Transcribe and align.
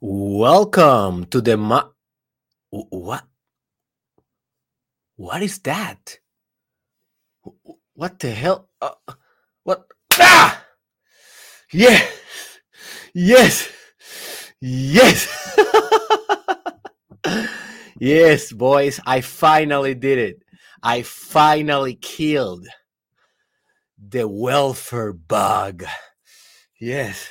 Welcome 0.00 1.26
to 1.26 1.42
the 1.42 1.58
ma- 1.58 1.90
what? 2.70 3.24
What 5.16 5.42
is 5.42 5.58
that? 5.60 6.18
What 7.94 8.18
the 8.18 8.30
hell? 8.30 8.70
Uh, 8.80 8.92
what? 9.64 9.86
Ah! 10.14 10.64
Yes, 11.72 12.10
yes, 13.12 13.70
yes, 14.60 15.58
yes, 18.00 18.52
boys! 18.52 19.00
I 19.06 19.20
finally 19.20 19.94
did 19.94 20.18
it. 20.18 20.42
I 20.82 21.02
finally 21.02 21.94
killed 21.94 22.66
the 23.98 24.26
welfare 24.26 25.12
bug. 25.12 25.84
Yes. 26.80 27.28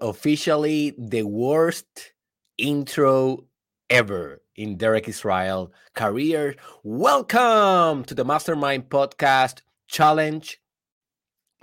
Officially 0.00 0.94
the 0.98 1.22
worst 1.22 2.12
intro 2.58 3.44
ever 3.90 4.42
in 4.56 4.76
Derek 4.76 5.08
Israel 5.08 5.72
career. 5.94 6.56
Welcome 6.82 8.04
to 8.04 8.14
the 8.14 8.24
Mastermind 8.24 8.88
Podcast 8.88 9.60
Challenge. 9.88 10.60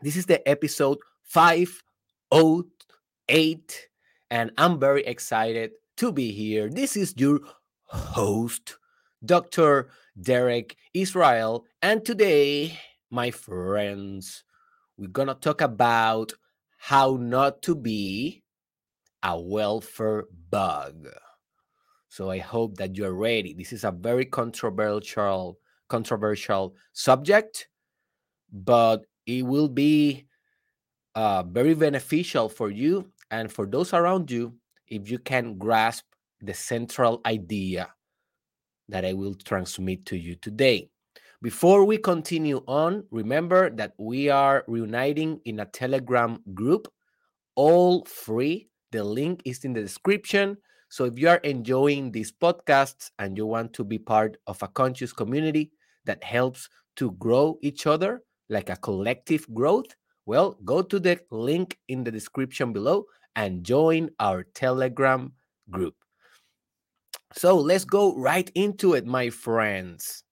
This 0.02 0.16
is 0.16 0.26
the 0.26 0.48
episode 0.48 1.00
508, 1.24 3.88
and 4.32 4.52
I'm 4.58 4.80
very 4.80 5.06
excited 5.06 5.72
to 5.98 6.12
be 6.12 6.32
here. 6.32 6.70
This 6.70 6.96
is 6.96 7.14
your 7.18 7.40
host, 7.86 8.78
Dr. 9.26 9.90
Derek 10.20 10.76
Israel, 10.94 11.66
and 11.82 12.06
today, 12.06 12.80
my 13.10 13.32
friends, 13.32 14.44
we're 14.98 15.08
gonna 15.08 15.36
talk 15.36 15.62
about 15.62 16.34
how 16.84 17.16
not 17.18 17.62
to 17.62 17.74
be 17.76 18.44
a 19.24 19.40
welfare 19.40 20.26
bug. 20.50 21.08
So 22.10 22.30
I 22.30 22.40
hope 22.40 22.76
that 22.76 22.98
you're 22.98 23.14
ready. 23.14 23.54
This 23.54 23.72
is 23.72 23.86
a 23.86 23.92
very 23.92 24.26
controversial 24.26 25.60
controversial 25.88 26.76
subject, 26.92 27.70
but 28.52 29.06
it 29.26 29.46
will 29.46 29.70
be 29.70 30.26
uh, 31.16 31.44
very 31.44 31.74
beneficial 31.74 32.50
for 32.50 32.70
you 32.70 33.10
and 33.32 33.50
for 33.50 33.66
those 33.66 33.94
around 33.94 34.30
you 34.30 34.54
if 34.90 35.10
you 35.10 35.20
can 35.20 35.58
grasp 35.58 36.04
the 36.42 36.54
central 36.54 37.22
idea 37.26 37.94
that 38.90 39.06
I 39.06 39.14
will 39.14 39.36
transmit 39.36 40.06
to 40.08 40.18
you 40.18 40.36
today. 40.36 40.90
Before 41.44 41.84
we 41.84 41.98
continue 41.98 42.64
on, 42.68 43.04
remember 43.12 43.70
that 43.72 43.92
we 43.98 44.30
are 44.30 44.64
reuniting 44.66 45.42
in 45.44 45.60
a 45.60 45.66
Telegram 45.66 46.40
group, 46.54 46.88
all 47.56 48.06
free. 48.06 48.70
The 48.94 49.04
link 49.04 49.42
is 49.44 49.66
in 49.66 49.74
the 49.74 49.82
description. 49.82 50.56
So 50.88 51.04
if 51.04 51.20
you 51.20 51.28
are 51.28 51.44
enjoying 51.44 52.14
these 52.14 52.32
podcasts 52.32 53.12
and 53.20 53.36
you 53.36 53.46
want 53.46 53.74
to 53.74 53.84
be 53.84 54.00
part 54.00 54.38
of 54.48 54.64
a 54.64 54.70
conscious 54.70 55.12
community 55.12 55.74
that 56.06 56.24
helps 56.24 56.70
to 56.96 57.12
grow 57.20 57.60
each 57.62 57.88
other, 57.88 58.22
like 58.48 58.70
a 58.70 58.78
collective 58.78 59.46
growth, 59.54 59.98
well, 60.26 60.58
go 60.64 60.82
to 60.82 60.98
the 60.98 61.20
link 61.30 61.78
in 61.90 62.06
the 62.06 62.12
description 62.12 62.72
below 62.72 63.04
and 63.36 63.66
join 63.66 64.12
our 64.22 64.44
Telegram 64.56 65.34
group. 65.70 65.96
So 67.34 67.58
let's 67.58 67.84
go 67.84 68.16
right 68.16 68.50
into 68.56 68.94
it, 68.94 69.06
my 69.06 69.30
friends. 69.30 70.23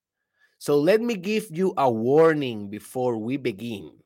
So 0.61 0.77
let 0.77 1.01
me 1.01 1.15
give 1.15 1.47
you 1.49 1.73
a 1.75 1.89
warning 1.89 2.69
before 2.69 3.17
we 3.17 3.35
begin 3.35 3.97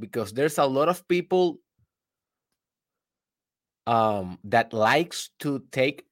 because 0.00 0.32
there's 0.32 0.56
a 0.56 0.64
lot 0.64 0.88
of 0.88 1.06
people 1.06 1.60
um, 3.86 4.38
that 4.44 4.72
likes 4.72 5.28
to 5.40 5.62
take 5.70 6.06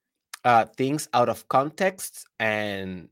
uh, 0.44 0.66
things 0.76 1.09
out 1.15 1.31
of 1.31 1.48
context 1.48 2.26
and 2.41 3.09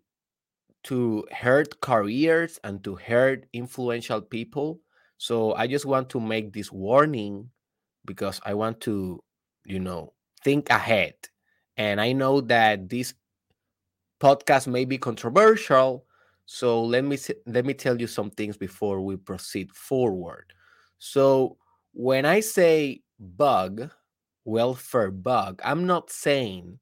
to 0.84 1.24
hurt 1.32 1.80
careers 1.80 2.60
and 2.64 2.84
to 2.84 2.96
hurt 2.96 3.46
influential 3.54 4.20
people. 4.20 4.78
So 5.16 5.54
I 5.54 5.66
just 5.66 5.86
want 5.86 6.10
to 6.10 6.20
make 6.20 6.52
this 6.52 6.70
warning 6.70 7.48
because 8.04 8.42
I 8.44 8.52
want 8.52 8.82
to, 8.82 9.24
you 9.64 9.80
know, 9.80 10.12
think 10.44 10.68
ahead. 10.68 11.14
And 11.78 11.98
I 11.98 12.12
know 12.12 12.42
that 12.42 12.90
this 12.90 13.14
podcast 14.20 14.66
may 14.66 14.84
be 14.84 14.98
controversial, 14.98 16.04
so 16.52 16.82
let 16.82 17.04
me 17.04 17.16
let 17.46 17.64
me 17.64 17.72
tell 17.74 18.00
you 18.00 18.08
some 18.08 18.28
things 18.28 18.56
before 18.56 19.00
we 19.00 19.14
proceed 19.14 19.70
forward. 19.70 20.52
So 20.98 21.58
when 21.92 22.26
I 22.26 22.40
say 22.40 23.02
bug, 23.20 23.88
welfare 24.44 25.12
bug, 25.12 25.60
I'm 25.64 25.86
not 25.86 26.10
saying 26.10 26.80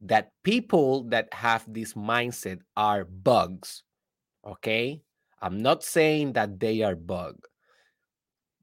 that 0.00 0.32
people 0.42 1.04
that 1.10 1.32
have 1.32 1.64
this 1.72 1.94
mindset 1.94 2.58
are 2.76 3.04
bugs. 3.04 3.84
Okay? 4.44 5.00
I'm 5.40 5.62
not 5.62 5.84
saying 5.84 6.32
that 6.32 6.58
they 6.58 6.82
are 6.82 6.96
bug. 6.96 7.36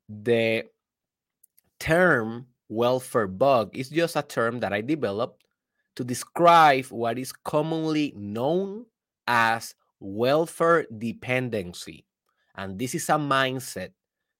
The 0.09 0.65
term 1.79 2.47
welfare 2.67 3.27
bug 3.27 3.69
is 3.71 3.87
just 3.87 4.17
a 4.17 4.21
term 4.21 4.59
that 4.59 4.73
I 4.73 4.81
developed 4.81 5.45
to 5.95 6.03
describe 6.03 6.87
what 6.87 7.17
is 7.17 7.31
commonly 7.31 8.13
known 8.17 8.85
as 9.29 9.75
welfare 9.99 10.87
dependency. 10.97 12.03
And 12.55 12.79
this 12.79 12.95
is 12.95 13.07
a 13.09 13.13
mindset, 13.13 13.91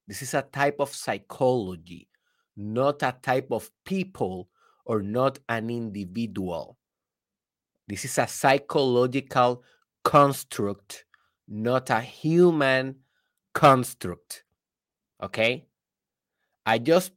this 0.08 0.24
is 0.24 0.34
a 0.34 0.42
type 0.42 0.78
of 0.80 0.94
psychology, 0.94 2.10
not 2.58 3.04
a 3.04 3.16
type 3.22 3.50
of 3.52 3.70
people 3.86 4.50
or 4.86 5.04
not 5.04 5.38
an 5.48 5.70
individual. 5.70 6.76
This 7.88 8.04
is 8.04 8.18
a 8.18 8.28
psychological 8.28 9.64
construct, 10.04 11.06
not 11.48 11.92
a 11.92 12.02
human 12.02 12.96
construct. 13.54 14.44
Okay? 15.22 15.68
I 16.66 16.80
just 16.80 17.12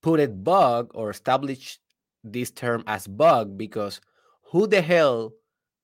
put 0.00 0.20
it 0.20 0.44
bug 0.44 0.92
or 0.94 1.10
established 1.10 1.80
this 2.22 2.52
term 2.52 2.84
as 2.86 3.06
bug 3.06 3.58
because 3.58 4.00
who 4.50 4.66
the 4.66 4.80
hell 4.80 5.32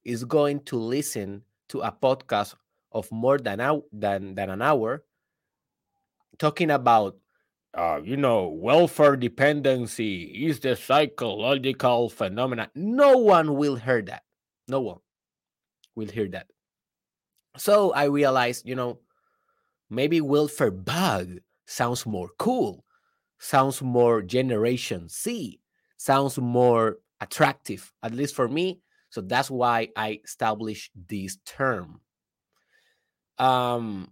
is 0.04 0.24
going 0.24 0.60
to 0.64 0.76
listen 0.76 1.42
to 1.68 1.80
a 1.80 1.92
podcast 1.92 2.54
of 2.92 3.10
more 3.12 3.38
than, 3.38 3.60
hour, 3.60 3.82
than, 3.92 4.34
than 4.34 4.50
an 4.50 4.62
hour 4.62 5.04
talking 6.38 6.70
about 6.70 7.16
uh, 7.74 8.00
you 8.02 8.16
know 8.16 8.48
welfare 8.48 9.14
dependency 9.14 10.24
is 10.46 10.58
the 10.58 10.74
psychological 10.74 12.08
phenomena. 12.08 12.68
No 12.74 13.18
one 13.18 13.54
will 13.54 13.76
hear 13.76 14.02
that. 14.02 14.24
No 14.66 14.80
one 14.80 14.98
will 15.94 16.08
hear 16.08 16.26
that. 16.28 16.48
So 17.56 17.92
i 17.92 18.04
realized 18.04 18.66
you 18.66 18.74
know 18.74 19.00
maybe 19.88 20.20
welfare 20.20 20.70
bug 20.70 21.38
sounds 21.66 22.06
more 22.06 22.30
cool 22.38 22.84
sounds 23.38 23.82
more 23.82 24.22
generation 24.22 25.08
c 25.08 25.60
sounds 25.96 26.38
more 26.38 26.98
attractive 27.20 27.92
at 28.02 28.14
least 28.14 28.34
for 28.34 28.48
me 28.48 28.80
so 29.10 29.20
that's 29.20 29.50
why 29.50 29.88
i 29.96 30.18
established 30.24 30.90
this 31.08 31.36
term 31.44 32.00
um 33.38 34.10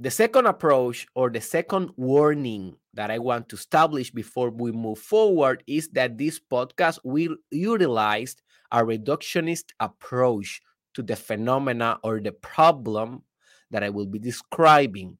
the 0.00 0.10
second 0.10 0.46
approach 0.46 1.06
or 1.14 1.28
the 1.28 1.40
second 1.40 1.90
warning 1.96 2.76
that 2.94 3.10
I 3.10 3.18
want 3.18 3.48
to 3.48 3.56
establish 3.56 4.12
before 4.12 4.50
we 4.50 4.70
move 4.70 4.98
forward 5.00 5.64
is 5.66 5.88
that 5.88 6.16
this 6.16 6.38
podcast 6.38 7.00
will 7.02 7.36
utilize 7.50 8.36
a 8.70 8.84
reductionist 8.84 9.70
approach 9.80 10.60
to 10.94 11.02
the 11.02 11.16
phenomena 11.16 11.98
or 12.04 12.20
the 12.20 12.32
problem 12.32 13.22
that 13.70 13.82
I 13.82 13.90
will 13.90 14.06
be 14.06 14.20
describing. 14.20 15.18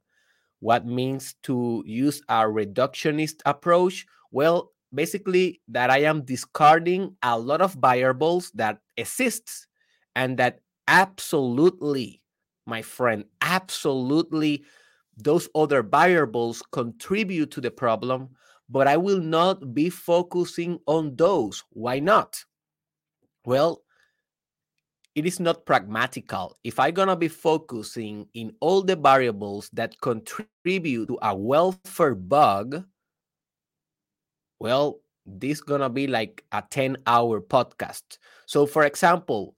What 0.61 0.87
means 0.87 1.35
to 1.45 1.83
use 1.87 2.23
a 2.29 2.43
reductionist 2.45 3.41
approach? 3.47 4.07
Well, 4.31 4.73
basically 4.95 5.61
that 5.69 5.91
I 5.91 5.99
am 5.99 6.23
discarding 6.25 7.17
a 7.23 7.39
lot 7.39 7.61
of 7.61 7.75
variables 7.75 8.51
that 8.53 8.79
exists 8.97 9.67
and 10.17 10.39
that 10.39 10.61
absolutely 10.87 12.23
my 12.69 12.83
friend. 12.83 13.25
Absolutely, 13.41 14.63
those 15.17 15.49
other 15.55 15.83
variables 15.83 16.63
contribute 16.71 17.51
to 17.53 17.61
the 17.61 17.71
problem, 17.71 18.29
but 18.69 18.87
I 18.87 18.97
will 18.97 19.21
not 19.21 19.75
be 19.75 19.91
focusing 19.91 20.79
on 20.87 21.17
those. 21.17 21.65
Why 21.71 21.99
not? 21.99 22.45
Well, 23.45 23.83
it 25.15 25.27
is 25.27 25.41
not 25.41 25.67
pragmatical. 25.67 26.59
If 26.63 26.79
I'm 26.79 26.95
gonna 26.95 27.17
be 27.17 27.29
focusing 27.29 28.29
in 28.35 28.53
all 28.61 28.83
the 28.83 28.95
variables 28.95 29.71
that 29.73 30.01
contribute 30.01 31.09
to 31.09 31.19
a 31.23 31.35
welfare 31.35 32.15
bug, 32.15 32.85
well, 34.59 35.01
this 35.27 35.61
gonna 35.61 35.91
be 35.91 36.07
like 36.07 36.45
a 36.53 36.63
10 36.71 36.97
hour 37.07 37.41
podcast. 37.41 38.19
So 38.47 38.67
for 38.67 38.85
example, 38.85 39.55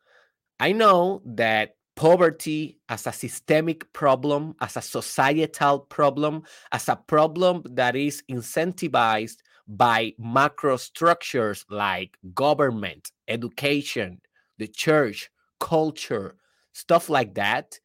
I 0.58 0.72
know 0.72 1.22
that 1.24 1.76
poverty 1.96 2.78
as 2.88 3.06
a 3.06 3.12
systemic 3.12 3.92
problem, 3.92 4.54
as 4.60 4.76
a 4.76 4.82
societal 4.82 5.80
problem, 5.80 6.42
as 6.72 6.88
a 6.88 6.96
problem 6.96 7.62
that 7.70 7.94
is 7.94 8.22
incentivized 8.30 9.36
by 9.68 10.12
macro 10.18 10.76
structures 10.76 11.64
like 11.70 12.16
government, 12.34 13.12
education, 13.28 14.20
the 14.58 14.66
church, 14.66 15.30
culture, 15.60 16.36
stuff 16.72 17.08
like 17.08 17.34
that. 17.34 17.78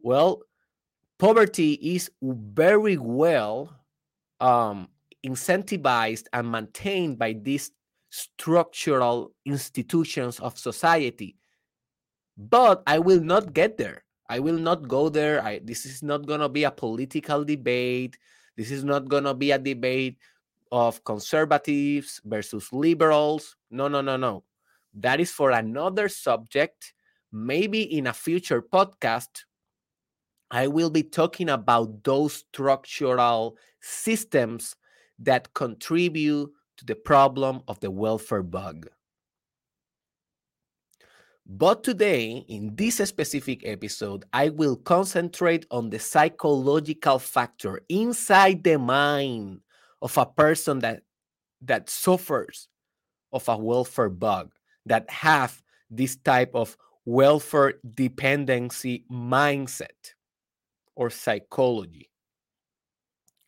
Well, 0.00 0.42
poverty 1.18 1.74
is 1.74 2.10
very 2.20 2.96
well 2.98 3.72
um, 4.40 4.88
incentivized 5.26 6.24
and 6.32 6.50
maintained 6.50 7.18
by 7.18 7.32
these 7.32 7.70
structural 8.10 9.32
institutions 9.44 10.40
of 10.40 10.58
society. 10.58 11.36
But 12.36 12.82
I 12.86 12.98
will 12.98 13.20
not 13.20 13.52
get 13.52 13.78
there. 13.78 14.04
I 14.28 14.38
will 14.38 14.58
not 14.58 14.88
go 14.88 15.08
there. 15.08 15.42
I, 15.42 15.60
this 15.62 15.84
is 15.84 16.02
not 16.02 16.26
going 16.26 16.40
to 16.40 16.48
be 16.48 16.64
a 16.64 16.70
political 16.70 17.44
debate. 17.44 18.18
This 18.56 18.70
is 18.70 18.84
not 18.84 19.08
going 19.08 19.24
to 19.24 19.34
be 19.34 19.50
a 19.50 19.58
debate 19.58 20.18
of 20.70 21.04
conservatives 21.04 22.20
versus 22.24 22.72
liberals. 22.72 23.56
No, 23.70 23.88
no, 23.88 24.00
no, 24.00 24.16
no. 24.16 24.44
That 24.94 25.20
is 25.20 25.30
for 25.30 25.50
another 25.50 26.08
subject. 26.08 26.94
Maybe 27.30 27.82
in 27.82 28.06
a 28.06 28.12
future 28.12 28.62
podcast, 28.62 29.44
I 30.50 30.66
will 30.66 30.90
be 30.90 31.02
talking 31.02 31.48
about 31.48 32.04
those 32.04 32.34
structural 32.34 33.56
systems 33.80 34.76
that 35.18 35.54
contribute 35.54 36.50
to 36.76 36.84
the 36.84 36.94
problem 36.94 37.62
of 37.68 37.80
the 37.80 37.90
welfare 37.90 38.42
bug. 38.42 38.88
But 41.46 41.82
today, 41.82 42.44
in 42.48 42.76
this 42.76 42.96
specific 42.96 43.66
episode, 43.66 44.24
I 44.32 44.50
will 44.50 44.76
concentrate 44.76 45.66
on 45.70 45.90
the 45.90 45.98
psychological 45.98 47.18
factor 47.18 47.82
inside 47.88 48.62
the 48.62 48.78
mind 48.78 49.60
of 50.00 50.16
a 50.16 50.26
person 50.26 50.78
that 50.80 51.02
that 51.62 51.90
suffers 51.90 52.68
of 53.32 53.48
a 53.48 53.56
welfare 53.56 54.08
bug, 54.08 54.52
that 54.86 55.08
have 55.10 55.62
this 55.90 56.16
type 56.16 56.50
of 56.54 56.76
welfare 57.04 57.74
dependency 57.94 59.04
mindset 59.10 60.14
or 60.96 61.10
psychology, 61.10 62.10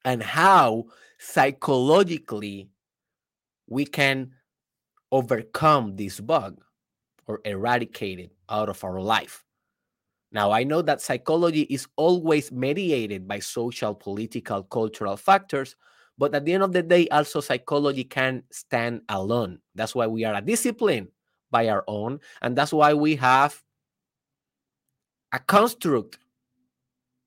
and 0.04 0.22
how 0.22 0.84
psychologically 1.24 2.68
we 3.66 3.86
can 3.86 4.30
overcome 5.10 5.96
this 5.96 6.20
bug 6.20 6.60
or 7.26 7.40
eradicate 7.44 8.18
it 8.18 8.32
out 8.50 8.68
of 8.68 8.84
our 8.84 9.00
life. 9.00 9.44
Now, 10.32 10.50
I 10.50 10.64
know 10.64 10.82
that 10.82 11.00
psychology 11.00 11.62
is 11.62 11.86
always 11.96 12.52
mediated 12.52 13.26
by 13.26 13.38
social, 13.38 13.94
political, 13.94 14.64
cultural 14.64 15.16
factors, 15.16 15.76
but 16.18 16.34
at 16.34 16.44
the 16.44 16.52
end 16.52 16.62
of 16.62 16.72
the 16.72 16.82
day, 16.82 17.08
also 17.08 17.40
psychology 17.40 18.04
can 18.04 18.42
stand 18.50 19.02
alone. 19.08 19.60
That's 19.74 19.94
why 19.94 20.06
we 20.06 20.24
are 20.24 20.34
a 20.34 20.42
discipline 20.42 21.08
by 21.50 21.68
our 21.68 21.84
own, 21.86 22.20
and 22.42 22.54
that's 22.56 22.72
why 22.72 22.92
we 22.92 23.16
have 23.16 23.62
a 25.32 25.38
construct 25.38 26.18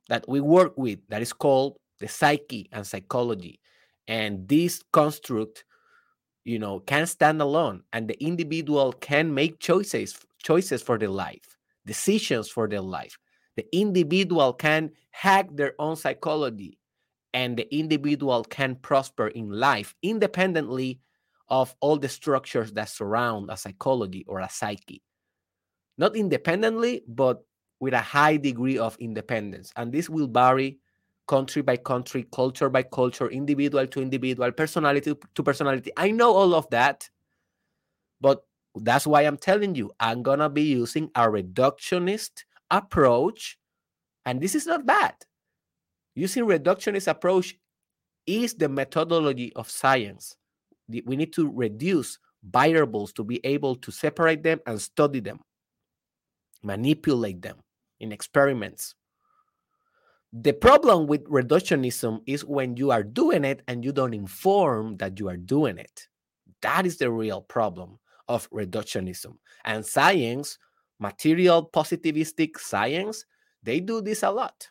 that 0.09 0.27
we 0.27 0.39
work 0.39 0.77
with 0.77 0.99
that 1.09 1.21
is 1.21 1.33
called 1.33 1.77
the 1.99 2.07
psyche 2.07 2.69
and 2.71 2.85
psychology. 2.85 3.59
And 4.07 4.47
this 4.47 4.83
construct, 4.93 5.65
you 6.45 6.59
know, 6.59 6.79
can 6.79 7.05
stand 7.07 7.41
alone 7.41 7.83
and 7.91 8.07
the 8.07 8.21
individual 8.23 8.93
can 8.93 9.33
make 9.33 9.59
choices, 9.59 10.17
choices 10.43 10.81
for 10.81 10.97
their 10.97 11.09
life, 11.09 11.57
decisions 11.85 12.49
for 12.49 12.67
their 12.67 12.81
life. 12.81 13.17
The 13.57 13.65
individual 13.75 14.53
can 14.53 14.91
hack 15.11 15.49
their 15.51 15.73
own 15.79 15.95
psychology 15.95 16.77
and 17.33 17.57
the 17.57 17.75
individual 17.75 18.43
can 18.43 18.75
prosper 18.75 19.27
in 19.27 19.49
life 19.49 19.93
independently 20.01 20.99
of 21.49 21.75
all 21.81 21.97
the 21.97 22.09
structures 22.09 22.73
that 22.73 22.89
surround 22.89 23.49
a 23.49 23.57
psychology 23.57 24.25
or 24.27 24.39
a 24.39 24.49
psyche. 24.49 25.01
Not 25.97 26.15
independently, 26.15 27.03
but 27.07 27.43
with 27.79 27.93
a 27.93 27.99
high 27.99 28.37
degree 28.37 28.77
of 28.77 28.97
independence. 28.99 29.71
And 29.75 29.91
this 29.91 30.09
will 30.09 30.27
vary 30.27 30.79
country 31.27 31.61
by 31.61 31.77
country, 31.77 32.25
culture 32.33 32.69
by 32.69 32.83
culture, 32.83 33.29
individual 33.29 33.85
to 33.87 34.01
individual, 34.01 34.51
personality 34.51 35.13
to 35.35 35.43
personality. 35.43 35.91
I 35.97 36.11
know 36.11 36.33
all 36.33 36.55
of 36.55 36.69
that, 36.71 37.09
but 38.21 38.43
that's 38.75 39.05
why 39.05 39.23
I'm 39.23 39.37
telling 39.37 39.75
you, 39.75 39.91
I'm 39.99 40.23
going 40.23 40.39
to 40.39 40.49
be 40.49 40.63
using 40.63 41.09
a 41.15 41.27
reductionist 41.27 42.43
approach. 42.71 43.57
And 44.25 44.41
this 44.41 44.55
is 44.55 44.65
not 44.65 44.85
bad. 44.85 45.15
Using 46.15 46.45
reductionist 46.45 47.07
approach 47.07 47.57
is 48.25 48.53
the 48.53 48.69
methodology 48.69 49.53
of 49.55 49.69
science. 49.69 50.35
We 50.89 51.15
need 51.15 51.33
to 51.33 51.51
reduce 51.51 52.19
variables 52.43 53.13
to 53.13 53.23
be 53.23 53.39
able 53.45 53.75
to 53.75 53.91
separate 53.91 54.43
them 54.43 54.59
and 54.65 54.81
study 54.81 55.19
them, 55.19 55.39
manipulate 56.63 57.41
them 57.41 57.57
in 57.99 58.11
experiments. 58.11 58.95
The 60.33 60.53
problem 60.53 61.07
with 61.07 61.23
reductionism 61.25 62.21
is 62.25 62.43
when 62.43 62.75
you 62.75 62.91
are 62.91 63.03
doing 63.03 63.45
it 63.45 63.61
and 63.67 63.83
you 63.83 63.91
don't 63.91 64.13
inform 64.13 64.97
that 64.97 65.19
you 65.19 65.29
are 65.29 65.37
doing 65.37 65.77
it. 65.77 66.07
That 66.61 66.85
is 66.85 66.97
the 66.97 67.11
real 67.11 67.41
problem 67.41 67.97
of 68.27 68.49
reductionism. 68.49 69.37
And 69.63 69.85
science, 69.85 70.57
material 70.99 71.69
positivistic 71.73 72.57
science, 72.59 73.25
they 73.63 73.79
do 73.79 74.01
this 74.01 74.23
a 74.23 74.31
lot. 74.31 74.69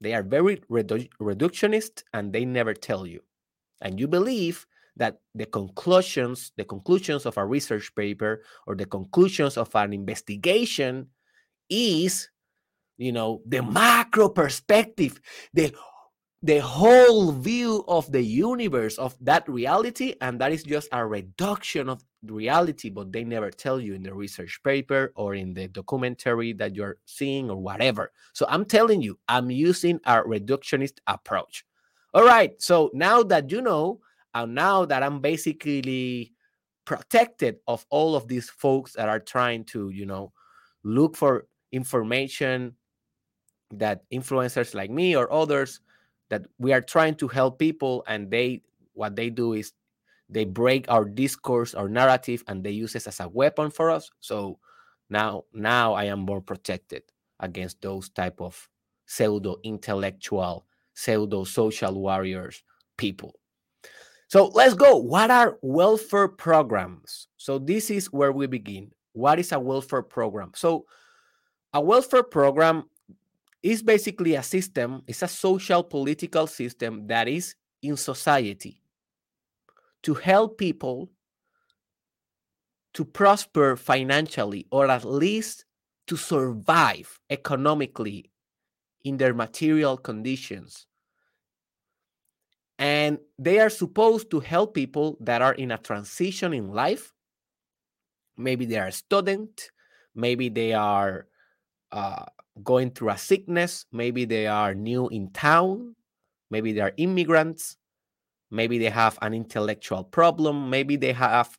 They 0.00 0.14
are 0.14 0.22
very 0.22 0.56
redu- 0.70 1.10
reductionist 1.20 2.02
and 2.12 2.32
they 2.32 2.44
never 2.44 2.74
tell 2.74 3.06
you. 3.06 3.20
And 3.82 4.00
you 4.00 4.08
believe 4.08 4.66
that 4.96 5.20
the 5.34 5.46
conclusions, 5.46 6.52
the 6.56 6.64
conclusions 6.64 7.26
of 7.26 7.36
a 7.36 7.44
research 7.44 7.94
paper 7.94 8.42
or 8.66 8.76
the 8.76 8.86
conclusions 8.86 9.56
of 9.56 9.74
an 9.74 9.92
investigation 9.92 11.08
is 11.68 12.28
you 13.02 13.12
know 13.12 13.42
the 13.46 13.62
macro 13.62 14.28
perspective 14.28 15.20
the 15.52 15.74
the 16.44 16.58
whole 16.58 17.30
view 17.30 17.84
of 17.86 18.10
the 18.10 18.22
universe 18.22 18.98
of 18.98 19.16
that 19.20 19.48
reality 19.48 20.14
and 20.20 20.40
that 20.40 20.50
is 20.50 20.64
just 20.64 20.88
a 20.92 21.06
reduction 21.06 21.88
of 21.88 22.02
reality 22.26 22.90
but 22.90 23.12
they 23.12 23.22
never 23.22 23.50
tell 23.50 23.80
you 23.80 23.94
in 23.94 24.02
the 24.02 24.12
research 24.12 24.60
paper 24.64 25.12
or 25.14 25.34
in 25.34 25.54
the 25.54 25.68
documentary 25.68 26.52
that 26.52 26.74
you're 26.74 26.98
seeing 27.04 27.50
or 27.50 27.56
whatever. 27.56 28.12
So 28.32 28.46
i'm 28.48 28.64
telling 28.64 29.02
you 29.02 29.18
i'm 29.28 29.50
using 29.50 30.00
a 30.04 30.22
reductionist 30.22 30.98
approach. 31.06 31.64
All 32.14 32.24
right 32.24 32.60
so 32.60 32.90
now 32.92 33.22
that 33.24 33.50
you 33.50 33.62
know 33.62 34.00
and 34.34 34.54
now 34.54 34.84
that 34.84 35.02
i'm 35.02 35.20
basically 35.20 36.32
protected 36.84 37.58
of 37.68 37.86
all 37.90 38.16
of 38.16 38.26
these 38.26 38.50
folks 38.50 38.94
that 38.94 39.08
are 39.08 39.20
trying 39.20 39.64
to 39.64 39.90
you 39.90 40.06
know 40.06 40.32
look 40.82 41.16
for 41.16 41.46
information 41.70 42.74
that 43.72 44.02
influencers 44.10 44.74
like 44.74 44.90
me 44.90 45.16
or 45.16 45.32
others 45.32 45.80
that 46.28 46.46
we 46.58 46.72
are 46.72 46.80
trying 46.80 47.14
to 47.16 47.28
help 47.28 47.58
people 47.58 48.04
and 48.06 48.30
they 48.30 48.62
what 48.94 49.16
they 49.16 49.30
do 49.30 49.54
is 49.54 49.72
they 50.28 50.44
break 50.44 50.90
our 50.90 51.04
discourse 51.04 51.74
our 51.74 51.88
narrative 51.88 52.42
and 52.48 52.62
they 52.62 52.70
use 52.70 52.94
it 52.94 53.06
as 53.06 53.20
a 53.20 53.28
weapon 53.28 53.70
for 53.70 53.90
us. 53.90 54.10
So 54.20 54.58
now 55.10 55.44
now 55.52 55.92
i 55.92 56.04
am 56.04 56.20
more 56.20 56.40
protected 56.40 57.02
against 57.40 57.82
those 57.82 58.08
type 58.08 58.40
of 58.40 58.68
pseudo 59.04 59.56
intellectual 59.62 60.64
pseudo 60.94 61.44
social 61.44 62.00
warriors 62.00 62.62
people. 62.96 63.34
So 64.28 64.46
let's 64.48 64.74
go. 64.74 64.96
What 64.96 65.30
are 65.30 65.58
welfare 65.60 66.28
programs? 66.28 67.28
So 67.36 67.58
this 67.58 67.90
is 67.90 68.06
where 68.12 68.32
we 68.32 68.46
begin. 68.46 68.90
What 69.12 69.38
is 69.38 69.52
a 69.52 69.60
welfare 69.60 70.02
program? 70.02 70.52
So 70.54 70.86
a 71.74 71.80
welfare 71.80 72.22
program 72.22 72.84
is 73.62 73.82
basically 73.82 74.34
a 74.34 74.42
system, 74.42 75.02
it's 75.06 75.22
a 75.22 75.28
social 75.28 75.82
political 75.82 76.46
system 76.46 77.06
that 77.06 77.28
is 77.28 77.54
in 77.82 77.96
society 77.96 78.80
to 80.02 80.14
help 80.14 80.58
people 80.58 81.10
to 82.94 83.04
prosper 83.04 83.76
financially 83.76 84.66
or 84.70 84.88
at 84.88 85.04
least 85.04 85.64
to 86.06 86.16
survive 86.16 87.18
economically 87.30 88.30
in 89.04 89.16
their 89.16 89.34
material 89.34 89.96
conditions. 89.96 90.86
And 92.78 93.18
they 93.38 93.60
are 93.60 93.70
supposed 93.70 94.30
to 94.32 94.40
help 94.40 94.74
people 94.74 95.16
that 95.20 95.40
are 95.40 95.54
in 95.54 95.70
a 95.70 95.78
transition 95.78 96.52
in 96.52 96.72
life. 96.72 97.12
Maybe 98.36 98.66
they 98.66 98.78
are 98.78 98.88
a 98.88 98.92
student, 98.92 99.70
maybe 100.14 100.48
they 100.48 100.72
are 100.72 101.26
uh, 101.92 102.24
going 102.62 102.90
through 102.90 103.10
a 103.10 103.18
sickness, 103.18 103.86
maybe 103.92 104.24
they 104.24 104.46
are 104.46 104.74
new 104.74 105.08
in 105.08 105.30
town, 105.30 105.96
maybe 106.50 106.72
they 106.72 106.80
are 106.80 106.92
immigrants, 106.98 107.76
maybe 108.50 108.78
they 108.78 108.90
have 108.90 109.18
an 109.22 109.34
intellectual 109.34 110.04
problem, 110.04 110.70
maybe 110.70 110.96
they 110.96 111.12
have 111.12 111.58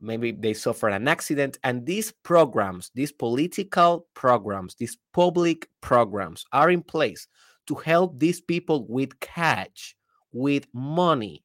maybe 0.00 0.32
they 0.32 0.54
suffer 0.54 0.88
an 0.88 1.08
accident 1.08 1.58
and 1.64 1.86
these 1.86 2.12
programs 2.22 2.90
these 2.94 3.12
political 3.12 4.06
programs 4.14 4.74
these 4.76 4.96
public 5.12 5.68
programs 5.80 6.44
are 6.52 6.70
in 6.70 6.82
place 6.82 7.26
to 7.66 7.74
help 7.74 8.18
these 8.18 8.40
people 8.40 8.86
with 8.88 9.18
cash 9.20 9.96
with 10.32 10.66
money 10.72 11.44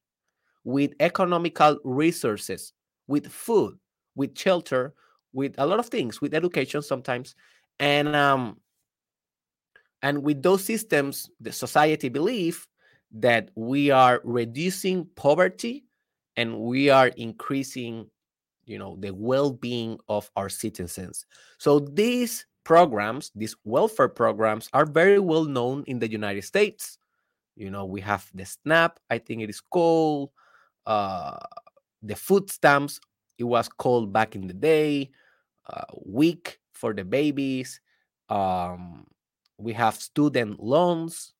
with 0.64 0.92
economical 1.00 1.78
resources 1.84 2.72
with 3.06 3.26
food 3.30 3.76
with 4.14 4.36
shelter 4.38 4.94
with 5.32 5.54
a 5.58 5.66
lot 5.66 5.78
of 5.78 5.86
things 5.88 6.20
with 6.20 6.32
education 6.34 6.80
sometimes. 6.82 7.34
And 7.80 8.14
um 8.14 8.58
and 10.04 10.22
with 10.22 10.42
those 10.42 10.62
systems 10.62 11.30
the 11.40 11.50
society 11.50 12.08
believe 12.08 12.68
that 13.10 13.50
we 13.56 13.90
are 13.90 14.20
reducing 14.22 15.06
poverty 15.16 15.84
and 16.36 16.60
we 16.60 16.90
are 16.90 17.08
increasing 17.16 18.06
you 18.66 18.78
know 18.78 18.96
the 19.00 19.12
well-being 19.12 19.98
of 20.08 20.30
our 20.36 20.48
citizens. 20.48 21.26
So 21.58 21.80
these 21.80 22.46
programs 22.64 23.32
these 23.34 23.56
welfare 23.64 24.08
programs 24.08 24.68
are 24.72 24.86
very 24.86 25.18
well 25.18 25.44
known 25.44 25.84
in 25.86 25.98
the 25.98 26.10
united 26.10 26.44
states. 26.44 26.98
You 27.56 27.70
know 27.70 27.84
we 27.86 28.00
have 28.02 28.30
the 28.34 28.44
snap 28.44 29.00
i 29.10 29.18
think 29.18 29.40
it 29.42 29.50
is 29.50 29.60
called 29.60 30.30
uh, 30.86 31.38
the 32.02 32.14
food 32.14 32.50
stamps. 32.50 33.00
It 33.38 33.44
was 33.44 33.68
called 33.68 34.12
back 34.12 34.36
in 34.36 34.46
the 34.46 34.54
day 34.54 35.10
uh, 35.66 35.88
WIC 36.04 36.60
for 36.74 36.92
the 36.92 37.04
babies 37.04 37.80
um, 38.28 39.06
we 39.58 39.72
have 39.72 39.94
student 39.94 40.60
loans 40.60 41.34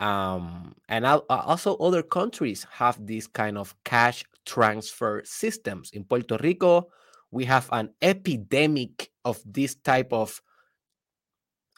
um, 0.00 0.74
and 0.88 1.06
also 1.06 1.76
other 1.76 2.02
countries 2.02 2.66
have 2.70 3.04
these 3.06 3.26
kind 3.26 3.56
of 3.56 3.74
cash 3.84 4.24
transfer 4.44 5.22
systems. 5.24 5.90
In 5.92 6.04
puerto 6.04 6.38
rico 6.42 6.90
we 7.34 7.44
have 7.44 7.68
an 7.72 7.90
epidemic 8.00 9.10
of 9.24 9.42
this 9.44 9.74
type 9.74 10.12
of 10.12 10.40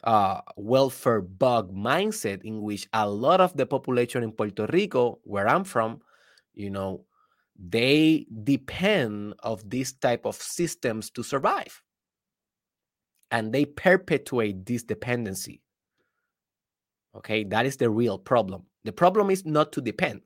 uh, 0.03 0.39
welfare 0.55 1.21
bug 1.21 1.73
mindset 1.73 2.43
in 2.43 2.61
which 2.61 2.87
a 2.93 3.09
lot 3.09 3.41
of 3.41 3.57
the 3.57 3.65
population 3.65 4.23
in 4.23 4.31
puerto 4.31 4.67
rico 4.71 5.19
where 5.23 5.47
i'm 5.47 5.63
from 5.63 5.99
you 6.53 6.69
know 6.69 7.03
they 7.57 8.27
depend 8.43 9.33
of 9.39 9.67
this 9.67 9.93
type 9.93 10.25
of 10.25 10.35
systems 10.35 11.09
to 11.09 11.23
survive 11.23 11.81
and 13.31 13.53
they 13.53 13.65
perpetuate 13.65 14.65
this 14.65 14.83
dependency 14.83 15.61
Okay, 17.17 17.43
that 17.45 17.65
is 17.65 17.77
the 17.77 17.89
real 17.89 18.19
problem. 18.19 18.63
The 18.83 18.91
problem 18.91 19.31
is 19.31 19.43
not 19.43 19.71
to 19.73 19.81
depend. 19.81 20.21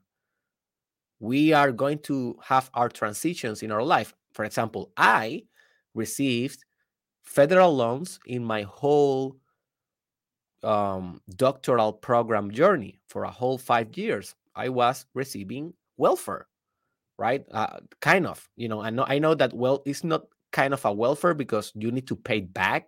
We 1.19 1.53
are 1.53 1.71
going 1.71 1.99
to 1.99 2.37
have 2.43 2.69
our 2.73 2.89
transitions 2.89 3.63
in 3.63 3.71
our 3.71 3.83
life. 3.83 4.13
For 4.33 4.43
example, 4.43 4.91
I 4.97 5.43
received 5.93 6.65
federal 7.23 7.73
loans 7.75 8.19
in 8.25 8.43
my 8.43 8.63
whole 8.63 9.37
um, 10.63 11.21
doctoral 11.35 11.93
program 11.93 12.51
journey 12.51 12.99
for 13.07 13.23
a 13.23 13.31
whole 13.31 13.57
five 13.57 13.95
years. 13.97 14.35
I 14.55 14.67
was 14.67 15.05
receiving 15.13 15.73
welfare, 15.95 16.47
right? 17.17 17.45
Uh, 17.51 17.79
kind 18.01 18.27
of, 18.27 18.49
you 18.57 18.67
know. 18.67 18.81
I 18.81 18.89
know, 18.89 19.05
I 19.07 19.19
know 19.19 19.33
that 19.35 19.53
well, 19.53 19.81
it's 19.85 20.03
not 20.03 20.23
kind 20.51 20.73
of 20.73 20.83
a 20.85 20.91
welfare 20.91 21.33
because 21.33 21.71
you 21.75 21.91
need 21.91 22.07
to 22.07 22.15
pay 22.15 22.41
back 22.41 22.87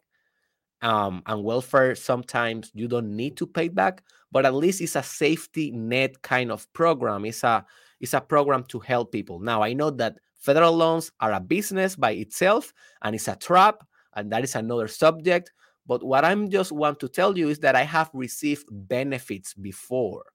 um, 0.82 1.24
and 1.26 1.44
welfare 1.44 1.96
sometimes 1.96 2.72
you 2.74 2.88
don't 2.88 3.16
need 3.16 3.38
to 3.38 3.48
pay 3.48 3.70
back 3.70 4.04
but 4.34 4.48
at 4.48 4.56
least 4.56 4.82
it's 4.82 4.96
a 4.96 5.04
safety 5.04 5.70
net 5.72 6.20
kind 6.24 6.52
of 6.52 6.72
program. 6.74 7.24
It's 7.24 7.44
a 7.44 7.64
it's 8.02 8.16
a 8.16 8.20
program 8.20 8.64
to 8.66 8.80
help 8.80 9.12
people. 9.12 9.40
Now 9.40 9.62
i 9.62 9.72
know 9.74 9.92
that 9.92 10.18
federal 10.40 10.76
loans 10.76 11.12
are 11.22 11.32
a 11.32 11.40
business 11.40 11.96
by 11.96 12.12
itself 12.12 12.74
and 13.04 13.16
it's 13.16 13.30
a 13.30 13.36
trap 13.36 13.86
and 14.16 14.32
that 14.32 14.44
is 14.44 14.56
another 14.56 14.90
subject 14.90 15.54
but 15.88 16.04
what 16.04 16.26
i'm 16.26 16.50
just 16.50 16.74
want 16.74 17.00
to 17.00 17.08
tell 17.08 17.38
you 17.38 17.48
is 17.48 17.60
that 17.60 17.78
i 17.78 17.84
have 17.84 18.10
received 18.14 18.68
benefits 18.70 19.54
before. 19.54 20.26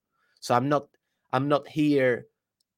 So 0.41 0.55
i'm 0.55 0.69
not 0.69 0.87
i'm 1.33 1.49
not 1.49 1.69
here 1.69 2.27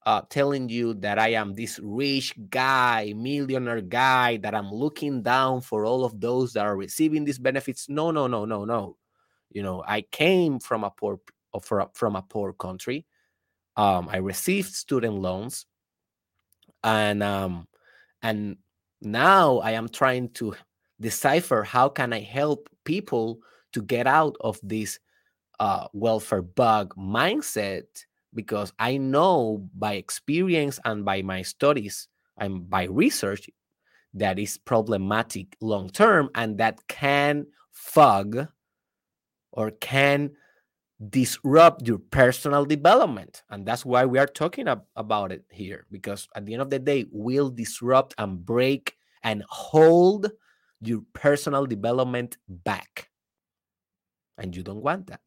uh, 0.07 0.23
telling 0.31 0.69
you 0.69 0.95
that 0.95 1.19
I 1.19 1.29
am 1.29 1.55
this 1.55 1.79
rich 1.83 2.35
guy, 2.49 3.13
millionaire 3.17 3.81
guy, 3.83 4.39
that 4.39 4.55
I'm 4.55 4.73
looking 4.73 5.23
down 5.23 5.61
for 5.61 5.85
all 5.85 6.05
of 6.05 6.21
those 6.21 6.55
that 6.55 6.65
are 6.65 6.77
receiving 6.77 7.25
these 7.25 7.39
benefits. 7.39 7.89
No, 7.89 8.11
no, 8.11 8.27
no, 8.27 8.45
no, 8.45 8.65
no. 8.65 8.97
You 9.51 9.63
know, 9.63 9.83
I 9.87 10.03
came 10.03 10.59
from 10.61 10.85
a 10.85 10.91
poor 10.91 11.21
from 11.93 12.17
a 12.17 12.23
poor 12.23 12.53
country. 12.53 13.07
Um, 13.77 14.09
I 14.09 14.19
received 14.19 14.73
student 14.73 15.17
loans, 15.17 15.67
and 16.85 17.23
um, 17.23 17.67
and 18.23 18.57
now 19.03 19.59
I 19.59 19.73
am 19.73 19.89
trying 19.89 20.31
to 20.35 20.55
decipher 21.01 21.63
how 21.63 21.89
can 21.89 22.13
I 22.13 22.21
help 22.21 22.69
people 22.85 23.41
to 23.73 23.83
get 23.83 24.07
out 24.07 24.37
of 24.41 24.61
this 24.63 24.99
uh, 25.59 25.89
welfare 25.93 26.43
bug 26.43 26.95
mindset 26.97 27.85
because 28.35 28.73
I 28.79 28.97
know 28.97 29.69
by 29.77 29.95
experience 29.95 30.79
and 30.85 31.05
by 31.05 31.23
my 31.23 31.43
studies 31.43 32.09
and 32.39 32.69
by 32.69 32.85
research 32.85 33.49
that 34.15 34.39
is 34.39 34.59
problematic 34.59 35.57
long 35.61 35.91
term 35.91 36.31
and 36.35 36.59
that 36.59 36.87
can 36.89 37.47
fog 37.73 38.49
or 39.53 39.71
can 39.73 40.31
disrupt 41.09 41.87
your 41.87 41.99
personal 41.99 42.65
development. 42.65 43.43
And 43.51 43.65
that's 43.65 43.87
why 43.87 44.05
we 44.05 44.19
are 44.19 44.27
talking 44.27 44.69
ab- 44.69 44.85
about 44.97 45.33
it 45.33 45.45
here 45.51 45.87
because 45.91 46.29
at 46.35 46.45
the 46.45 46.53
end 46.53 46.63
of 46.63 46.71
the 46.71 46.79
day 46.79 47.07
will 47.11 47.51
disrupt 47.51 48.15
and 48.19 48.45
break 48.45 48.97
and 49.23 49.45
hold 49.49 50.31
your 50.83 51.03
personal 51.13 51.67
development 51.67 52.37
back. 52.49 53.09
And 54.39 54.55
you 54.57 54.63
don't 54.63 54.83
want 54.83 55.07
that 55.09 55.21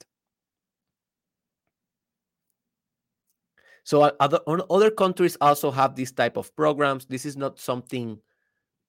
So 3.84 4.04
other 4.20 4.40
other 4.48 4.92
countries 4.92 5.38
also 5.42 5.72
have 5.72 5.96
this 5.96 6.12
type 6.12 6.38
of 6.38 6.56
programs. 6.56 7.06
This 7.06 7.26
is 7.26 7.36
not 7.36 7.60
something 7.60 8.20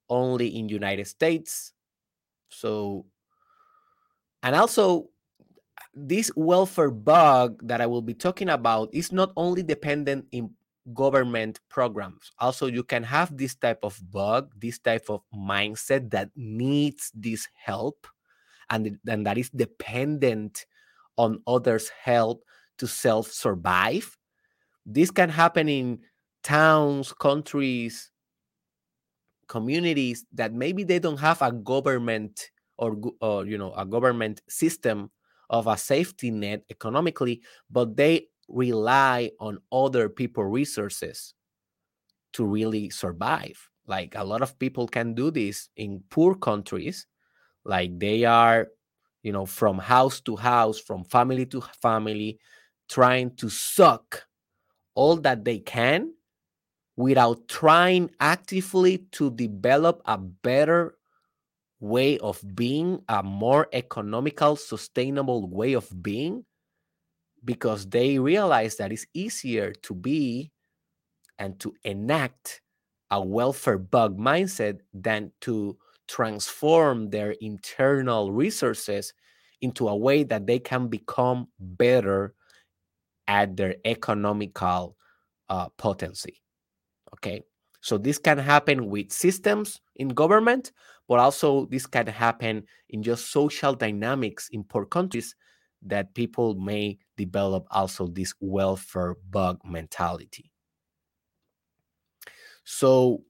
only 0.08 0.56
in 0.56 0.68
United 0.68 1.06
States. 1.06 1.72
So 2.48 3.06
and 4.42 4.54
also 4.54 5.10
this 5.94 6.30
welfare 6.36 6.90
bug 6.90 7.60
that 7.66 7.80
I 7.80 7.86
will 7.86 8.02
be 8.02 8.14
talking 8.14 8.48
about 8.50 8.90
is 8.92 9.12
not 9.12 9.32
only 9.36 9.62
dependent 9.62 10.26
in 10.32 10.50
government 10.92 11.60
programs. 11.68 12.32
Also, 12.38 12.66
you 12.66 12.82
can 12.82 13.02
have 13.02 13.36
this 13.36 13.54
type 13.54 13.78
of 13.82 13.98
bug, 14.10 14.52
this 14.58 14.78
type 14.78 15.06
of 15.08 15.22
mindset 15.34 16.10
that 16.10 16.30
needs 16.36 17.10
this 17.14 17.48
help 17.54 18.06
and, 18.70 18.98
and 19.08 19.26
that 19.26 19.38
is 19.38 19.50
dependent 19.50 20.66
on 21.16 21.40
others' 21.46 21.88
help 21.88 22.44
to 22.78 22.86
self 22.86 23.30
survive 23.30 24.16
this 24.86 25.10
can 25.10 25.28
happen 25.30 25.68
in 25.68 26.00
towns, 26.42 27.12
countries, 27.12 28.10
communities 29.48 30.24
that 30.32 30.52
maybe 30.52 30.84
they 30.84 30.98
don't 30.98 31.20
have 31.20 31.42
a 31.42 31.52
government 31.52 32.50
or, 32.78 32.96
or 33.20 33.46
you 33.46 33.58
know 33.58 33.72
a 33.74 33.84
government 33.86 34.42
system 34.48 35.10
of 35.50 35.66
a 35.66 35.76
safety 35.76 36.30
net 36.30 36.64
economically, 36.70 37.42
but 37.70 37.96
they 37.96 38.26
rely 38.48 39.30
on 39.40 39.58
other 39.72 40.08
people 40.08 40.44
resources 40.44 41.34
to 42.32 42.44
really 42.44 42.90
survive. 42.90 43.68
Like 43.86 44.14
a 44.16 44.24
lot 44.24 44.42
of 44.42 44.58
people 44.58 44.88
can 44.88 45.14
do 45.14 45.30
this 45.30 45.68
in 45.76 46.02
poor 46.10 46.34
countries, 46.34 47.06
like 47.64 47.98
they 47.98 48.24
are, 48.24 48.68
you 49.22 49.32
know, 49.32 49.46
from 49.46 49.78
house 49.78 50.20
to 50.22 50.36
house, 50.36 50.80
from 50.80 51.04
family 51.04 51.46
to 51.46 51.60
family, 51.82 52.38
trying 52.88 53.36
to 53.36 53.48
suck 53.50 54.24
all 54.94 55.16
that 55.16 55.44
they 55.44 55.58
can 55.58 56.12
without 56.96 57.48
trying 57.48 58.10
actively 58.20 58.98
to 59.12 59.30
develop 59.30 60.00
a 60.06 60.16
better 60.18 60.96
way 61.80 62.18
of 62.18 62.42
being, 62.54 63.02
a 63.08 63.22
more 63.22 63.68
economical, 63.72 64.56
sustainable 64.56 65.48
way 65.48 65.72
of 65.74 65.90
being, 66.02 66.44
because 67.44 67.86
they 67.88 68.18
realize 68.18 68.76
that 68.76 68.92
it's 68.92 69.06
easier 69.12 69.72
to 69.82 69.94
be 69.94 70.50
and 71.38 71.58
to 71.60 71.74
enact 71.84 72.62
a 73.10 73.20
welfare 73.20 73.78
bug 73.78 74.18
mindset 74.18 74.78
than 74.92 75.30
to 75.40 75.76
transform 76.08 77.10
their 77.10 77.32
internal 77.40 78.32
resources 78.32 79.12
into 79.60 79.88
a 79.88 79.96
way 79.96 80.22
that 80.22 80.46
they 80.46 80.58
can 80.58 80.88
become 80.88 81.48
better 81.58 82.34
at 83.28 83.56
their 83.56 83.76
economical 83.84 84.96
uh, 85.48 85.68
potency. 85.70 86.42
Okay. 87.14 87.42
So 87.80 87.98
this 87.98 88.18
can 88.18 88.38
happen 88.38 88.88
with 88.88 89.12
systems 89.12 89.80
in 89.96 90.08
government, 90.08 90.72
but 91.06 91.18
also 91.18 91.66
this 91.66 91.86
can 91.86 92.06
happen 92.06 92.64
in 92.88 93.02
just 93.02 93.30
social 93.30 93.74
dynamics 93.74 94.48
in 94.52 94.64
poor 94.64 94.86
countries 94.86 95.36
that 95.82 96.14
people 96.14 96.54
may 96.54 96.98
develop 97.16 97.66
also 97.70 98.06
this 98.06 98.32
welfare 98.40 99.16
bug 99.30 99.60
mentality. 99.64 100.50
So, 102.64 103.22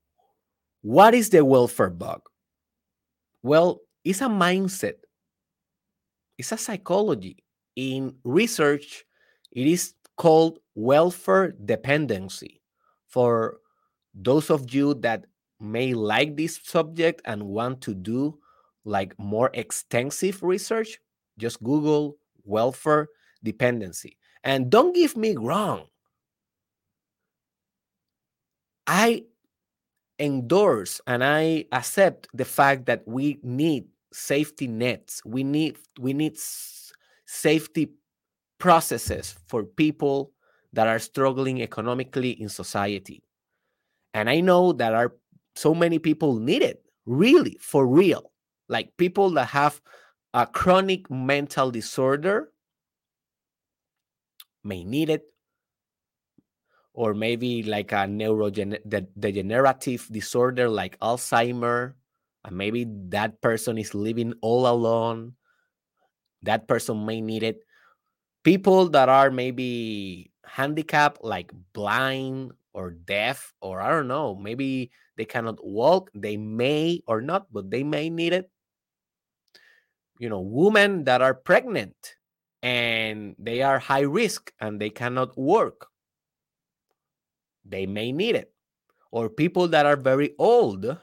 what 0.82 1.14
is 1.14 1.30
the 1.30 1.44
welfare 1.44 1.90
bug? 1.90 2.22
Well, 3.42 3.80
it's 4.04 4.20
a 4.20 4.26
mindset, 4.26 4.94
it's 6.38 6.52
a 6.52 6.56
psychology. 6.56 7.38
In 7.74 8.14
research, 8.22 9.04
it 9.54 9.66
is 9.66 9.94
called 10.16 10.58
welfare 10.74 11.52
dependency. 11.52 12.60
For 13.06 13.58
those 14.14 14.50
of 14.50 14.74
you 14.74 14.94
that 14.94 15.26
may 15.60 15.94
like 15.94 16.36
this 16.36 16.60
subject 16.62 17.22
and 17.24 17.44
want 17.44 17.80
to 17.82 17.94
do 17.94 18.38
like 18.84 19.18
more 19.18 19.50
extensive 19.54 20.42
research, 20.42 20.98
just 21.38 21.62
Google 21.62 22.16
welfare 22.44 23.08
dependency. 23.42 24.18
And 24.42 24.70
don't 24.70 24.94
give 24.94 25.16
me 25.16 25.36
wrong. 25.36 25.86
I 28.86 29.24
endorse 30.18 31.00
and 31.06 31.24
I 31.24 31.64
accept 31.72 32.28
the 32.34 32.44
fact 32.44 32.86
that 32.86 33.02
we 33.06 33.38
need 33.42 33.86
safety 34.12 34.66
nets. 34.68 35.22
We 35.24 35.42
need 35.42 35.78
we 35.98 36.12
need 36.12 36.36
safety 37.26 37.88
processes 38.58 39.34
for 39.46 39.64
people 39.64 40.32
that 40.72 40.88
are 40.88 40.98
struggling 40.98 41.62
economically 41.62 42.30
in 42.30 42.48
society. 42.48 43.22
And 44.12 44.30
I 44.30 44.40
know 44.40 44.72
that 44.72 44.94
are 44.94 45.14
so 45.56 45.74
many 45.74 45.98
people 45.98 46.38
need 46.38 46.62
it, 46.62 46.84
really, 47.06 47.56
for 47.60 47.86
real. 47.86 48.32
Like 48.68 48.96
people 48.96 49.30
that 49.30 49.48
have 49.48 49.80
a 50.32 50.46
chronic 50.46 51.10
mental 51.10 51.70
disorder 51.70 52.50
may 54.64 54.84
need 54.84 55.10
it, 55.10 55.24
or 56.92 57.12
maybe 57.12 57.62
like 57.62 57.92
a 57.92 58.06
neurodegenerative 58.06 60.10
disorder 60.10 60.68
like 60.68 60.98
Alzheimer, 61.00 61.94
and 62.44 62.56
maybe 62.56 62.86
that 63.08 63.40
person 63.40 63.78
is 63.78 63.94
living 63.94 64.34
all 64.42 64.66
alone. 64.66 65.34
That 66.42 66.68
person 66.68 67.06
may 67.06 67.20
need 67.20 67.42
it. 67.42 67.64
People 68.44 68.90
that 68.90 69.08
are 69.08 69.30
maybe 69.30 70.30
handicapped, 70.44 71.24
like 71.24 71.50
blind 71.72 72.52
or 72.74 72.90
deaf, 72.90 73.52
or 73.60 73.80
I 73.80 73.90
don't 73.90 74.06
know, 74.06 74.36
maybe 74.36 74.92
they 75.16 75.24
cannot 75.24 75.64
walk, 75.64 76.10
they 76.14 76.36
may 76.36 77.00
or 77.06 77.20
not, 77.20 77.52
but 77.52 77.70
they 77.70 77.82
may 77.82 78.10
need 78.10 78.32
it. 78.32 78.50
You 80.18 80.28
know, 80.28 80.40
women 80.40 81.04
that 81.04 81.22
are 81.22 81.34
pregnant 81.34 81.96
and 82.62 83.34
they 83.38 83.62
are 83.62 83.78
high 83.78 84.06
risk 84.06 84.52
and 84.60 84.80
they 84.80 84.90
cannot 84.90 85.36
work, 85.36 85.88
they 87.64 87.86
may 87.86 88.12
need 88.12 88.36
it. 88.36 88.52
Or 89.10 89.28
people 89.28 89.68
that 89.68 89.86
are 89.86 89.96
very 89.96 90.34
old 90.38 90.98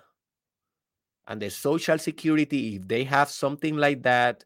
and 1.28 1.42
the 1.42 1.50
social 1.50 1.98
security, 1.98 2.76
if 2.76 2.88
they 2.88 3.04
have 3.06 3.30
something 3.30 3.78
like 3.78 4.04
that, 4.04 4.44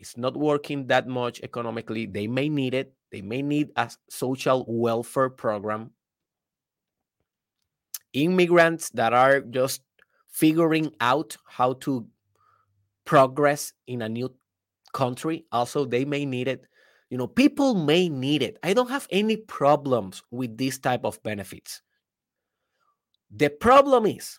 it's 0.00 0.16
not 0.16 0.34
working 0.34 0.86
that 0.86 1.06
much 1.06 1.40
economically, 1.42 2.06
they 2.06 2.26
may 2.26 2.48
need 2.48 2.72
it. 2.72 2.94
They 3.12 3.20
may 3.20 3.42
need 3.42 3.68
a 3.76 3.90
social 4.08 4.64
welfare 4.66 5.28
program. 5.28 5.90
Immigrants 8.14 8.88
that 8.90 9.12
are 9.12 9.40
just 9.40 9.82
figuring 10.30 10.92
out 11.00 11.36
how 11.46 11.74
to 11.74 12.06
progress 13.04 13.72
in 13.86 14.02
a 14.02 14.08
new 14.08 14.32
country 14.92 15.44
also 15.52 15.84
they 15.84 16.04
may 16.04 16.24
need 16.24 16.48
it. 16.48 16.64
You 17.10 17.18
know 17.18 17.26
people 17.26 17.74
may 17.74 18.08
need 18.08 18.42
it. 18.42 18.58
I 18.62 18.72
don't 18.72 18.90
have 18.90 19.06
any 19.10 19.36
problems 19.36 20.22
with 20.30 20.56
this 20.56 20.78
type 20.78 21.04
of 21.04 21.22
benefits. 21.22 21.82
The 23.30 23.50
problem 23.50 24.06
is 24.06 24.38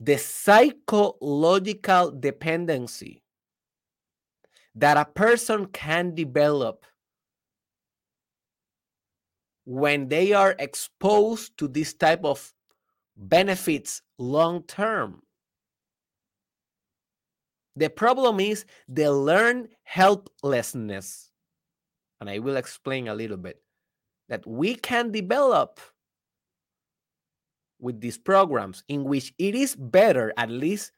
the 0.00 0.18
psychological 0.18 2.10
dependency 2.10 3.23
that 4.74 4.96
a 4.96 5.04
person 5.04 5.66
can 5.66 6.14
develop 6.14 6.84
when 9.64 10.08
they 10.08 10.32
are 10.32 10.54
exposed 10.58 11.56
to 11.58 11.68
this 11.68 11.94
type 11.94 12.24
of 12.24 12.52
benefits 13.16 14.02
long 14.18 14.62
term. 14.64 15.22
The 17.76 17.88
problem 17.88 18.40
is 18.40 18.64
the 18.88 19.10
learned 19.12 19.68
helplessness. 19.84 21.30
And 22.20 22.30
I 22.30 22.38
will 22.38 22.56
explain 22.56 23.08
a 23.08 23.14
little 23.14 23.36
bit 23.36 23.60
that 24.28 24.46
we 24.46 24.74
can 24.74 25.10
develop 25.10 25.80
with 27.80 28.00
these 28.00 28.16
programs 28.16 28.84
in 28.88 29.04
which 29.04 29.34
it 29.38 29.54
is 29.54 29.76
better, 29.76 30.32
at 30.36 30.50
least 30.50 30.92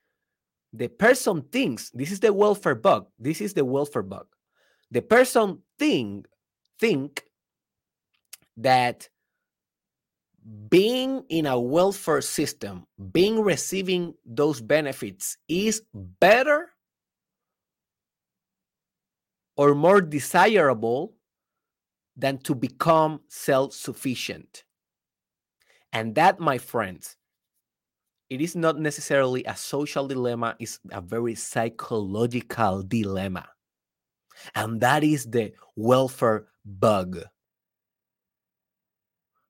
the 0.76 0.88
person 0.88 1.42
thinks 1.42 1.90
this 1.90 2.12
is 2.12 2.20
the 2.20 2.32
welfare 2.32 2.74
bug. 2.74 3.06
This 3.18 3.40
is 3.40 3.54
the 3.54 3.64
welfare 3.64 4.02
bug. 4.02 4.26
The 4.90 5.02
person 5.02 5.62
think 5.78 6.26
think 6.78 7.24
that 8.58 9.08
being 10.68 11.24
in 11.28 11.46
a 11.46 11.58
welfare 11.58 12.20
system, 12.20 12.86
being 13.12 13.40
receiving 13.42 14.14
those 14.24 14.60
benefits 14.60 15.38
is 15.48 15.82
better 15.94 16.70
or 19.56 19.74
more 19.74 20.00
desirable 20.00 21.14
than 22.16 22.38
to 22.38 22.54
become 22.54 23.20
self 23.28 23.72
sufficient. 23.72 24.64
And 25.92 26.14
that, 26.14 26.38
my 26.38 26.58
friends, 26.58 27.16
it 28.28 28.40
is 28.40 28.56
not 28.56 28.78
necessarily 28.78 29.44
a 29.44 29.56
social 29.56 30.06
dilemma, 30.08 30.56
it's 30.58 30.80
a 30.90 31.00
very 31.00 31.34
psychological 31.34 32.82
dilemma. 32.82 33.46
And 34.54 34.80
that 34.80 35.04
is 35.04 35.24
the 35.26 35.52
welfare 35.76 36.48
bug 36.64 37.18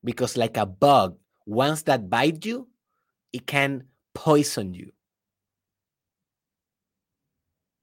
because 0.04 0.36
like 0.36 0.56
a 0.56 0.66
bug 0.66 1.16
once 1.46 1.82
that 1.82 2.08
bites 2.08 2.46
you 2.46 2.68
it 3.32 3.46
can 3.46 3.84
poison 4.14 4.72
you 4.72 4.92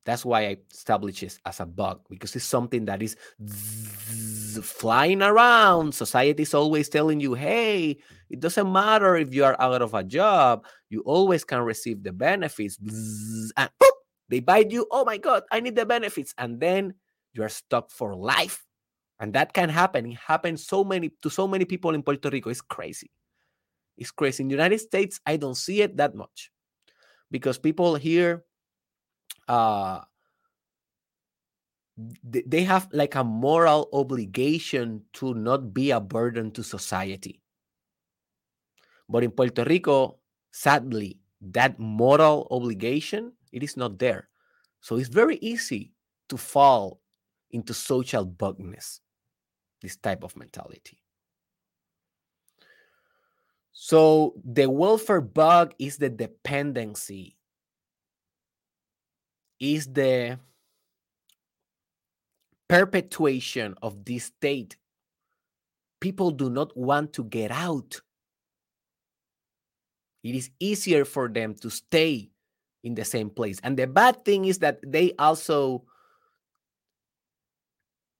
that's 0.05 0.25
why 0.25 0.47
i 0.47 0.57
establish 0.71 1.23
it 1.23 1.37
as 1.45 1.59
a 1.59 1.65
bug 1.65 2.01
because 2.09 2.35
it's 2.35 2.45
something 2.45 2.85
that 2.85 3.01
is 3.01 3.15
flying 4.61 5.21
around 5.21 5.93
society 5.93 6.43
is 6.43 6.53
always 6.53 6.89
telling 6.89 7.19
you 7.19 7.33
hey 7.33 7.97
it 8.29 8.39
doesn't 8.39 8.71
matter 8.71 9.15
if 9.15 9.33
you 9.33 9.43
are 9.43 9.55
out 9.59 9.81
of 9.81 9.93
a 9.93 10.03
job 10.03 10.65
you 10.89 11.01
always 11.01 11.43
can 11.43 11.61
receive 11.61 12.03
the 12.03 12.11
benefits 12.11 12.77
and 13.57 13.69
boop, 13.81 13.97
they 14.29 14.39
bite 14.39 14.71
you 14.71 14.85
oh 14.91 15.03
my 15.05 15.17
god 15.17 15.43
i 15.51 15.59
need 15.59 15.75
the 15.75 15.85
benefits 15.85 16.33
and 16.37 16.59
then 16.59 16.93
you're 17.33 17.49
stuck 17.49 17.89
for 17.89 18.15
life 18.15 18.63
and 19.23 19.33
that 19.35 19.53
can 19.53 19.69
happen. 19.69 20.05
It 20.11 20.17
happens 20.17 20.67
so 20.67 20.83
many 20.83 21.11
to 21.21 21.29
so 21.29 21.47
many 21.47 21.63
people 21.63 21.95
in 21.95 22.03
Puerto 22.03 22.29
Rico. 22.29 22.49
It's 22.49 22.59
crazy. 22.59 23.09
It's 23.97 24.11
crazy. 24.11 24.43
In 24.43 24.49
the 24.49 24.55
United 24.55 24.79
States, 24.79 25.19
I 25.25 25.37
don't 25.37 25.55
see 25.55 25.81
it 25.81 25.95
that 25.95 26.13
much 26.13 26.51
because 27.31 27.57
people 27.57 27.95
here 27.95 28.43
uh 29.47 30.01
they 32.23 32.63
have 32.63 32.89
like 32.91 33.15
a 33.15 33.23
moral 33.23 33.87
obligation 33.93 35.03
to 35.13 35.33
not 35.35 35.73
be 35.73 35.91
a 35.91 35.99
burden 35.99 36.49
to 36.51 36.63
society. 36.63 37.39
But 39.07 39.23
in 39.23 39.31
Puerto 39.31 39.63
Rico, 39.63 40.17
sadly, 40.51 41.19
that 41.41 41.77
moral 41.77 42.47
obligation 42.49 43.33
it 43.51 43.61
is 43.61 43.77
not 43.77 43.99
there. 43.99 44.29
So 44.81 44.97
it's 44.97 45.09
very 45.09 45.37
easy 45.37 45.93
to 46.29 46.37
fall 46.37 46.99
into 47.51 47.73
social 47.73 48.25
bugness 48.25 48.99
this 49.81 49.97
type 49.97 50.23
of 50.23 50.35
mentality. 50.35 50.97
So 53.73 54.33
the 54.43 54.69
welfare 54.69 55.21
bug 55.21 55.73
is 55.77 55.97
the 55.97 56.09
dependency, 56.09 57.35
is 59.63 59.87
the 59.87 60.37
perpetuation 62.67 63.75
of 63.81 64.03
this 64.03 64.25
state. 64.25 64.77
People 66.01 66.31
do 66.31 66.49
not 66.49 66.75
want 66.75 67.13
to 67.13 67.23
get 67.23 67.49
out. 67.49 68.01
It 70.23 70.35
is 70.35 70.49
easier 70.59 71.05
for 71.05 71.29
them 71.29 71.55
to 71.55 71.69
stay 71.69 72.31
in 72.83 72.95
the 72.95 73.05
same 73.05 73.29
place. 73.29 73.59
And 73.63 73.77
the 73.77 73.87
bad 73.87 74.25
thing 74.25 74.45
is 74.45 74.59
that 74.59 74.79
they 74.85 75.13
also 75.17 75.85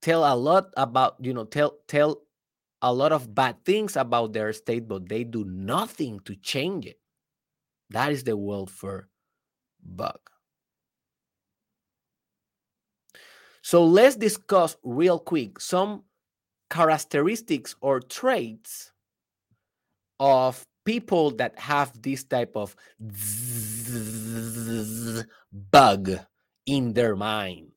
tell 0.02 0.24
a 0.24 0.36
lot 0.36 0.70
about, 0.78 1.16
you 1.20 1.34
know, 1.34 1.44
tell 1.46 1.80
tell 1.88 2.22
a 2.82 2.94
lot 2.94 3.12
of 3.12 3.34
bad 3.34 3.64
things 3.66 3.96
about 3.96 4.34
their 4.34 4.54
state, 4.54 4.88
but 4.88 5.10
they 5.10 5.24
do 5.24 5.44
nothing 5.46 6.20
to 6.22 6.36
change 6.36 6.86
it. 6.86 7.00
That 7.90 8.12
is 8.12 8.24
the 8.24 8.36
welfare 8.36 9.10
bug. 9.84 10.20
So 13.64 13.84
let's 13.84 14.16
discuss 14.16 14.78
real 14.84 15.18
quick 15.18 15.60
some 15.60 16.04
characteristics 16.70 17.76
or 17.82 18.02
traits 18.02 18.92
of 20.20 20.66
people 20.86 21.32
that 21.32 21.58
have 21.60 21.92
this 22.02 22.24
type 22.24 22.52
of 22.56 22.76
bug 25.72 26.12
in 26.66 26.94
their 26.94 27.16
mind. 27.16 27.72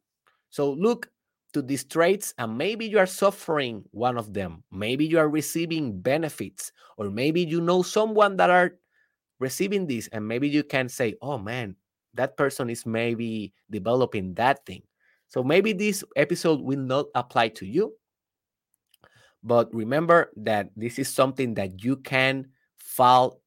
So 0.51 0.73
look 0.73 1.11
to 1.53 1.63
these 1.63 1.85
traits, 1.85 2.35
and 2.39 2.59
maybe 2.59 2.87
you 2.87 2.99
are 2.99 3.07
suffering 3.07 3.85
one 3.93 4.19
of 4.19 4.35
them. 4.35 4.65
Maybe 4.71 5.07
you 5.07 5.19
are 5.19 5.29
receiving 5.29 6.01
benefits, 6.01 6.73
or 6.97 7.11
maybe 7.11 7.43
you 7.43 7.61
know 7.61 7.83
someone 7.83 8.37
that 8.37 8.51
are 8.51 8.77
receiving 9.41 9.87
this, 9.87 10.09
and 10.13 10.27
maybe 10.27 10.49
you 10.49 10.65
can 10.65 10.89
say, 10.89 11.15
"Oh 11.23 11.39
man, 11.39 11.77
that 12.15 12.37
person 12.37 12.71
is 12.71 12.87
maybe 12.87 13.53
developing 13.71 14.35
that 14.37 14.65
thing." 14.67 14.83
So 15.29 15.43
maybe 15.43 15.73
this 15.73 16.05
episode 16.15 16.61
will 16.61 16.79
not 16.79 17.07
apply 17.15 17.49
to 17.49 17.67
you, 17.67 17.95
but 19.43 19.73
remember 19.75 20.31
that 20.37 20.71
this 20.77 20.99
is 20.99 21.13
something 21.13 21.55
that 21.55 21.83
you 21.83 21.97
can 21.97 22.47
fall 22.77 23.41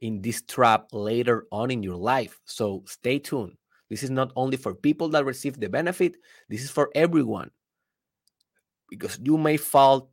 in 0.00 0.22
this 0.22 0.42
trap 0.42 0.88
later 0.92 1.46
on 1.52 1.70
in 1.70 1.82
your 1.82 1.96
life. 1.96 2.40
So 2.44 2.84
stay 2.86 3.18
tuned. 3.18 3.56
This 3.90 4.02
is 4.02 4.10
not 4.10 4.32
only 4.36 4.56
for 4.56 4.74
people 4.74 5.08
that 5.10 5.24
receive 5.24 5.58
the 5.58 5.68
benefit, 5.68 6.16
this 6.48 6.62
is 6.62 6.70
for 6.70 6.90
everyone. 6.94 7.50
Because 8.88 9.18
you 9.22 9.36
may 9.36 9.56
fall 9.56 10.10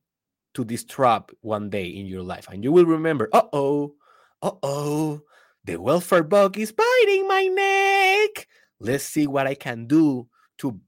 to 0.55 0.63
this 0.63 0.83
trap 0.83 1.31
one 1.41 1.69
day 1.69 1.85
in 1.85 2.07
your 2.07 2.23
life 2.23 2.47
and 2.49 2.63
you 2.63 2.71
will 2.71 2.85
remember, 2.85 3.29
uh 3.31 3.43
oh, 3.53 3.93
uh 4.41 4.51
oh, 4.63 5.21
the 5.65 5.79
welfare 5.79 6.23
bug 6.23 6.57
is 6.57 6.71
biting 6.71 7.27
my 7.27 7.43
neck. 7.45 8.47
Let's 8.79 9.03
see 9.03 9.27
what 9.27 9.47
I 9.47 9.53
can 9.53 9.85
do 9.85 10.27
to 10.59 10.79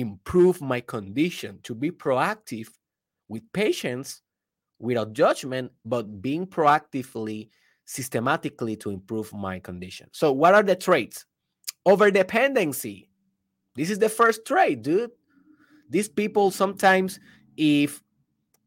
improve 0.00 0.60
my 0.60 0.80
condition, 0.80 1.60
to 1.64 1.74
be 1.74 1.90
proactive 1.90 2.68
with 3.28 3.42
patience, 3.52 4.22
without 4.78 5.12
judgment, 5.12 5.70
but 5.84 6.20
being 6.20 6.46
proactively, 6.46 7.50
systematically 7.84 8.76
to 8.76 8.90
improve 8.90 9.32
my 9.32 9.58
condition. 9.58 10.08
So, 10.12 10.32
what 10.32 10.54
are 10.54 10.62
the 10.62 10.76
traits? 10.76 11.26
Over 11.86 12.10
dependency. 12.10 13.08
This 13.76 13.90
is 13.90 13.98
the 13.98 14.08
first 14.08 14.44
trait, 14.46 14.82
dude. 14.82 15.10
These 15.88 16.08
people 16.08 16.50
sometimes, 16.50 17.18
if 17.56 18.02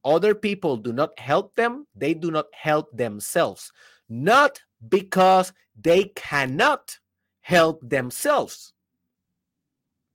other 0.04 0.36
people 0.36 0.78
do 0.78 0.91
not 0.91 1.17
help 1.19 1.56
them, 1.56 1.88
they 1.96 2.13
do 2.13 2.32
not 2.32 2.46
help 2.54 2.96
themselves. 2.96 3.72
Not 4.10 4.60
because 4.89 5.54
they 5.80 6.12
cannot 6.15 6.98
help 7.41 7.88
themselves. 7.88 8.73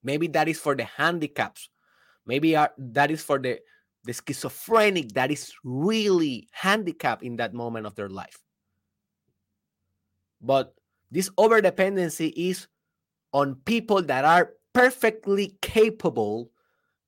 Maybe 0.03 0.29
that 0.29 0.49
is 0.49 0.59
for 0.59 0.75
the 0.75 0.85
handicaps. 0.85 1.69
Maybe 2.27 2.55
uh, 2.55 2.69
that 2.79 3.11
is 3.11 3.23
for 3.23 3.39
the, 3.39 3.59
the 4.05 4.13
schizophrenic 4.13 5.13
that 5.13 5.31
is 5.31 5.53
really 5.65 6.49
handicapped 6.53 7.23
in 7.23 7.37
that 7.37 7.55
moment 7.55 7.87
of 7.87 7.95
their 7.95 8.09
life. 8.09 8.39
But 10.41 10.75
this 11.11 11.31
over 11.39 11.61
dependency 11.61 12.29
is 12.29 12.69
on 13.33 13.57
people 13.65 14.03
that 14.03 14.25
are 14.25 14.53
perfectly 14.73 15.57
capable, 15.63 16.51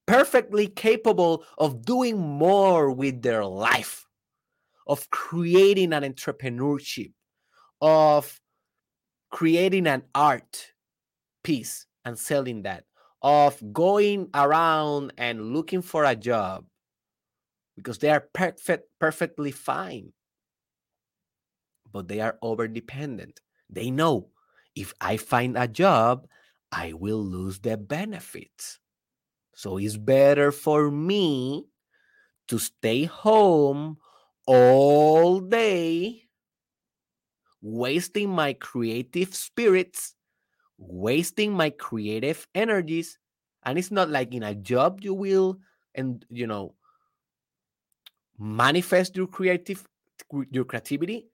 perfectly 0.07 0.67
capable 0.67 1.45
of 1.59 1.85
doing 1.85 2.19
more 2.19 2.91
with 2.91 3.23
their 3.23 3.45
life, 3.45 4.07
of 4.87 5.09
creating 5.11 5.93
an 5.93 6.03
entrepreneurship, 6.03 7.13
of 7.81 8.41
creating 9.31 9.87
an 9.87 10.03
art 10.15 10.73
piece 11.45 11.87
and 12.05 12.19
selling 12.19 12.63
that, 12.63 12.85
of 13.23 13.61
going 13.73 14.29
around 14.35 15.13
and 15.19 15.53
looking 15.53 15.83
for 15.83 16.05
a 16.05 16.17
job 16.17 16.65
because 17.77 17.99
they 17.99 18.11
are 18.11 18.29
perfect, 18.33 18.89
perfectly 18.99 19.51
fine. 19.51 20.13
But 21.93 22.09
they 22.09 22.21
are 22.21 22.39
over 22.43 22.69
dependent. 22.69 23.41
They 23.69 23.91
know 23.91 24.31
if 24.77 24.93
I 25.01 25.17
find 25.17 25.57
a 25.57 25.67
job, 25.67 26.27
I 26.71 26.93
will 26.93 27.23
lose 27.25 27.59
the 27.59 27.77
benefits. 27.77 28.79
So 29.55 29.79
it's 29.79 29.97
better 29.97 30.53
for 30.53 30.91
me 30.91 31.67
to 32.49 32.59
stay 32.59 33.05
home 33.05 33.99
all 34.47 35.41
day, 35.41 36.25
wasting 37.61 38.31
my 38.31 38.53
creative 38.55 39.35
spirits, 39.35 40.15
wasting 40.81 41.53
my 41.53 41.71
creative 41.71 42.49
energies. 42.55 43.19
And 43.65 43.79
it's 43.79 43.93
not 43.93 44.09
like 44.09 44.35
in 44.35 44.43
a 44.43 44.55
job 44.55 45.01
you 45.03 45.15
will, 45.15 45.59
and 45.95 46.25
you 46.31 46.47
know, 46.47 46.75
manifest 48.39 49.17
your 49.17 49.27
creative 49.27 49.87
your 50.51 50.65
creativity. 50.65 51.27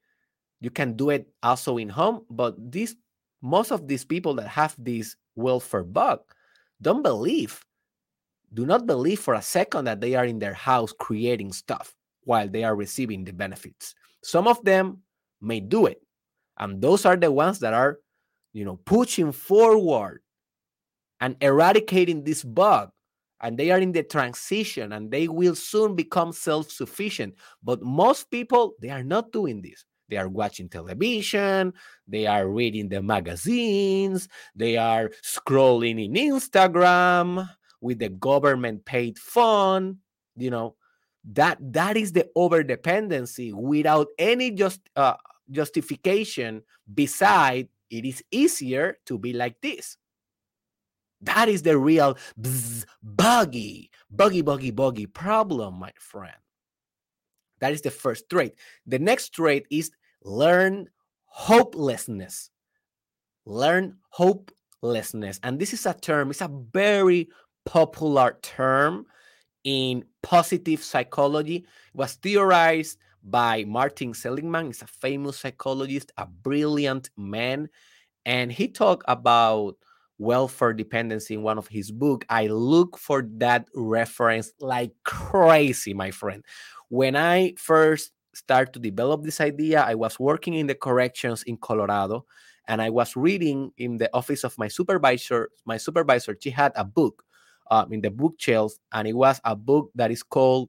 You 0.61 0.71
can 0.71 0.97
do 0.97 1.11
it 1.11 1.29
also 1.43 1.79
in 1.79 1.89
home, 1.89 2.27
but 2.29 2.55
this 2.59 2.97
most 3.43 3.71
of 3.71 3.87
these 3.87 4.05
people 4.05 4.35
that 4.35 4.49
have 4.49 4.75
this 4.79 5.17
welfare 5.37 5.85
bug 5.85 6.21
don't 6.83 7.03
believe, 7.03 7.65
do 8.55 8.67
not 8.67 8.87
believe 8.87 9.21
for 9.21 9.35
a 9.35 9.43
second 9.43 9.85
that 9.85 10.01
they 10.01 10.15
are 10.15 10.25
in 10.25 10.39
their 10.39 10.55
house 10.55 10.93
creating 10.99 11.53
stuff 11.53 11.95
while 12.25 12.49
they 12.49 12.65
are 12.65 12.75
receiving 12.75 13.25
the 13.25 13.33
benefits. 13.33 13.95
Some 14.23 14.49
of 14.49 14.63
them 14.65 15.03
may 15.41 15.61
do 15.61 15.87
it. 15.87 16.03
And 16.59 16.81
those 16.81 17.05
are 17.05 17.17
the 17.17 17.31
ones 17.31 17.61
that 17.61 17.75
are, 17.75 17.99
you 18.57 18.65
know, 18.65 18.81
pushing 18.87 19.33
forward 19.33 20.23
and 21.21 21.37
eradicating 21.43 22.25
this 22.25 22.43
bug. 22.43 22.89
And 23.43 23.59
they 23.59 23.71
are 23.71 23.79
in 23.79 23.93
the 23.93 24.03
transition 24.03 24.93
and 24.93 25.11
they 25.11 25.29
will 25.29 25.55
soon 25.55 25.95
become 25.95 26.33
self 26.33 26.71
sufficient. 26.71 27.35
But 27.63 27.83
most 27.83 28.31
people, 28.31 28.73
they 28.81 28.89
are 28.89 29.05
not 29.05 29.31
doing 29.31 29.61
this. 29.61 29.85
They 30.09 30.17
are 30.17 30.29
watching 30.29 30.71
television, 30.71 31.75
they 32.09 32.27
are 32.27 32.49
reading 32.49 32.89
the 32.89 33.03
magazines, 33.03 34.27
they 34.55 34.79
are 34.79 35.11
scrolling 35.23 36.03
in 36.03 36.15
Instagram 36.15 37.47
with 37.83 37.99
the 37.99 38.09
government 38.09 38.87
paid 38.87 39.19
fund, 39.19 39.97
you 40.35 40.51
know. 40.51 40.77
That 41.33 41.59
that 41.73 41.97
is 41.97 42.13
the 42.13 42.31
over 42.37 42.63
dependency 42.63 43.53
without 43.53 44.07
any 44.17 44.53
just 44.53 44.81
uh, 44.95 45.17
justification 45.51 46.63
beside 46.95 47.69
it 47.91 48.05
is 48.05 48.23
easier 48.31 48.99
to 49.07 49.19
be 49.19 49.33
like 49.33 49.61
this. 49.61 49.97
That 51.23 51.49
is 51.49 51.63
the 51.63 51.79
real 51.79 52.17
bzz, 52.41 52.85
buggy, 53.03 53.91
buggy, 54.11 54.43
buggy, 54.43 54.71
buggy 54.71 55.07
problem, 55.07 55.75
my 55.75 55.93
friend. 55.99 56.37
That 57.61 57.73
is 57.73 57.81
the 57.81 57.91
first 57.91 58.29
trait. 58.29 58.55
The 58.87 58.99
next 58.99 59.31
trait 59.31 59.67
is 59.71 59.91
learn 60.23 60.89
hopelessness. 61.25 62.51
Learn 63.47 63.97
hopelessness. 64.11 65.41
And 65.43 65.59
this 65.59 65.73
is 65.73 65.87
a 65.87 65.95
term, 65.95 66.31
it's 66.31 66.43
a 66.43 66.51
very 66.73 67.29
popular 67.65 68.39
term 68.43 69.07
in 69.65 70.05
positive 70.23 70.83
psychology. 70.83 71.57
It 71.57 71.65
was 71.95 72.15
theorized 72.15 72.99
by 73.27 73.65
Martin 73.67 74.15
Seligman. 74.15 74.67
He's 74.67 74.83
a 74.83 74.87
famous 74.87 75.39
psychologist, 75.39 76.13
a 76.17 76.27
brilliant 76.27 77.11
man. 77.17 77.69
And 78.25 78.51
he 78.51 78.69
talked 78.69 79.05
about 79.09 79.77
welfare 80.19 80.73
dependency 80.73 81.35
in 81.35 81.43
one 81.43 81.59
of 81.59 81.69
his 81.69 81.91
book 81.91 82.25
i 82.31 82.47
look 82.47 82.97
for 82.97 83.29
that 83.37 83.69
reference 83.75 84.51
like 84.61 84.91
crazy 85.05 85.93
my 85.93 86.11
friend 86.11 86.43
when 86.89 87.17
I 87.17 87.55
first 87.59 88.13
started 88.35 88.73
to 88.75 88.79
develop 88.81 89.25
this 89.25 89.41
idea, 89.41 89.83
I 89.83 89.95
was 89.95 90.21
working 90.21 90.55
in 90.55 90.67
the 90.67 90.75
corrections 90.75 91.43
in 91.45 91.57
Colorado 91.57 92.27
and 92.69 92.83
I 92.83 92.91
was 92.91 93.17
reading 93.17 93.73
in 93.79 93.97
the 93.97 94.11
office 94.15 94.45
of 94.45 94.57
my 94.59 94.69
supervisor. 94.69 95.51
My 95.65 95.77
supervisor, 95.79 96.37
she 96.41 96.51
had 96.51 96.73
a 96.77 96.85
book 96.85 97.25
uh, 97.71 97.87
in 97.91 98.01
the 98.01 98.11
bookshelf, 98.11 98.75
and 98.93 99.09
it 99.09 99.15
was 99.15 99.41
a 99.45 99.57
book 99.57 99.91
that 99.95 100.11
is 100.11 100.23
called 100.23 100.69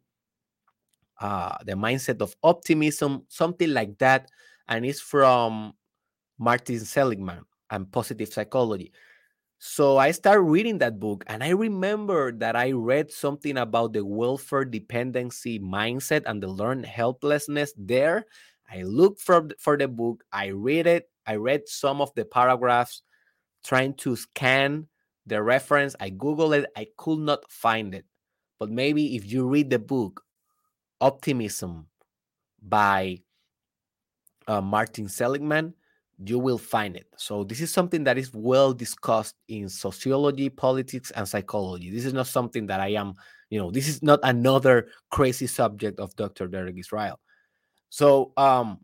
uh, 1.19 1.57
The 1.65 1.73
Mindset 1.73 2.21
of 2.21 2.35
Optimism, 2.43 3.23
something 3.29 3.73
like 3.73 3.97
that. 3.99 4.29
And 4.67 4.85
it's 4.85 5.01
from 5.01 5.73
Martin 6.37 6.79
Seligman 6.79 7.43
and 7.69 7.91
Positive 7.91 8.31
Psychology. 8.31 8.91
So 9.59 9.97
I 9.97 10.11
started 10.11 10.41
reading 10.41 10.77
that 10.79 10.99
book, 10.99 11.23
and 11.25 11.43
I 11.43 11.49
remember 11.49 12.31
that 12.33 12.55
I 12.55 12.73
read 12.73 13.11
something 13.11 13.57
about 13.57 13.93
the 13.93 14.05
welfare 14.05 14.65
dependency 14.65 15.59
mindset 15.59 16.23
and 16.27 16.43
the 16.43 16.47
learned 16.47 16.85
helplessness 16.85 17.73
there. 17.75 18.25
I 18.71 18.83
looked 18.83 19.19
for, 19.19 19.49
for 19.57 19.75
the 19.75 19.87
book, 19.87 20.23
I 20.31 20.47
read 20.47 20.85
it, 20.85 21.09
I 21.25 21.37
read 21.37 21.67
some 21.67 22.01
of 22.01 22.13
the 22.13 22.23
paragraphs 22.23 23.01
trying 23.65 23.95
to 23.95 24.15
scan 24.15 24.87
the 25.25 25.41
reference. 25.41 25.95
I 25.99 26.11
Googled 26.11 26.59
it, 26.59 26.69
I 26.75 26.87
could 26.95 27.19
not 27.19 27.49
find 27.49 27.95
it. 27.95 28.05
But 28.59 28.69
maybe 28.69 29.15
if 29.15 29.25
you 29.25 29.47
read 29.47 29.71
the 29.71 29.79
book, 29.79 30.23
Optimism 31.01 31.87
by 32.61 33.19
uh, 34.47 34.61
Martin 34.61 35.07
Seligman, 35.07 35.73
you 36.25 36.39
will 36.39 36.57
find 36.57 36.95
it. 36.95 37.07
So 37.17 37.43
this 37.43 37.61
is 37.61 37.71
something 37.71 38.03
that 38.05 38.17
is 38.17 38.33
well 38.33 38.73
discussed 38.73 39.35
in 39.47 39.69
sociology, 39.69 40.49
politics, 40.49 41.11
and 41.11 41.27
psychology. 41.27 41.91
This 41.91 42.05
is 42.05 42.13
not 42.13 42.27
something 42.27 42.65
that 42.67 42.79
I 42.79 42.89
am, 42.89 43.13
you 43.49 43.59
know, 43.59 43.69
this 43.69 43.87
is 43.87 44.01
not 44.01 44.19
another 44.23 44.87
crazy 45.11 45.47
subject 45.47 45.99
of 45.99 46.15
Dr. 46.15 46.47
Derek 46.47 46.77
Israel. 46.77 47.19
So 47.89 48.33
um 48.37 48.79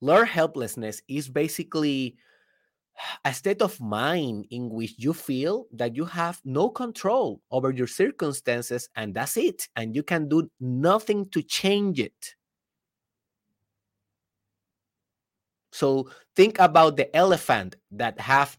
learn 0.00 0.26
helplessness 0.26 1.02
is 1.08 1.28
basically 1.28 2.16
a 3.24 3.32
state 3.34 3.62
of 3.62 3.80
mind 3.80 4.46
in 4.50 4.70
which 4.70 4.94
you 4.98 5.12
feel 5.12 5.66
that 5.72 5.96
you 5.96 6.04
have 6.04 6.40
no 6.44 6.68
control 6.68 7.40
over 7.50 7.70
your 7.70 7.86
circumstances 7.86 8.88
and 8.96 9.14
that's 9.14 9.36
it 9.36 9.68
and 9.76 9.94
you 9.94 10.02
can 10.02 10.28
do 10.28 10.48
nothing 10.60 11.28
to 11.30 11.42
change 11.42 12.00
it. 12.00 12.34
So 15.72 16.10
think 16.34 16.58
about 16.58 16.96
the 16.96 17.14
elephant 17.14 17.76
that 17.92 18.18
have 18.20 18.58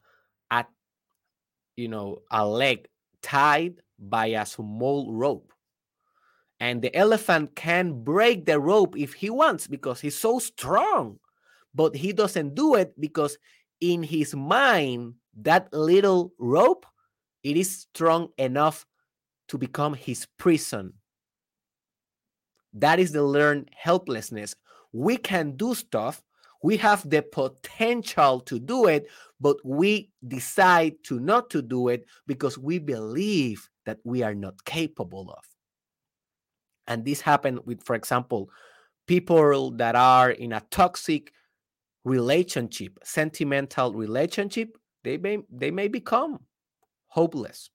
a 0.51 0.65
you 1.75 1.87
know 1.87 2.21
a 2.31 2.45
leg 2.45 2.87
tied 3.21 3.81
by 3.99 4.27
a 4.27 4.45
small 4.45 5.11
rope. 5.13 5.51
And 6.59 6.81
the 6.81 6.95
elephant 6.95 7.55
can 7.55 8.03
break 8.03 8.45
the 8.45 8.59
rope 8.59 8.97
if 8.97 9.13
he 9.13 9.29
wants 9.29 9.67
because 9.67 10.01
he's 10.01 10.17
so 10.17 10.39
strong 10.39 11.19
but 11.75 11.95
he 11.95 12.11
doesn't 12.11 12.55
do 12.55 12.73
it 12.75 12.99
because 12.99 13.37
in 13.81 14.03
his 14.03 14.35
mind, 14.35 15.15
that 15.41 15.71
little 15.71 16.33
rope, 16.39 16.85
it 17.43 17.57
is 17.57 17.81
strong 17.81 18.29
enough 18.37 18.85
to 19.47 19.57
become 19.57 19.93
his 19.93 20.27
prison. 20.37 20.93
That 22.73 22.99
is 22.99 23.11
the 23.11 23.23
learned 23.23 23.69
helplessness. 23.75 24.55
We 24.91 25.17
can 25.17 25.55
do 25.55 25.73
stuff. 25.75 26.23
We 26.63 26.77
have 26.77 27.07
the 27.07 27.21
potential 27.21 28.39
to 28.41 28.59
do 28.59 28.87
it, 28.87 29.07
but 29.39 29.57
we 29.63 30.11
decide 30.27 30.95
to 31.03 31.19
not 31.19 31.49
to 31.51 31.61
do 31.61 31.87
it 31.87 32.05
because 32.25 32.57
we 32.57 32.79
believe 32.79 33.69
that 33.85 33.99
we 34.03 34.23
are 34.23 34.35
not 34.35 34.65
capable 34.65 35.29
of. 35.31 35.43
And 36.87 37.05
this 37.05 37.21
happened 37.21 37.59
with, 37.65 37.83
for 37.83 37.95
example, 37.95 38.49
people 39.07 39.71
that 39.71 39.95
are 39.95 40.31
in 40.31 40.53
a 40.53 40.63
toxic 40.71 41.31
relationship, 42.07 42.99
sentimental 43.03 43.93
relationship, 43.93 44.77
they 45.03 45.17
may 45.17 45.39
they 45.51 45.71
may 45.71 45.87
become 45.87 46.39
hopeless. 47.07 47.69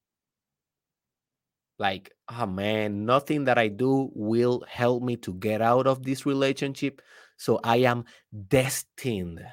Like, 1.79 2.13
oh 2.29 2.47
man, 2.47 3.05
nothing 3.05 3.45
that 3.45 3.59
I 3.59 3.69
do 3.69 4.11
will 4.15 4.65
help 4.69 5.03
me 5.03 5.17
to 5.17 5.35
get 5.35 5.61
out 5.61 5.87
of 5.87 6.03
this 6.03 6.25
relationship. 6.25 7.03
So 7.37 7.61
I 7.63 7.79
am 7.79 8.05
destined 8.49 9.45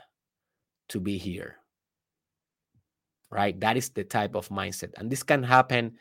to 0.90 1.00
be 1.00 1.18
here. 1.18 1.58
Right? 3.32 3.60
That 3.60 3.78
is 3.78 3.90
the 3.90 4.04
type 4.04 4.36
of 4.36 4.50
mindset. 4.50 4.94
And 4.98 5.10
this 5.10 5.24
can 5.24 5.44
happen 5.44 5.98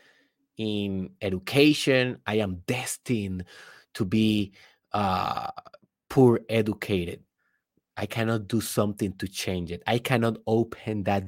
in 0.57 1.11
education. 1.21 2.19
I 2.27 2.37
am 2.37 2.63
destined 2.67 3.45
to 3.95 4.05
be 4.05 4.53
uh, 4.93 5.51
poor 6.09 6.41
educated. 6.49 7.21
I 7.99 8.07
cannot 8.07 8.47
do 8.47 8.61
something 8.61 9.13
to 9.15 9.27
change 9.27 9.73
it. 9.73 9.83
I 9.85 9.99
cannot 9.99 10.37
open 10.47 11.03
that 11.03 11.25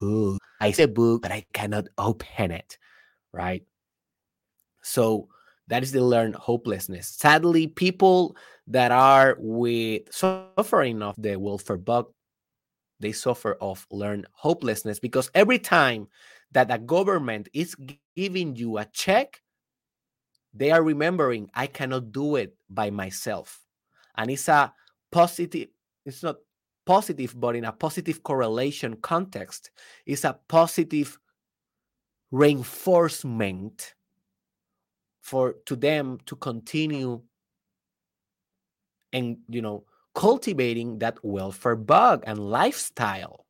book. 0.00 0.40
I 0.58 0.74
a 0.78 0.88
book, 0.88 1.20
but 1.20 1.32
I 1.32 1.44
cannot 1.52 1.86
open 1.98 2.50
it. 2.50 2.78
Right. 3.30 3.62
So 4.82 5.28
that 5.68 5.82
is 5.82 5.92
the 5.92 6.02
learned 6.02 6.36
hopelessness. 6.36 7.08
Sadly, 7.08 7.66
people 7.66 8.36
that 8.68 8.90
are 8.90 9.36
with 9.38 10.02
suffering 10.10 11.02
of 11.02 11.14
the 11.18 11.36
welfare 11.36 11.76
bug, 11.76 12.06
they 13.00 13.12
suffer 13.12 13.58
of 13.60 13.86
learned 13.90 14.26
hopelessness 14.32 14.98
because 14.98 15.30
every 15.34 15.58
time 15.58 16.08
that 16.52 16.70
a 16.70 16.78
government 16.78 17.50
is 17.52 17.76
giving 18.16 18.56
you 18.56 18.78
a 18.78 18.86
check, 18.86 19.42
they 20.54 20.70
are 20.70 20.82
remembering 20.82 21.50
I 21.52 21.66
cannot 21.66 22.12
do 22.12 22.36
it 22.36 22.56
by 22.70 22.88
myself. 22.88 23.60
And 24.16 24.30
it's 24.30 24.48
a 24.48 24.72
positive 25.14 25.68
it's 26.04 26.24
not 26.24 26.36
positive 26.84 27.38
but 27.38 27.54
in 27.54 27.64
a 27.64 27.70
positive 27.72 28.24
correlation 28.24 28.96
context 28.96 29.70
is 30.06 30.24
a 30.24 30.36
positive 30.48 31.18
reinforcement 32.32 33.94
for 35.20 35.54
to 35.66 35.76
them 35.76 36.18
to 36.26 36.34
continue 36.34 37.22
and 39.12 39.38
you 39.48 39.62
know 39.62 39.84
cultivating 40.16 40.98
that 40.98 41.18
welfare 41.22 41.76
bug 41.76 42.22
and 42.26 42.38
lifestyle. 42.38 43.46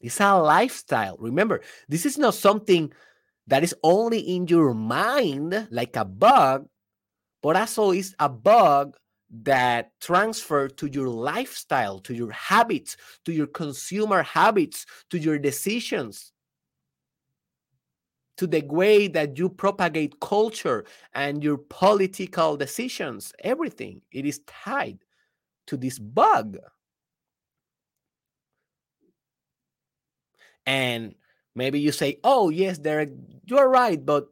It's 0.00 0.20
a 0.20 0.36
lifestyle. 0.36 1.16
Remember 1.18 1.60
this 1.88 2.06
is 2.06 2.16
not 2.16 2.34
something 2.34 2.90
that 3.48 3.62
is 3.62 3.74
only 3.82 4.20
in 4.20 4.48
your 4.48 4.72
mind 4.72 5.68
like 5.70 5.96
a 5.96 6.04
bug 6.04 6.66
but 7.42 7.56
also 7.56 7.90
is 7.90 8.14
a 8.18 8.28
bug 8.28 8.96
that 9.32 9.92
transfer 10.00 10.68
to 10.68 10.86
your 10.86 11.08
lifestyle, 11.08 11.98
to 12.00 12.14
your 12.14 12.30
habits, 12.30 12.96
to 13.24 13.32
your 13.32 13.46
consumer 13.46 14.22
habits, 14.22 14.84
to 15.08 15.18
your 15.18 15.38
decisions, 15.38 16.32
to 18.36 18.46
the 18.46 18.62
way 18.66 19.08
that 19.08 19.38
you 19.38 19.48
propagate 19.48 20.20
culture 20.20 20.84
and 21.14 21.42
your 21.42 21.56
political 21.56 22.56
decisions, 22.56 23.32
everything. 23.38 24.02
It 24.10 24.26
is 24.26 24.40
tied 24.46 24.98
to 25.66 25.76
this 25.76 25.98
bug. 25.98 26.58
And 30.66 31.14
maybe 31.54 31.80
you 31.80 31.92
say, 31.92 32.18
oh, 32.22 32.50
yes, 32.50 32.78
Derek, 32.78 33.10
you're 33.46 33.68
right, 33.68 34.04
but 34.04 34.28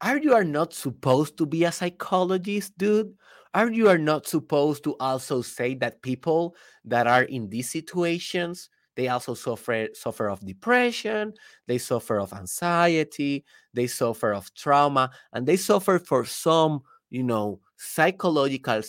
are 0.00 0.18
you 0.18 0.34
are 0.34 0.44
not 0.44 0.72
supposed 0.74 1.36
to 1.38 1.46
be 1.46 1.64
a 1.64 1.72
psychologist, 1.72 2.76
dude? 2.78 3.14
Are 3.54 3.70
you 3.70 3.88
are 3.88 3.98
not 3.98 4.26
supposed 4.26 4.84
to 4.84 4.96
also 4.98 5.42
say 5.42 5.74
that 5.74 6.02
people 6.02 6.56
that 6.84 7.06
are 7.06 7.24
in 7.24 7.48
these 7.50 7.70
situations 7.70 8.68
they 8.96 9.08
also 9.08 9.34
suffer 9.34 9.88
suffer 9.94 10.28
of 10.28 10.44
depression 10.44 11.32
they 11.66 11.78
suffer 11.78 12.18
of 12.20 12.32
anxiety 12.32 13.44
they 13.74 13.86
suffer 13.86 14.32
of 14.32 14.52
trauma 14.54 15.10
and 15.32 15.46
they 15.46 15.56
suffer 15.56 15.98
for 15.98 16.24
some 16.24 16.82
you 17.10 17.22
know 17.22 17.60
psychological 17.76 18.82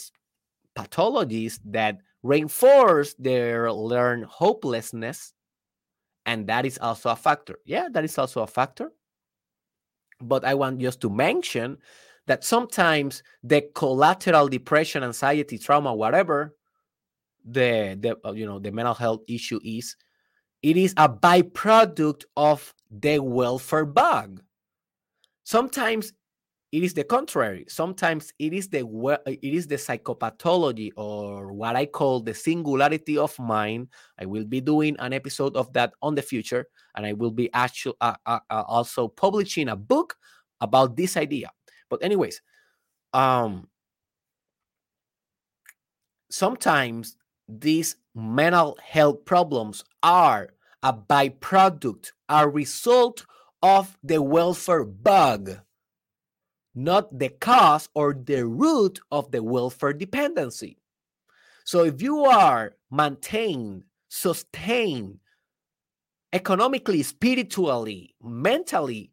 pathologies 0.76 1.60
that 1.66 1.98
reinforce 2.24 3.14
their 3.16 3.72
learned 3.72 4.26
hopelessness 4.26 5.34
and 6.26 6.48
that 6.48 6.66
is 6.66 6.78
also 6.78 7.10
a 7.10 7.16
factor. 7.16 7.60
Yeah 7.66 7.90
that 7.92 8.04
is 8.04 8.18
also 8.18 8.42
a 8.42 8.48
factor. 8.48 8.92
But 10.22 10.46
i 10.46 10.54
want 10.54 10.80
just 10.80 11.02
to 11.02 11.10
mention 11.10 11.78
that 12.28 12.44
sometimes 12.44 13.24
the 13.44 13.62
collateral 13.76 14.48
depression, 14.48 15.04
anxiety, 15.04 15.58
trauma, 15.58 15.94
whatever 15.94 16.56
the 17.46 17.98
the 18.00 18.18
uh, 18.26 18.32
you 18.32 18.46
know 18.46 18.60
the 18.60 18.72
mental 18.72 18.94
health 18.94 19.22
issue 19.28 19.60
is, 19.64 19.96
it 20.62 20.78
is 20.78 20.94
a 20.98 21.10
byproduct 21.10 22.24
of 22.38 22.74
the 22.90 23.20
welfare 23.20 23.86
bug. 23.86 24.42
Sometimes 25.44 26.14
it 26.72 26.84
is 26.84 26.96
the 26.96 27.04
contrary. 27.04 27.66
Sometimes 27.68 28.34
it 28.40 28.54
is 28.54 28.70
the 28.70 28.80
it 29.26 29.54
is 29.54 29.68
the 29.68 29.76
psychopathology 29.76 30.92
or 30.96 31.54
what 31.54 31.76
I 31.76 31.86
call 31.86 32.22
the 32.22 32.34
singularity 32.34 33.18
of 33.18 33.38
mind. 33.38 33.90
I 34.20 34.26
will 34.26 34.46
be 34.46 34.62
doing 34.62 34.96
an 35.00 35.14
episode 35.14 35.56
of 35.56 35.72
that 35.74 35.94
on 36.02 36.16
the 36.16 36.22
future, 36.22 36.66
and 36.96 37.06
I 37.06 37.14
will 37.14 37.32
be 37.32 37.54
actually 37.54 37.96
uh, 38.02 38.16
uh, 38.26 38.40
uh, 38.50 38.64
also 38.68 39.08
publishing 39.08 39.70
a 39.70 39.76
book 39.76 40.16
about 40.62 40.96
this 40.96 41.18
idea. 41.18 41.52
But 41.90 42.04
anyways, 42.04 42.42
um 43.14 43.68
sometimes 46.30 47.18
these 47.48 47.96
mental 48.16 48.78
health 48.82 49.26
problems 49.26 49.84
are 50.02 50.50
a 50.82 50.94
byproduct, 50.94 52.12
a 52.30 52.48
result 52.48 53.26
of 53.62 53.98
the 54.04 54.22
welfare 54.22 54.84
bug, 54.84 55.60
not 56.76 57.18
the 57.18 57.30
cause 57.30 57.88
or 57.94 58.14
the 58.14 58.46
root 58.46 59.00
of 59.12 59.32
the 59.32 59.42
welfare 59.42 59.94
dependency. 59.94 60.78
So 61.66 61.84
if 61.86 62.02
you 62.02 62.26
are 62.26 62.76
maintained, 62.92 63.84
sustained 64.10 65.20
economically, 66.34 67.04
spiritually, 67.04 68.16
mentally 68.22 69.13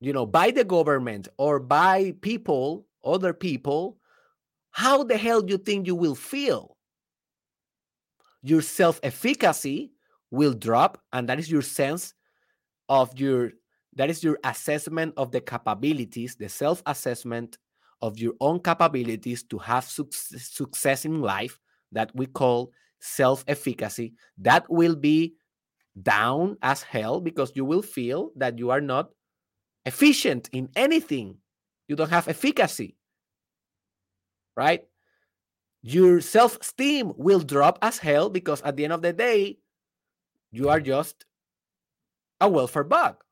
you 0.00 0.12
know, 0.12 0.26
by 0.26 0.50
the 0.50 0.64
government 0.64 1.28
or 1.38 1.58
by 1.58 2.14
people, 2.20 2.86
other 3.04 3.32
people, 3.32 3.98
how 4.70 5.02
the 5.02 5.16
hell 5.16 5.40
do 5.40 5.52
you 5.52 5.58
think 5.58 5.86
you 5.86 5.94
will 5.94 6.14
feel? 6.14 6.78
your 8.42 8.62
self 8.62 9.00
efficacy 9.02 9.92
will 10.30 10.54
drop, 10.54 11.00
and 11.12 11.28
that 11.28 11.38
is 11.38 11.50
your 11.50 11.62
sense 11.62 12.14
of 12.88 13.18
your 13.18 13.52
that 13.94 14.10
is 14.10 14.22
your 14.22 14.38
assessment 14.44 15.12
of 15.16 15.32
the 15.32 15.40
capabilities, 15.40 16.36
the 16.36 16.48
self 16.48 16.82
assessment 16.86 17.58
of 18.00 18.18
your 18.18 18.34
own 18.40 18.60
capabilities 18.60 19.42
to 19.42 19.58
have 19.58 19.84
success 19.84 21.04
in 21.04 21.20
life 21.20 21.58
that 21.92 22.10
we 22.14 22.26
call 22.26 22.70
self 23.00 23.44
efficacy. 23.48 24.14
That 24.38 24.68
will 24.70 24.94
be 24.94 25.34
down 26.02 26.56
as 26.62 26.82
hell 26.82 27.20
because 27.20 27.52
you 27.56 27.64
will 27.64 27.82
feel 27.82 28.30
that 28.36 28.58
you 28.58 28.70
are 28.70 28.80
not 28.80 29.10
efficient 29.86 30.48
in 30.52 30.68
anything. 30.76 31.36
You 31.88 31.96
don't 31.96 32.10
have 32.10 32.28
efficacy, 32.28 32.96
right? 34.56 34.84
Your 35.82 36.20
self 36.20 36.60
esteem 36.60 37.12
will 37.16 37.40
drop 37.40 37.78
as 37.82 37.98
hell 37.98 38.28
because 38.28 38.60
at 38.62 38.76
the 38.76 38.84
end 38.84 38.92
of 38.92 39.02
the 39.02 39.12
day, 39.12 39.58
you 40.50 40.68
are 40.68 40.80
just 40.80 41.24
a 42.40 42.48
welfare 42.48 42.84
bug. 42.84 43.22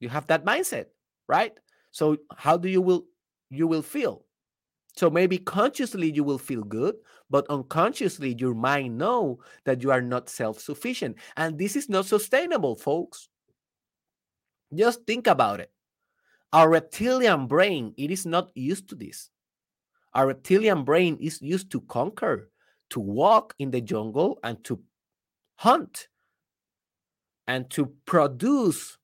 You 0.00 0.08
have 0.08 0.26
that 0.28 0.44
mindset, 0.44 0.86
right? 1.28 1.58
So 1.90 2.18
how 2.36 2.56
do 2.56 2.68
you 2.68 2.82
will 2.82 3.06
you 3.50 3.66
will 3.66 3.82
feel? 3.82 4.24
So 4.96 5.10
maybe 5.10 5.38
consciously 5.38 6.10
you 6.10 6.24
will 6.24 6.38
feel 6.38 6.62
good, 6.62 6.96
but 7.28 7.46
unconsciously 7.50 8.34
your 8.38 8.54
mind 8.54 8.96
know 8.96 9.40
that 9.64 9.82
you 9.82 9.90
are 9.90 10.00
not 10.00 10.30
self-sufficient. 10.30 11.16
And 11.36 11.58
this 11.58 11.76
is 11.76 11.88
not 11.88 12.06
sustainable, 12.06 12.76
folks. 12.76 13.28
Just 14.74 15.04
think 15.06 15.26
about 15.26 15.60
it. 15.60 15.70
Our 16.52 16.70
reptilian 16.70 17.46
brain, 17.46 17.94
it 17.96 18.10
is 18.10 18.24
not 18.24 18.50
used 18.54 18.88
to 18.88 18.94
this. 18.94 19.30
Our 20.14 20.28
reptilian 20.28 20.84
brain 20.84 21.18
is 21.20 21.42
used 21.42 21.70
to 21.72 21.80
conquer, 21.82 22.50
to 22.90 23.00
walk 23.00 23.54
in 23.58 23.70
the 23.70 23.80
jungle 23.80 24.38
and 24.42 24.62
to 24.64 24.80
hunt 25.56 26.08
and 27.46 27.68
to 27.70 27.86
produce 28.04 28.98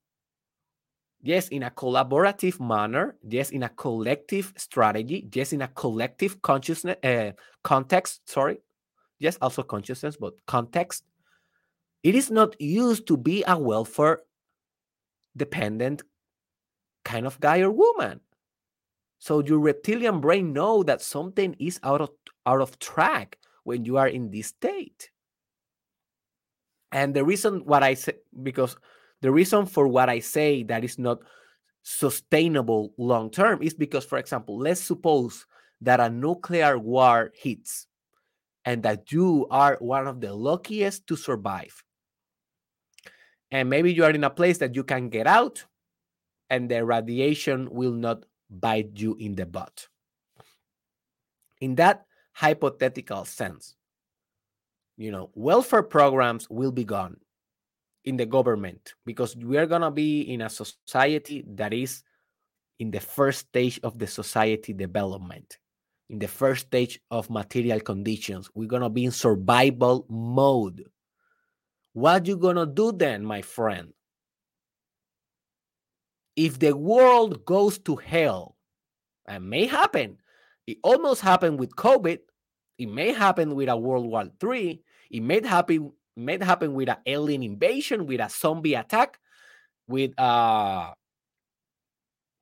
yes 1.22 1.48
in 1.48 1.62
a 1.62 1.70
collaborative 1.70 2.60
manner 2.60 3.16
yes 3.28 3.50
in 3.50 3.62
a 3.62 3.68
collective 3.70 4.52
strategy 4.56 5.28
yes 5.32 5.52
in 5.52 5.62
a 5.62 5.68
collective 5.68 6.42
consciousness 6.42 6.96
uh, 7.04 7.30
context 7.62 8.28
sorry 8.28 8.58
yes 9.18 9.38
also 9.40 9.62
consciousness 9.62 10.16
but 10.16 10.34
context 10.46 11.04
it 12.02 12.14
is 12.14 12.30
not 12.30 12.60
used 12.60 13.06
to 13.06 13.16
be 13.16 13.44
a 13.46 13.56
welfare 13.56 14.18
dependent 15.36 16.02
kind 17.04 17.26
of 17.26 17.40
guy 17.40 17.60
or 17.60 17.70
woman 17.70 18.20
so 19.18 19.42
your 19.42 19.58
reptilian 19.58 20.20
brain 20.20 20.52
know 20.52 20.82
that 20.82 21.00
something 21.00 21.54
is 21.58 21.78
out 21.82 22.00
of 22.00 22.10
out 22.46 22.60
of 22.60 22.78
track 22.78 23.38
when 23.64 23.84
you 23.84 23.96
are 23.96 24.08
in 24.08 24.30
this 24.30 24.48
state 24.48 25.10
and 26.90 27.14
the 27.14 27.24
reason 27.24 27.64
what 27.64 27.82
i 27.82 27.94
say 27.94 28.14
because 28.42 28.76
the 29.22 29.30
reason 29.30 29.66
for 29.66 29.88
what 29.88 30.10
I 30.10 30.18
say 30.18 30.64
that 30.64 30.84
is 30.84 30.98
not 30.98 31.20
sustainable 31.82 32.92
long 32.98 33.30
term 33.30 33.62
is 33.62 33.72
because, 33.72 34.04
for 34.04 34.18
example, 34.18 34.58
let's 34.58 34.80
suppose 34.80 35.46
that 35.80 36.00
a 36.00 36.10
nuclear 36.10 36.76
war 36.78 37.32
hits 37.34 37.86
and 38.64 38.82
that 38.82 39.10
you 39.10 39.46
are 39.50 39.76
one 39.80 40.06
of 40.06 40.20
the 40.20 40.34
luckiest 40.34 41.06
to 41.06 41.16
survive. 41.16 41.82
And 43.50 43.70
maybe 43.70 43.92
you 43.92 44.04
are 44.04 44.10
in 44.10 44.24
a 44.24 44.30
place 44.30 44.58
that 44.58 44.74
you 44.74 44.82
can 44.84 45.08
get 45.08 45.26
out 45.26 45.64
and 46.52 46.68
the 46.68 46.84
radiation 46.84 47.66
will 47.70 47.92
not 47.92 48.26
bite 48.50 48.90
you 48.92 49.16
in 49.18 49.34
the 49.34 49.46
butt. 49.46 49.88
In 51.62 51.76
that 51.76 52.04
hypothetical 52.32 53.24
sense, 53.24 53.74
you 54.98 55.10
know, 55.10 55.30
welfare 55.34 55.82
programs 55.82 56.50
will 56.50 56.70
be 56.70 56.84
gone 56.84 57.16
in 58.04 58.18
the 58.18 58.26
government 58.26 58.92
because 59.06 59.34
we 59.34 59.56
are 59.56 59.64
going 59.64 59.80
to 59.80 59.90
be 59.90 60.20
in 60.20 60.42
a 60.42 60.50
society 60.50 61.42
that 61.54 61.72
is 61.72 62.02
in 62.78 62.90
the 62.90 63.00
first 63.00 63.38
stage 63.48 63.80
of 63.82 63.98
the 63.98 64.06
society 64.06 64.74
development. 64.74 65.56
In 66.10 66.18
the 66.18 66.28
first 66.28 66.66
stage 66.66 67.00
of 67.10 67.30
material 67.30 67.80
conditions 67.80 68.50
we're 68.54 68.68
going 68.68 68.82
to 68.82 68.90
be 68.90 69.06
in 69.06 69.10
survival 69.10 70.04
mode. 70.10 70.84
What 71.94 72.22
are 72.22 72.26
you 72.26 72.36
going 72.36 72.56
to 72.56 72.66
do 72.66 72.92
then 72.92 73.24
my 73.24 73.40
friend 73.40 73.94
if 76.36 76.58
the 76.58 76.76
world 76.76 77.44
goes 77.44 77.78
to 77.78 77.96
hell 77.96 78.56
and 79.26 79.48
may 79.48 79.66
happen 79.66 80.16
it 80.66 80.78
almost 80.82 81.20
happened 81.20 81.58
with 81.58 81.74
covid 81.76 82.18
it 82.78 82.88
may 82.88 83.12
happen 83.12 83.54
with 83.54 83.68
a 83.68 83.76
world 83.76 84.06
war 84.06 84.24
III, 84.42 84.82
it 85.10 85.22
may 85.22 85.46
happen 85.46 85.92
might 86.16 86.42
happen 86.42 86.74
with 86.74 86.88
an 86.88 86.96
alien 87.06 87.42
invasion, 87.42 88.06
with 88.06 88.20
a 88.20 88.28
zombie 88.28 88.74
attack, 88.74 89.18
with 89.86 90.18
uh 90.18 90.92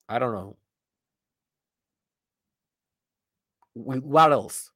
I 0.09 0.18
don't 0.18 0.33
know. 0.33 0.57
With 3.74 4.03
what 4.03 4.33
else? 4.33 4.70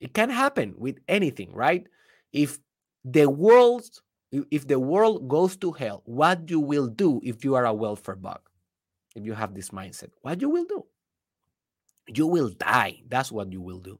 It 0.00 0.12
can 0.12 0.30
happen 0.30 0.74
with 0.76 0.98
anything, 1.08 1.52
right? 1.52 1.86
If 2.32 2.58
the 3.04 3.30
world 3.30 3.84
if 4.50 4.66
the 4.66 4.78
world 4.78 5.28
goes 5.28 5.56
to 5.58 5.72
hell, 5.72 6.02
what 6.04 6.50
you 6.50 6.60
will 6.60 6.88
do 6.88 7.20
if 7.22 7.44
you 7.44 7.54
are 7.54 7.64
a 7.64 7.72
welfare 7.72 8.16
bug? 8.16 8.40
If 9.14 9.24
you 9.24 9.32
have 9.32 9.54
this 9.54 9.70
mindset, 9.70 10.10
what 10.20 10.42
you 10.42 10.50
will 10.50 10.64
do? 10.64 10.84
You 12.08 12.26
will 12.26 12.50
die. 12.50 13.02
That's 13.08 13.32
what 13.32 13.52
you 13.52 13.62
will 13.62 13.80
do 13.80 13.98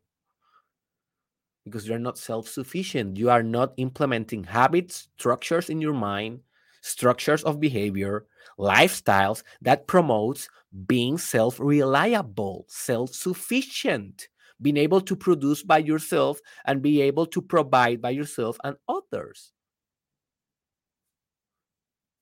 because 1.66 1.86
you're 1.88 1.98
not 1.98 2.16
self 2.16 2.48
sufficient. 2.48 3.16
You 3.18 3.28
are 3.28 3.42
not 3.42 3.74
implementing 3.76 4.44
habits, 4.44 5.08
structures 5.18 5.68
in 5.68 5.80
your 5.80 5.92
mind, 5.92 6.40
structures 6.80 7.42
of 7.42 7.60
behavior, 7.60 8.24
lifestyles 8.58 9.42
that 9.60 9.86
promotes 9.88 10.48
being 10.86 11.18
self 11.18 11.58
reliable, 11.60 12.64
self 12.68 13.12
sufficient, 13.14 14.28
being 14.62 14.76
able 14.76 15.00
to 15.02 15.16
produce 15.16 15.62
by 15.62 15.78
yourself 15.78 16.40
and 16.64 16.80
be 16.80 17.02
able 17.02 17.26
to 17.26 17.42
provide 17.42 18.00
by 18.00 18.10
yourself 18.10 18.56
and 18.64 18.76
others. 18.88 19.52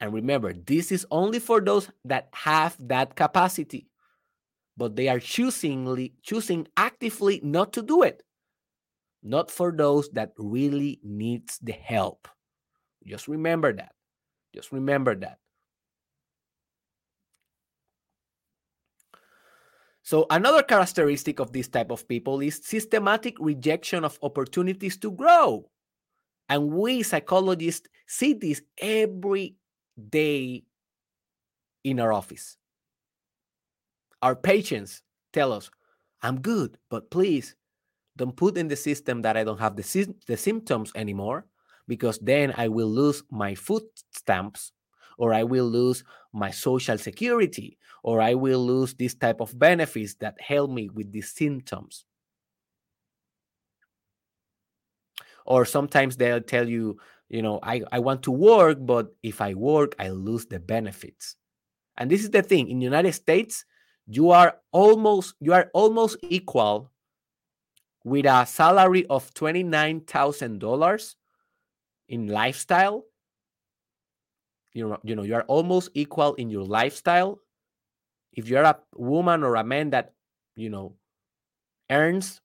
And 0.05 0.13
remember, 0.13 0.53
this 0.53 0.93
is 0.93 1.07
only 1.11 1.39
for 1.39 1.63
those 1.63 1.89
that 2.05 2.29
have 2.35 2.77
that 2.89 3.17
capacity, 3.17 3.89
but 4.77 4.97
they 4.97 5.09
are 5.09 5.19
choosingly 5.19 6.13
choosing 6.23 6.69
actively 6.77 7.41
not 7.43 7.73
to 7.73 7.81
do 7.81 8.03
it 8.03 8.23
not 9.25 9.51
for 9.51 9.73
those 9.73 10.11
that 10.11 10.33
really 10.37 11.01
needs 11.03 11.59
the 11.59 11.73
help. 11.73 12.29
Just 13.07 13.27
remember 13.27 13.73
that. 13.73 13.93
Just 14.55 14.71
remember 14.71 15.17
that. 15.17 15.39
So 20.03 20.27
another 20.29 20.63
characteristic 20.63 21.41
of 21.41 21.53
this 21.53 21.67
type 21.67 21.91
of 21.91 22.07
people 22.07 22.41
is 22.41 22.61
systematic 22.63 23.41
rejection 23.41 24.05
of 24.05 24.19
opportunities 24.23 24.99
to 24.99 25.11
grow. 25.11 25.71
And 26.51 26.69
we 26.69 27.03
psychologists 27.03 27.89
see 28.07 28.35
this 28.35 28.61
every 28.77 29.57
day 30.11 30.65
in 31.85 32.01
our 32.01 32.13
office. 32.13 32.57
Our 34.23 34.35
patients 34.35 35.03
tell 35.33 35.53
us, 35.53 35.71
I'm 36.23 36.41
good, 36.41 36.79
but 36.91 37.11
please 37.11 37.55
don't 38.17 38.37
put 38.37 38.57
in 38.57 38.69
the 38.69 38.77
system 38.77 39.23
that 39.23 39.37
I 39.37 39.45
don't 39.45 39.61
have 39.61 39.77
the, 39.77 40.15
the 40.27 40.37
symptoms 40.37 40.93
anymore 40.95 41.47
because 41.89 42.19
then 42.21 42.55
I 42.57 42.69
will 42.69 42.89
lose 42.89 43.23
my 43.31 43.55
food 43.55 43.83
stamps 44.13 44.73
or 45.19 45.35
I 45.35 45.45
will 45.45 45.67
lose 45.67 46.05
my 46.33 46.51
social 46.51 46.99
security 46.99 47.79
or 48.03 48.21
I 48.21 48.35
will 48.35 48.65
lose 48.65 48.95
this 48.95 49.15
type 49.15 49.41
of 49.41 49.59
benefits 49.59 50.15
that 50.17 50.41
help 50.41 50.71
me 50.71 50.89
with 50.89 51.13
these 51.13 51.31
symptoms. 51.31 52.05
Or 55.47 55.65
sometimes 55.65 56.17
they'll 56.17 56.41
tell 56.41 56.69
you, 56.69 56.99
you 57.29 57.43
know, 57.43 57.59
I, 57.63 57.83
I 57.91 57.99
want 57.99 58.23
to 58.25 58.31
work, 58.31 58.79
but 58.81 59.15
if 59.23 59.41
I 59.41 59.55
work, 59.55 59.95
I 59.99 60.09
lose 60.09 60.47
the 60.47 60.61
benefits. 60.61 61.37
And 61.97 62.11
this 62.11 62.23
is 62.23 62.31
the 62.31 62.43
thing 62.43 62.69
in 62.69 62.79
the 62.79 62.85
United 62.85 63.13
States, 63.13 63.65
you 64.07 64.31
are 64.31 64.57
almost 64.73 65.35
you 65.41 65.53
are 65.55 65.71
almost 65.73 66.19
equal 66.23 66.91
with 68.05 68.27
a 68.27 68.45
salary 68.45 69.07
of 69.07 69.33
$29,000 69.33 71.15
in 72.09 72.27
lifestyle, 72.27 73.05
you 74.75 74.97
you 75.03 75.17
know, 75.17 75.23
you 75.23 75.35
are 75.35 75.45
almost 75.45 75.91
equal 75.95 76.35
in 76.35 76.51
your 76.51 76.65
lifestyle. 76.65 77.41
If 78.33 78.49
you're 78.49 78.63
a 78.63 78.79
woman 78.95 79.43
or 79.43 79.55
a 79.55 79.65
man 79.65 79.91
that, 79.91 80.13
you 80.57 80.69
know, 80.69 80.97
earns 81.91 82.41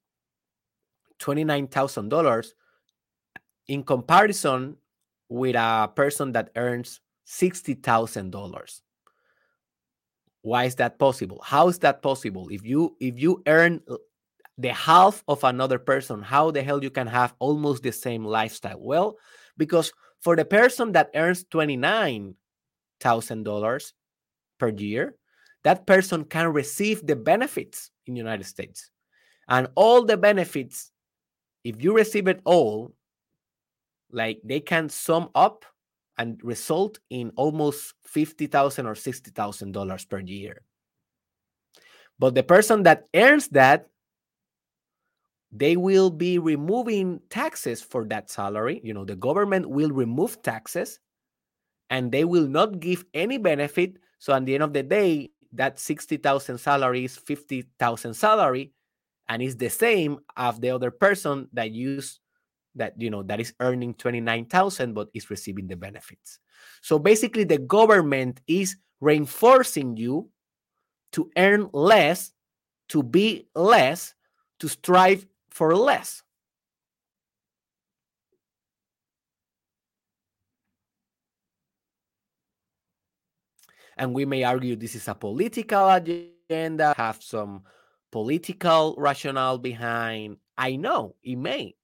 $29,000 1.19 2.53
in 3.69 3.83
comparison 3.83 4.75
with 5.29 5.55
a 5.55 5.89
person 5.95 6.33
that 6.33 6.49
earns 6.57 6.99
$60,000. 7.27 8.81
Why 10.41 10.63
is 10.65 10.75
that 10.75 10.97
possible? 10.97 11.39
How 11.43 11.67
is 11.69 11.77
that 11.79 12.01
possible? 12.01 12.47
If 12.49 12.65
you 12.65 12.95
if 12.99 13.19
you 13.19 13.43
earn 13.45 13.81
the 14.57 14.73
half 14.73 15.23
of 15.27 15.43
another 15.43 15.77
person, 15.77 16.21
how 16.21 16.49
the 16.51 16.63
hell 16.63 16.81
you 16.83 16.89
can 16.89 17.07
have 17.07 17.35
almost 17.39 17.83
the 17.83 17.91
same 17.91 18.23
lifestyle? 18.25 18.79
Well, 18.79 19.17
because 19.57 19.91
for 20.21 20.35
the 20.35 20.45
person 20.45 20.91
that 20.93 21.11
earns 21.13 21.43
$29,000 21.45 23.93
per 24.59 24.69
year, 24.69 25.15
that 25.63 25.85
person 25.85 26.23
can 26.23 26.51
receive 26.53 27.05
the 27.05 27.15
benefits 27.15 27.91
in 28.07 28.15
the 28.15 28.19
United 28.19 28.45
States. 28.45 28.89
And 29.49 29.67
all 29.75 30.03
the 30.05 30.17
benefits, 30.17 30.91
if 31.63 31.83
you 31.83 31.93
receive 31.93 32.27
it 32.27 32.41
all, 32.45 32.95
like 34.11 34.39
they 34.43 34.59
can 34.59 34.89
sum 34.89 35.29
up 35.35 35.65
and 36.17 36.39
result 36.43 36.99
in 37.09 37.31
almost 37.35 37.93
50,000 38.03 38.85
or 38.85 38.93
$60,000 38.93 40.09
per 40.09 40.19
year. 40.19 40.61
But 42.19 42.35
the 42.35 42.43
person 42.43 42.83
that 42.83 43.07
earns 43.15 43.47
that, 43.49 43.87
they 45.51 45.77
will 45.77 46.09
be 46.09 46.37
removing 46.37 47.21
taxes 47.29 47.81
for 47.81 48.05
that 48.05 48.29
salary. 48.29 48.81
You 48.83 48.93
know, 48.93 49.05
the 49.05 49.15
government 49.15 49.69
will 49.69 49.89
remove 49.89 50.41
taxes 50.43 50.99
and 51.89 52.11
they 52.11 52.23
will 52.23 52.47
not 52.47 52.79
give 52.79 53.05
any 53.13 53.37
benefit. 53.37 53.97
So 54.19 54.33
at 54.33 54.45
the 54.45 54.53
end 54.53 54.63
of 54.63 54.73
the 54.73 54.83
day, 54.83 55.31
that 55.53 55.79
60,000 55.79 56.57
salary 56.57 57.05
is 57.05 57.17
50,000 57.17 58.13
salary 58.13 58.71
and 59.27 59.41
it's 59.41 59.55
the 59.55 59.69
same 59.69 60.19
as 60.35 60.59
the 60.59 60.69
other 60.69 60.91
person 60.91 61.47
that 61.53 61.71
use 61.71 62.19
that 62.79 62.95
you 62.97 63.09
know 63.09 63.23
that 63.23 63.39
is 63.39 63.53
earning 63.59 63.93
29,000 63.93 64.93
but 64.93 65.09
is 65.13 65.29
receiving 65.29 65.67
the 65.67 65.75
benefits. 65.75 66.39
So 66.81 66.97
basically 66.97 67.43
the 67.43 67.59
government 67.59 68.41
is 68.47 68.75
reinforcing 68.99 69.95
you 69.95 70.29
to 71.13 71.29
earn 71.37 71.69
less, 71.73 72.33
to 72.89 73.03
be 73.03 73.47
less, 73.55 74.13
to 74.59 74.67
strive 74.67 75.25
for 75.49 75.75
less. 75.75 76.23
And 83.97 84.13
we 84.13 84.23
may 84.23 84.43
argue 84.43 84.77
this 84.77 84.95
is 84.95 85.07
a 85.09 85.13
political 85.13 85.89
agenda, 85.89 86.93
have 86.95 87.21
some 87.21 87.63
political 88.11 88.95
rationale 88.97 89.57
behind. 89.57 90.37
I 90.57 90.77
know 90.77 91.15
it 91.21 91.35
may. 91.35 91.75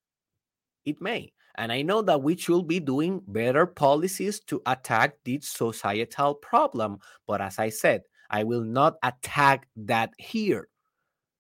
It 0.86 1.02
may. 1.02 1.34
And 1.58 1.72
I 1.72 1.82
know 1.82 2.02
that 2.02 2.22
we 2.22 2.36
should 2.36 2.68
be 2.68 2.80
doing 2.80 3.22
better 3.28 3.66
policies 3.66 4.40
to 4.42 4.62
attack 4.66 5.16
this 5.24 5.48
societal 5.48 6.36
problem. 6.36 7.00
But 7.28 7.42
as 7.42 7.60
I 7.60 7.70
said, 7.70 8.02
I 8.30 8.44
will 8.44 8.64
not 8.64 8.96
attack 9.04 9.68
that 9.78 10.14
here. 10.18 10.68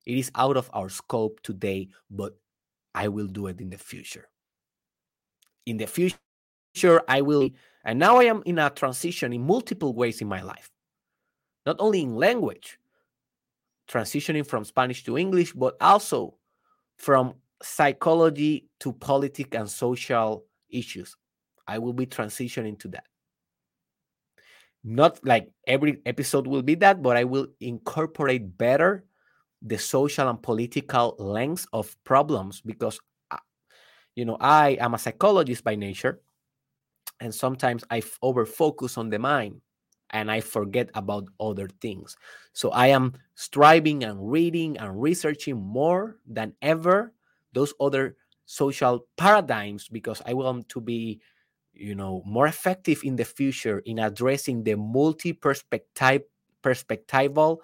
It 0.05 0.17
is 0.17 0.31
out 0.35 0.55
of 0.55 0.69
our 0.73 0.89
scope 0.89 1.41
today, 1.41 1.89
but 2.09 2.33
I 2.93 3.07
will 3.09 3.27
do 3.27 3.47
it 3.47 3.59
in 3.59 3.69
the 3.69 3.77
future. 3.77 4.29
In 5.65 5.77
the 5.77 5.87
future, 5.87 7.01
I 7.07 7.21
will. 7.21 7.49
And 7.83 7.99
now 7.99 8.17
I 8.17 8.25
am 8.25 8.41
in 8.45 8.59
a 8.59 8.69
transition 8.69 9.33
in 9.33 9.45
multiple 9.45 9.93
ways 9.93 10.21
in 10.21 10.27
my 10.27 10.41
life, 10.41 10.69
not 11.65 11.75
only 11.79 12.01
in 12.01 12.15
language, 12.15 12.79
transitioning 13.89 14.47
from 14.47 14.63
Spanish 14.63 15.03
to 15.03 15.17
English, 15.17 15.53
but 15.53 15.75
also 15.81 16.37
from 16.97 17.33
psychology 17.61 18.67
to 18.79 18.93
politics 18.93 19.57
and 19.57 19.69
social 19.69 20.45
issues. 20.69 21.15
I 21.67 21.79
will 21.79 21.93
be 21.93 22.05
transitioning 22.05 22.77
to 22.79 22.87
that. 22.89 23.05
Not 24.83 25.25
like 25.25 25.49
every 25.65 26.01
episode 26.05 26.45
will 26.45 26.61
be 26.61 26.75
that, 26.75 27.01
but 27.01 27.17
I 27.17 27.23
will 27.23 27.47
incorporate 27.59 28.57
better 28.57 29.05
the 29.61 29.79
social 29.79 30.29
and 30.29 30.41
political 30.41 31.15
lengths 31.17 31.65
of 31.73 31.95
problems 32.03 32.61
because, 32.61 32.99
uh, 33.31 33.37
you 34.15 34.25
know, 34.25 34.37
I 34.39 34.77
am 34.79 34.93
a 34.93 34.99
psychologist 34.99 35.63
by 35.63 35.75
nature. 35.75 36.21
And 37.19 37.33
sometimes 37.33 37.83
I 37.89 38.03
over 38.21 38.45
focus 38.45 38.97
on 38.97 39.09
the 39.09 39.17
mind 39.17 39.61
and 40.11 40.29
I 40.29 40.41
forget 40.41 40.89
about 40.93 41.29
other 41.39 41.67
things. 41.81 42.15
So 42.53 42.69
I 42.69 42.87
am 42.87 43.13
striving 43.33 44.03
and 44.03 44.31
reading 44.31 44.77
and 44.77 45.01
researching 45.01 45.55
more 45.55 46.17
than 46.27 46.53
ever 46.61 47.13
those 47.55 47.73
other 47.79 48.15
social 48.45 49.07
paradigms 49.17 49.89
because 49.89 50.21
I 50.25 50.33
want 50.33 50.69
to 50.69 50.79
be, 50.81 51.21
you 51.73 51.95
know, 51.95 52.21
more 52.25 52.45
effective 52.45 53.01
in 53.03 53.15
the 53.15 53.25
future 53.25 53.79
in 53.79 53.97
addressing 53.97 54.63
the 54.63 54.75
multi-perspective 54.75 56.21
perspectival 56.61 57.59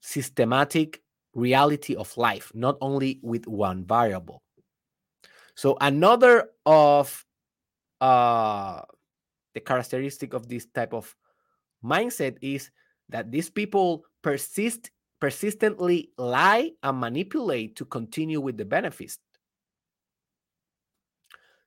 systematic 0.00 1.02
reality 1.34 1.96
of 1.96 2.16
life, 2.16 2.52
not 2.54 2.76
only 2.80 3.18
with 3.22 3.46
one 3.46 3.84
variable. 3.84 4.42
So 5.54 5.76
another 5.80 6.50
of 6.64 7.26
uh, 8.00 8.82
the 9.54 9.60
characteristic 9.60 10.32
of 10.32 10.48
this 10.48 10.66
type 10.66 10.94
of 10.94 11.14
mindset 11.84 12.36
is 12.40 12.70
that 13.08 13.30
these 13.30 13.50
people 13.50 14.04
persist 14.22 14.91
persistently 15.22 16.10
lie 16.18 16.72
and 16.82 16.98
manipulate 16.98 17.76
to 17.76 17.84
continue 17.84 18.40
with 18.40 18.56
the 18.56 18.64
benefits. 18.64 19.20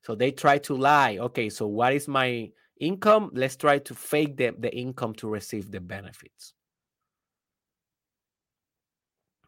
So 0.01 0.13
they 0.13 0.31
try 0.31 0.57
to 0.57 0.75
lie. 0.75 1.19
Okay, 1.19 1.49
so 1.49 1.65
what 1.65 1.93
is 1.93 2.09
my 2.09 2.51
income? 2.81 3.31
Let's 3.33 3.55
try 3.55 3.79
to 3.79 3.93
fake 3.95 4.35
the, 4.35 4.53
the 4.59 4.75
income 4.75 5.13
to 5.15 5.29
receive 5.29 5.71
the 5.71 5.79
benefits. 5.79 6.51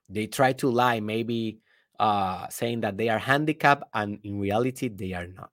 They 0.08 0.28
try 0.28 0.54
to 0.54 0.70
lie, 0.70 1.02
maybe 1.02 1.60
uh, 2.00 2.48
saying 2.48 2.80
that 2.82 2.96
they 2.98 3.10
are 3.10 3.20
handicapped, 3.20 3.84
and 3.94 4.20
in 4.24 4.40
reality, 4.40 4.88
they 4.88 5.12
are 5.12 5.28
not. 5.28 5.52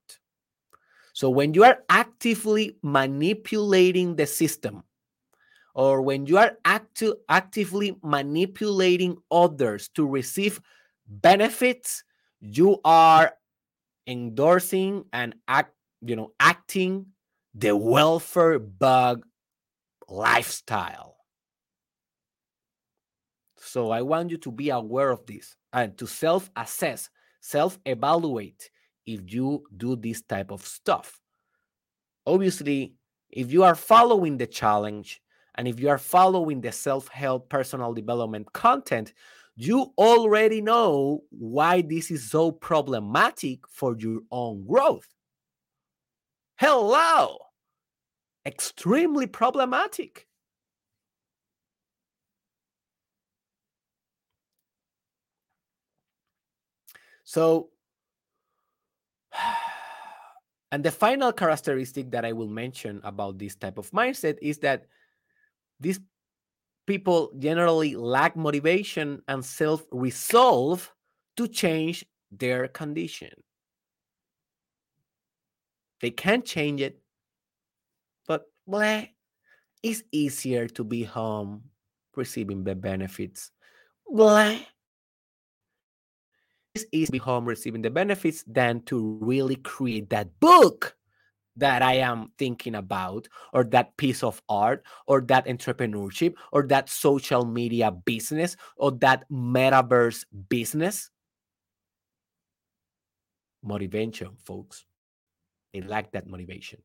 So 1.11 1.29
when 1.29 1.53
you 1.53 1.65
are 1.65 1.79
actively 1.89 2.77
manipulating 2.81 4.15
the 4.15 4.25
system, 4.25 4.85
or 5.75 6.01
when 6.01 6.25
you 6.25 6.37
are 6.37 6.57
actively 6.63 7.97
manipulating 8.01 9.17
others 9.29 9.89
to 9.89 10.07
receive 10.07 10.61
benefits, 11.05 12.03
you 12.39 12.79
are 12.85 13.33
endorsing 14.07 15.03
and 15.11 15.35
act, 15.47 15.73
you 16.01 16.15
know, 16.15 16.31
acting 16.39 17.05
the 17.53 17.75
welfare 17.75 18.57
bug 18.57 19.25
lifestyle. 20.07 21.17
So 23.57 23.91
I 23.91 24.01
want 24.01 24.29
you 24.31 24.37
to 24.37 24.51
be 24.51 24.69
aware 24.69 25.11
of 25.11 25.25
this 25.25 25.57
and 25.73 25.97
to 25.97 26.07
self-assess, 26.07 27.09
self-evaluate 27.41 28.69
if 29.05 29.33
you 29.33 29.63
do 29.75 29.97
this 29.97 30.21
type 30.21 30.51
of 30.51 30.65
stuff. 30.65 31.19
Obviously, 32.25 32.93
if 33.29 33.51
you 33.51 33.63
are 33.63 33.75
following 33.75 34.37
the 34.37 34.47
challenge, 34.47 35.21
and 35.55 35.67
if 35.67 35.79
you 35.79 35.89
are 35.89 35.97
following 35.97 36.61
the 36.61 36.71
self 36.71 37.07
help 37.07 37.49
personal 37.49 37.93
development 37.93 38.51
content, 38.53 39.13
you 39.55 39.93
already 39.97 40.61
know 40.61 41.23
why 41.29 41.81
this 41.81 42.11
is 42.11 42.29
so 42.29 42.51
problematic 42.51 43.67
for 43.69 43.97
your 43.97 44.19
own 44.31 44.65
growth. 44.67 45.07
Hello! 46.57 47.37
Extremely 48.45 49.27
problematic. 49.27 50.27
So, 57.23 57.69
and 60.71 60.83
the 60.83 60.91
final 60.91 61.31
characteristic 61.31 62.11
that 62.11 62.25
I 62.25 62.33
will 62.33 62.47
mention 62.47 63.01
about 63.03 63.39
this 63.39 63.55
type 63.55 63.77
of 63.77 63.89
mindset 63.91 64.37
is 64.41 64.59
that 64.59 64.85
these 65.79 65.99
people 66.87 67.31
generally 67.39 67.95
lack 67.95 68.35
motivation 68.35 69.21
and 69.27 69.43
self 69.43 69.83
resolve 69.91 70.91
to 71.37 71.47
change 71.47 72.05
their 72.31 72.67
condition. 72.67 73.31
They 76.01 76.11
can't 76.11 76.45
change 76.45 76.81
it, 76.81 76.99
but 78.27 78.43
bleh, 78.69 79.09
it's 79.81 80.03
easier 80.11 80.67
to 80.69 80.83
be 80.83 81.03
home 81.03 81.63
receiving 82.15 82.63
the 82.63 82.75
benefits. 82.75 83.51
Bleh. 84.11 84.59
It's 86.75 86.85
easier 86.91 87.05
to 87.05 87.11
be 87.13 87.17
home 87.17 87.45
receiving 87.45 87.81
the 87.81 87.89
benefits 87.89 88.43
than 88.47 88.81
to 88.83 89.17
really 89.21 89.55
create 89.55 90.09
that 90.09 90.39
book 90.39 90.95
that 91.57 91.81
I 91.81 91.95
am 91.95 92.31
thinking 92.37 92.75
about, 92.75 93.27
or 93.53 93.63
that 93.65 93.95
piece 93.97 94.23
of 94.23 94.41
art, 94.49 94.83
or 95.07 95.21
that 95.21 95.45
entrepreneurship, 95.45 96.35
or 96.51 96.67
that 96.67 96.89
social 96.89 97.45
media 97.45 97.91
business, 97.91 98.57
or 98.77 98.91
that 98.99 99.29
metaverse 99.31 100.25
business? 100.49 101.09
Motivation, 103.63 104.35
folks. 104.43 104.85
They 105.73 105.81
lack 105.81 106.11
that 106.11 106.27
motivation. 106.27 106.81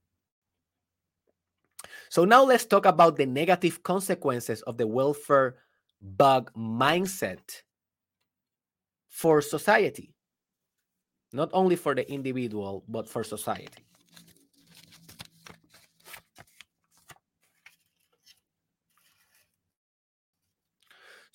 So 2.08 2.24
now 2.24 2.44
let's 2.44 2.66
talk 2.66 2.86
about 2.86 3.16
the 3.16 3.26
negative 3.26 3.82
consequences 3.82 4.62
of 4.62 4.76
the 4.78 4.86
welfare 4.86 5.56
bug 6.00 6.52
mindset. 6.54 7.62
for 9.10 9.42
society, 9.42 10.14
not 11.32 11.50
only 11.52 11.76
for 11.76 11.94
the 11.94 12.10
individual, 12.10 12.84
but 12.88 13.08
for 13.08 13.22
society. 13.22 13.84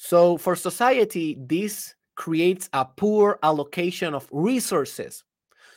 So, 0.06 0.38
for 0.38 0.56
society, 0.56 1.36
this 1.40 1.96
creates 2.14 2.70
a 2.74 2.86
poor 2.86 3.40
allocation 3.42 4.14
of 4.14 4.30
resources. 4.32 5.24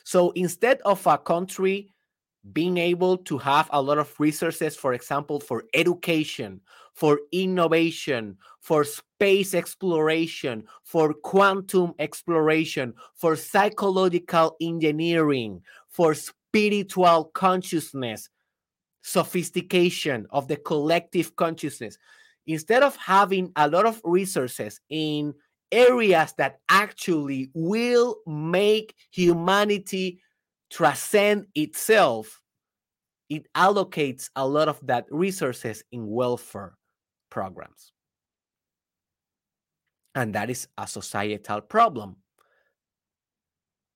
So, 0.03 0.29
instead 0.35 0.81
of 0.85 1.07
a 1.07 1.17
country 1.17 1.89
being 2.53 2.77
able 2.77 3.17
to 3.17 3.39
have 3.39 3.67
a 3.71 3.81
lot 3.81 3.97
of 3.97 4.13
resources, 4.19 4.75
for 4.75 4.93
example, 4.93 5.39
for 5.39 5.63
education, 5.73 6.61
for 6.93 7.19
innovation, 7.31 8.37
for 8.61 8.83
space 8.83 9.55
exploration, 9.55 10.65
for 10.83 11.11
quantum 11.11 11.93
exploration, 11.97 12.93
for 13.15 13.35
psychological 13.35 14.55
engineering, 14.61 15.63
for 15.87 16.13
spiritual 16.13 17.31
consciousness, 17.33 18.29
sophistication 19.01 20.27
of 20.29 20.47
the 20.47 20.57
collective 20.57 21.35
consciousness. 21.35 21.97
Instead 22.49 22.81
of 22.81 22.95
having 22.95 23.51
a 23.57 23.69
lot 23.69 23.85
of 23.85 24.01
resources 24.03 24.81
in 24.89 25.35
areas 25.71 26.33
that 26.39 26.57
actually 26.67 27.51
will 27.53 28.17
make 28.25 28.95
humanity 29.11 30.19
transcend 30.71 31.45
itself, 31.53 32.41
it 33.29 33.45
allocates 33.53 34.31
a 34.35 34.47
lot 34.47 34.67
of 34.67 34.79
that 34.87 35.05
resources 35.11 35.83
in 35.91 36.09
welfare 36.09 36.73
programs. 37.29 37.93
And 40.15 40.33
that 40.33 40.49
is 40.49 40.67
a 40.75 40.87
societal 40.87 41.61
problem 41.61 42.15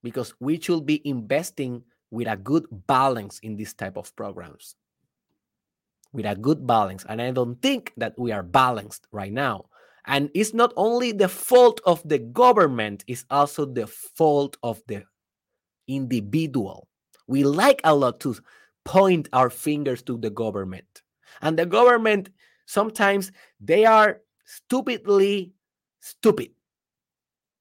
because 0.04 0.36
we 0.40 0.62
should 0.62 0.86
be 0.86 1.02
investing 1.10 1.82
with 2.12 2.28
a 2.28 2.38
good 2.38 2.68
balance 2.86 3.40
in 3.40 3.56
this 3.56 3.74
type 3.74 3.98
of 3.98 4.16
programs. 4.16 4.76
With 6.14 6.26
a 6.26 6.36
good 6.36 6.66
balance. 6.66 7.06
And 7.10 7.22
I 7.22 7.32
don't 7.32 7.62
think 7.62 7.92
that 7.98 8.14
we 8.18 8.32
are 8.32 8.44
balanced 8.44 9.08
right 9.12 9.34
now. 9.34 9.66
And 10.06 10.30
it's 10.34 10.54
not 10.54 10.74
only 10.76 11.12
the 11.12 11.30
fault 11.30 11.82
of 11.86 12.08
the 12.08 12.20
government, 12.20 13.04
it's 13.08 13.26
also 13.30 13.66
the 13.66 13.88
fault 13.88 14.58
of 14.62 14.82
the 14.88 15.04
individual. 15.88 16.88
We 17.28 17.44
like 17.44 17.82
a 17.84 17.96
lot 17.96 18.20
to 18.22 18.36
point 18.86 19.30
our 19.34 19.50
fingers 19.50 20.02
to 20.04 20.18
the 20.18 20.30
government. 20.30 21.02
And 21.42 21.58
the 21.58 21.66
government, 21.66 22.30
sometimes 22.66 23.32
they 23.60 23.86
are 23.86 24.22
stupidly 24.46 25.54
stupid. 26.00 26.52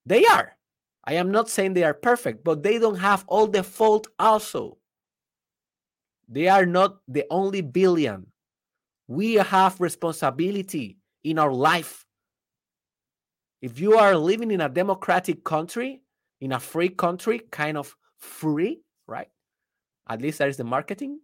They 0.04 0.24
are. 0.26 0.56
I 1.04 1.14
am 1.14 1.30
not 1.30 1.48
saying 1.48 1.74
they 1.74 1.84
are 1.84 1.94
perfect, 1.94 2.44
but 2.44 2.62
they 2.62 2.78
don't 2.78 2.98
have 2.98 3.24
all 3.28 3.46
the 3.46 3.62
fault 3.62 4.08
also. 4.18 4.78
They 6.28 6.48
are 6.48 6.66
not 6.66 6.98
the 7.06 7.24
only 7.30 7.60
billion. 7.60 8.31
We 9.08 9.34
have 9.34 9.80
responsibility 9.80 10.98
in 11.24 11.38
our 11.38 11.52
life. 11.52 12.06
If 13.60 13.78
you 13.78 13.98
are 13.98 14.16
living 14.16 14.50
in 14.50 14.60
a 14.60 14.68
democratic 14.68 15.44
country, 15.44 16.02
in 16.40 16.52
a 16.52 16.60
free 16.60 16.88
country, 16.88 17.40
kind 17.50 17.76
of 17.76 17.94
free, 18.18 18.82
right? 19.06 19.28
At 20.08 20.20
least 20.20 20.38
there 20.38 20.48
is 20.48 20.56
the 20.56 20.64
marketing. 20.64 21.20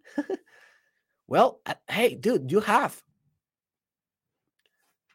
well, 1.27 1.61
uh, 1.67 1.75
hey, 1.89 2.15
dude, 2.15 2.51
you 2.51 2.61
have 2.61 3.03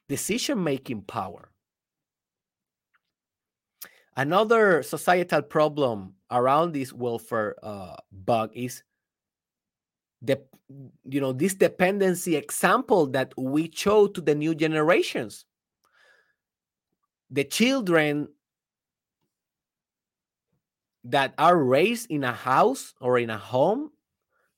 decision 0.10 0.64
making 0.64 1.04
power. 1.04 1.50
Another 4.16 4.84
societal 4.84 5.42
problem 5.42 6.14
around 6.30 6.74
this 6.74 6.94
welfare 6.94 7.56
uh, 7.64 7.96
bug 8.12 8.52
is 8.54 8.84
the 10.24 10.42
you 11.08 11.20
know 11.20 11.34
this 11.34 11.54
dependency 11.54 12.36
example 12.36 13.08
that 13.08 13.34
we 13.38 13.70
show 13.74 14.08
to 14.08 14.22
the 14.22 14.34
new 14.34 14.56
generations. 14.56 15.46
The 17.30 17.44
children 17.44 18.30
that 21.04 21.34
are 21.38 21.58
raised 21.58 22.10
in 22.10 22.24
a 22.24 22.32
house 22.32 22.94
or 23.02 23.20
in 23.20 23.30
a 23.30 23.38
home 23.38 23.92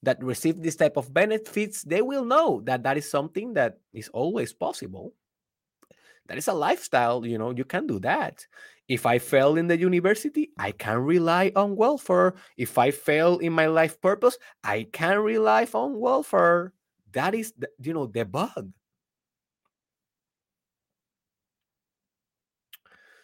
that 0.03 0.23
receive 0.23 0.61
this 0.61 0.75
type 0.75 0.97
of 0.97 1.13
benefits, 1.13 1.81
they 1.83 2.01
will 2.01 2.23
know 2.23 2.61
that 2.65 2.83
that 2.83 2.97
is 2.97 3.09
something 3.09 3.53
that 3.53 3.79
is 3.93 4.09
always 4.09 4.53
possible. 4.53 5.13
That 6.27 6.37
is 6.37 6.47
a 6.47 6.53
lifestyle, 6.53 7.25
you 7.25 7.37
know, 7.37 7.51
you 7.51 7.65
can 7.65 7.87
do 7.87 7.99
that. 7.99 8.45
If 8.87 9.05
I 9.05 9.17
fail 9.17 9.57
in 9.57 9.67
the 9.67 9.77
university, 9.77 10.51
I 10.59 10.71
can 10.71 10.99
rely 10.99 11.51
on 11.55 11.75
welfare. 11.75 12.35
If 12.57 12.77
I 12.77 12.91
fail 12.91 13.39
in 13.39 13.53
my 13.53 13.65
life 13.65 13.99
purpose, 13.99 14.37
I 14.63 14.87
can 14.93 15.19
rely 15.19 15.67
on 15.73 15.99
welfare. 15.99 16.73
That 17.13 17.33
is, 17.33 17.53
the, 17.57 17.69
you 17.79 17.93
know, 17.93 18.05
the 18.05 18.25
bug. 18.25 18.71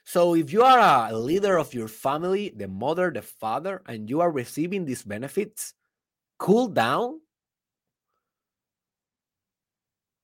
So 0.04 0.36
if 0.36 0.52
you 0.52 0.64
are 0.64 1.10
a 1.10 1.16
leader 1.16 1.58
of 1.58 1.74
your 1.74 1.88
family, 1.88 2.52
the 2.56 2.68
mother, 2.68 3.12
the 3.12 3.22
father, 3.22 3.82
and 3.86 4.10
you 4.10 4.20
are 4.20 4.32
receiving 4.32 4.86
these 4.86 5.04
benefits, 5.04 5.74
cool 6.40 6.68
down. 6.68 7.22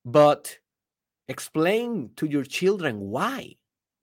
But 0.03 0.57
explain 1.27 2.11
to 2.15 2.25
your 2.25 2.43
children 2.43 2.99
why. 2.99 3.56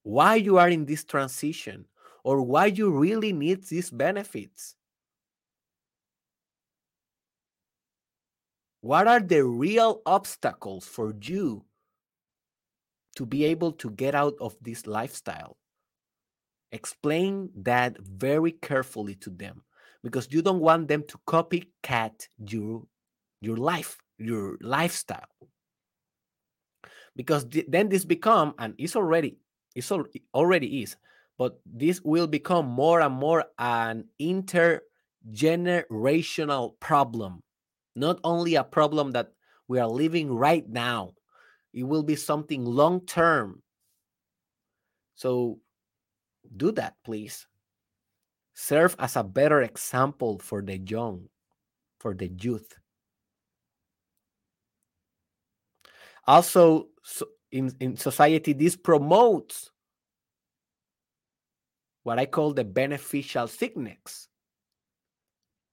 Why 0.05 0.36
you 0.36 0.59
are 0.59 0.68
in 0.68 0.84
this 0.84 1.02
transition 1.02 1.86
or 2.24 2.42
why 2.42 2.66
you 2.66 2.90
really 2.90 3.32
need 3.32 3.64
these 3.64 3.90
benefits. 3.90 4.76
What 8.80 9.09
are 9.09 9.20
the 9.20 9.44
real 9.44 10.02
obstacles 10.05 10.86
for 10.86 11.14
you 11.20 11.64
to 13.16 13.24
be 13.24 13.44
able 13.46 13.72
to 13.72 13.90
get 13.90 14.14
out 14.14 14.34
of 14.40 14.57
this 14.61 14.86
lifestyle? 14.86 15.57
Explain 16.70 17.48
that 17.57 17.96
very 18.00 18.52
carefully 18.52 19.14
to 19.16 19.30
them 19.30 19.62
because 20.02 20.28
you 20.30 20.42
don't 20.42 20.61
want 20.61 20.88
them 20.88 21.02
to 21.09 21.18
copycat 21.26 22.28
your 22.36 22.82
your 23.40 23.57
life, 23.57 23.96
your 24.18 24.59
lifestyle. 24.61 25.32
Because 27.16 27.44
th- 27.44 27.66
then 27.68 27.88
this 27.88 28.05
become 28.05 28.55
and 28.59 28.74
it's 28.76 28.96
already 28.96 29.38
it's 29.75 29.91
al- 29.91 30.07
already 30.33 30.83
is, 30.83 30.97
but 31.39 31.59
this 31.66 32.01
will 32.03 32.27
become 32.27 32.66
more 32.66 33.01
and 33.01 33.14
more 33.14 33.45
an 33.59 34.05
intergenerational 34.20 36.79
problem. 36.81 37.43
Not 37.97 38.18
only 38.25 38.57
a 38.57 38.64
problem 38.64 39.12
that 39.12 39.33
we 39.68 39.79
are 39.79 39.89
living 39.89 40.33
right 40.33 40.68
now, 40.68 41.12
it 41.72 41.85
will 41.85 42.03
be 42.03 42.16
something 42.16 42.64
long 42.64 43.07
term. 43.07 43.62
So 45.14 45.61
do 46.57 46.72
that, 46.72 46.97
please. 47.05 47.47
Serve 48.55 48.97
as 48.99 49.16
a 49.16 49.25
better 49.25 49.62
example 49.62 50.39
for 50.39 50.62
the 50.62 50.79
young, 50.79 51.29
for 51.99 52.14
the 52.14 52.29
youth. 52.29 52.79
Also, 56.27 56.89
so 57.03 57.27
in, 57.55 57.72
in 57.78 57.96
society, 57.96 58.52
this 58.52 58.74
promotes 58.74 59.70
what 62.02 62.18
I 62.18 62.26
call 62.26 62.52
the 62.52 62.64
beneficial 62.64 63.46
sickness. 63.46 64.28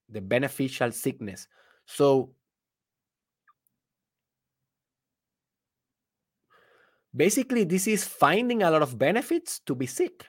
The 0.08 0.22
beneficial 0.22 0.92
sickness. 0.92 1.48
So, 1.88 2.36
basically, 7.16 7.64
this 7.64 7.88
is 7.88 8.04
finding 8.06 8.62
a 8.62 8.70
lot 8.70 8.84
of 8.84 9.00
benefits 9.00 9.60
to 9.66 9.74
be 9.74 9.88
sick. 9.88 10.28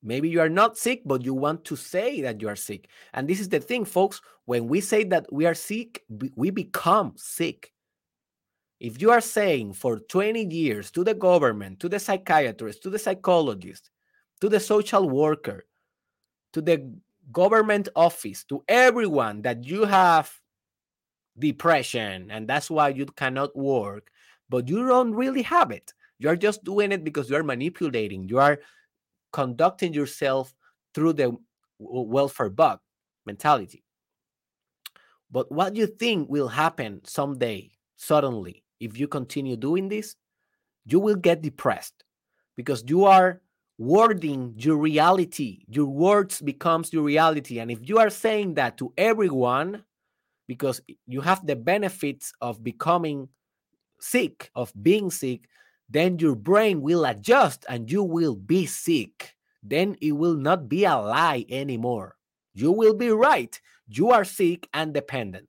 Maybe 0.00 0.28
you 0.28 0.40
are 0.40 0.48
not 0.48 0.78
sick, 0.78 1.02
but 1.04 1.24
you 1.24 1.34
want 1.34 1.64
to 1.64 1.74
say 1.74 2.20
that 2.20 2.40
you 2.40 2.48
are 2.48 2.56
sick. 2.56 2.88
And 3.12 3.26
this 3.26 3.40
is 3.40 3.48
the 3.48 3.58
thing, 3.58 3.84
folks. 3.84 4.20
When 4.44 4.68
we 4.68 4.80
say 4.80 5.02
that 5.04 5.26
we 5.32 5.44
are 5.44 5.54
sick, 5.54 6.04
we 6.36 6.50
become 6.50 7.14
sick. 7.16 7.72
If 8.78 9.00
you 9.00 9.10
are 9.10 9.20
saying 9.20 9.72
for 9.72 10.00
20 10.00 10.44
years 10.44 10.90
to 10.92 11.02
the 11.02 11.14
government, 11.14 11.80
to 11.80 11.88
the 11.88 11.98
psychiatrist, 11.98 12.82
to 12.82 12.90
the 12.90 12.98
psychologist, 12.98 13.90
to 14.40 14.48
the 14.48 14.60
social 14.60 15.08
worker, 15.08 15.64
to 16.52 16.60
the 16.60 16.92
government 17.32 17.88
office, 17.96 18.44
to 18.44 18.62
everyone 18.68 19.42
that 19.42 19.64
you 19.64 19.84
have 19.84 20.32
depression 21.38 22.30
and 22.30 22.48
that's 22.48 22.70
why 22.70 22.88
you 22.88 23.06
cannot 23.06 23.56
work, 23.56 24.10
but 24.48 24.68
you 24.68 24.86
don't 24.86 25.14
really 25.14 25.42
have 25.42 25.70
it. 25.70 25.92
You're 26.18 26.36
just 26.36 26.64
doing 26.64 26.92
it 26.92 27.04
because 27.04 27.28
you're 27.30 27.42
manipulating. 27.42 28.28
You 28.28 28.38
are 28.38 28.58
conducting 29.32 29.92
yourself 29.92 30.54
through 30.94 31.14
the 31.14 31.36
welfare 31.78 32.50
bug 32.50 32.80
mentality. 33.26 33.84
But 35.30 35.50
what 35.50 35.74
do 35.74 35.80
you 35.80 35.86
think 35.86 36.28
will 36.30 36.48
happen 36.48 37.00
someday, 37.04 37.72
suddenly, 37.96 38.64
if 38.80 38.98
you 38.98 39.08
continue 39.08 39.56
doing 39.56 39.88
this, 39.88 40.16
you 40.84 41.00
will 41.00 41.16
get 41.16 41.42
depressed. 41.42 42.04
because 42.56 42.82
you 42.88 43.04
are 43.04 43.40
wording 43.78 44.54
your 44.56 44.76
reality. 44.78 45.64
Your 45.68 45.86
words 45.86 46.40
becomes 46.40 46.92
your 46.92 47.02
reality. 47.02 47.58
And 47.58 47.70
if 47.70 47.86
you 47.88 47.98
are 47.98 48.08
saying 48.10 48.54
that 48.54 48.78
to 48.78 48.92
everyone 48.96 49.84
because 50.46 50.80
you 51.06 51.20
have 51.20 51.46
the 51.46 51.56
benefits 51.56 52.32
of 52.40 52.64
becoming 52.64 53.28
sick 54.00 54.50
of 54.54 54.72
being 54.82 55.10
sick 55.10 55.48
then 55.88 56.18
your 56.18 56.34
brain 56.34 56.80
will 56.82 57.04
adjust 57.04 57.64
and 57.68 57.90
you 57.90 58.02
will 58.02 58.34
be 58.34 58.66
sick. 58.66 59.34
Then 59.62 59.96
it 60.00 60.12
will 60.12 60.34
not 60.34 60.68
be 60.68 60.84
a 60.84 60.96
lie 60.96 61.44
anymore. 61.48 62.16
You 62.54 62.72
will 62.72 62.94
be 62.94 63.10
right. 63.10 63.60
You 63.88 64.10
are 64.10 64.24
sick 64.24 64.68
and 64.74 64.92
dependent. 64.92 65.48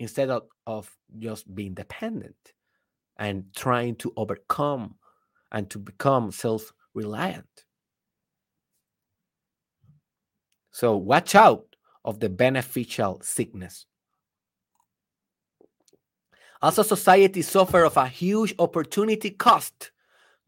Instead 0.00 0.30
of, 0.30 0.44
of 0.66 0.97
just 1.18 1.54
being 1.54 1.74
dependent 1.74 2.52
and 3.16 3.44
trying 3.54 3.96
to 3.96 4.12
overcome 4.16 4.96
and 5.52 5.68
to 5.70 5.78
become 5.78 6.30
self 6.30 6.72
reliant. 6.94 7.64
So 10.70 10.96
watch 10.96 11.34
out 11.34 11.64
of 12.04 12.20
the 12.20 12.28
beneficial 12.28 13.20
sickness. 13.22 13.86
Also, 16.60 16.82
society 16.82 17.42
suffer 17.42 17.84
of 17.84 17.96
a 17.96 18.06
huge 18.06 18.54
opportunity 18.58 19.30
cost 19.30 19.92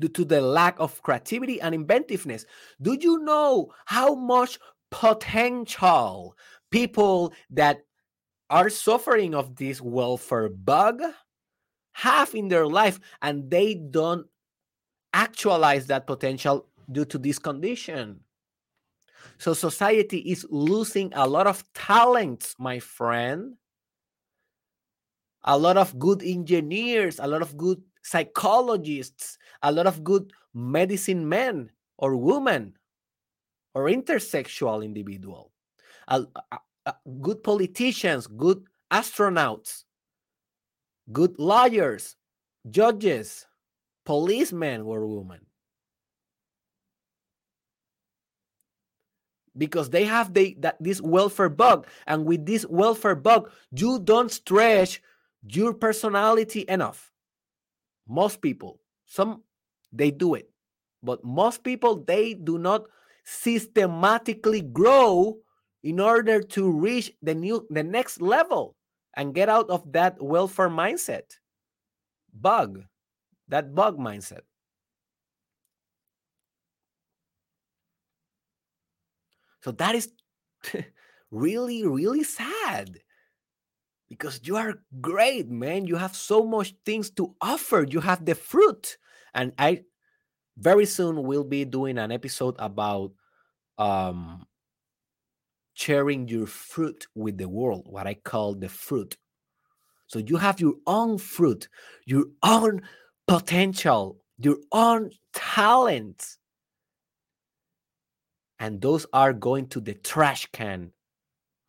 due 0.00 0.08
to 0.08 0.24
the 0.24 0.40
lack 0.40 0.78
of 0.80 1.00
creativity 1.02 1.60
and 1.60 1.74
inventiveness. 1.74 2.46
Do 2.82 2.96
you 3.00 3.18
know 3.20 3.72
how 3.84 4.14
much 4.14 4.58
potential 4.90 6.36
people 6.70 7.32
that 7.50 7.84
are 8.50 8.68
suffering 8.68 9.34
of 9.34 9.56
this 9.56 9.80
welfare 9.80 10.48
bug 10.48 11.00
have 11.92 12.34
in 12.34 12.48
their 12.48 12.66
life 12.66 12.98
and 13.22 13.50
they 13.50 13.74
don't 13.74 14.26
actualize 15.12 15.86
that 15.86 16.06
potential 16.06 16.66
due 16.90 17.04
to 17.04 17.18
this 17.18 17.38
condition. 17.38 18.20
So 19.38 19.54
society 19.54 20.18
is 20.18 20.46
losing 20.50 21.12
a 21.14 21.26
lot 21.26 21.46
of 21.46 21.64
talents, 21.74 22.54
my 22.58 22.78
friend. 22.78 23.54
A 25.44 25.56
lot 25.56 25.78
of 25.78 25.98
good 25.98 26.22
engineers, 26.22 27.18
a 27.18 27.26
lot 27.26 27.40
of 27.40 27.56
good 27.56 27.80
psychologists, 28.02 29.38
a 29.62 29.72
lot 29.72 29.86
of 29.86 30.04
good 30.04 30.32
medicine 30.52 31.28
men 31.28 31.70
or 31.96 32.16
women 32.16 32.74
or 33.74 33.86
intersexual 33.86 34.84
individual, 34.84 35.52
a, 36.08 36.26
a 36.86 36.94
good 37.20 37.42
politicians, 37.42 38.26
good 38.26 38.64
astronauts, 38.92 39.84
good 41.12 41.38
lawyers, 41.38 42.16
judges, 42.70 43.46
policemen 44.04 44.84
were 44.84 45.06
women. 45.06 45.40
Because 49.56 49.90
they 49.90 50.04
have 50.04 50.32
the, 50.32 50.56
that 50.60 50.76
this 50.80 51.00
welfare 51.00 51.48
bug 51.48 51.86
and 52.06 52.24
with 52.24 52.46
this 52.46 52.64
welfare 52.66 53.16
bug 53.16 53.50
you 53.72 53.98
don't 53.98 54.30
stretch 54.30 55.02
your 55.42 55.74
personality 55.74 56.64
enough. 56.68 57.12
Most 58.08 58.40
people 58.40 58.80
some 59.06 59.42
they 59.92 60.10
do 60.12 60.34
it 60.34 60.48
but 61.02 61.24
most 61.24 61.64
people 61.64 61.96
they 61.96 62.34
do 62.34 62.58
not 62.58 62.84
systematically 63.24 64.60
grow 64.62 65.38
in 65.82 66.00
order 66.00 66.42
to 66.42 66.70
reach 66.70 67.12
the 67.22 67.34
new 67.34 67.66
the 67.70 67.82
next 67.82 68.20
level 68.20 68.76
and 69.16 69.34
get 69.34 69.48
out 69.48 69.68
of 69.70 69.90
that 69.92 70.20
welfare 70.22 70.70
mindset 70.70 71.38
bug 72.32 72.82
that 73.50 73.74
bug 73.74 73.98
mindset. 73.98 74.42
So 79.62 79.72
that 79.72 79.94
is 79.94 80.08
really, 81.30 81.84
really 81.86 82.24
sad 82.24 83.00
because 84.08 84.40
you 84.44 84.56
are 84.56 84.74
great, 85.00 85.48
man. 85.50 85.86
You 85.86 85.96
have 85.96 86.16
so 86.16 86.44
much 86.44 86.74
things 86.86 87.10
to 87.12 87.34
offer. 87.40 87.84
You 87.88 88.00
have 88.00 88.24
the 88.24 88.34
fruit. 88.34 88.96
And 89.34 89.52
I 89.58 89.84
very 90.56 90.86
soon 90.86 91.22
will 91.24 91.44
be 91.44 91.64
doing 91.64 91.98
an 91.98 92.12
episode 92.12 92.56
about 92.58 93.12
um 93.78 94.46
sharing 95.80 96.28
your 96.28 96.46
fruit 96.46 97.06
with 97.14 97.38
the 97.38 97.48
world, 97.48 97.86
what 97.86 98.06
I 98.06 98.14
call 98.14 98.54
the 98.54 98.68
fruit. 98.68 99.16
So 100.08 100.18
you 100.18 100.36
have 100.36 100.60
your 100.60 100.74
own 100.86 101.16
fruit, 101.16 101.68
your 102.04 102.26
own 102.42 102.82
potential, 103.26 104.18
your 104.38 104.56
own 104.72 105.10
talents. 105.32 106.38
And 108.58 108.80
those 108.80 109.06
are 109.12 109.32
going 109.32 109.68
to 109.68 109.80
the 109.80 109.94
trash 109.94 110.48
can, 110.52 110.92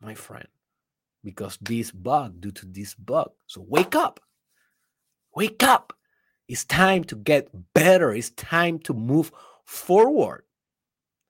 my 0.00 0.14
friend, 0.14 0.48
because 1.24 1.56
this 1.62 1.90
bug, 1.90 2.40
due 2.40 2.50
to 2.52 2.66
this 2.66 2.94
bug. 2.94 3.30
So 3.46 3.64
wake 3.66 3.94
up. 3.94 4.20
Wake 5.34 5.62
up. 5.62 5.94
It's 6.48 6.66
time 6.66 7.04
to 7.04 7.16
get 7.16 7.48
better. 7.72 8.12
It's 8.12 8.30
time 8.30 8.78
to 8.80 8.92
move 8.92 9.32
forward. 9.64 10.44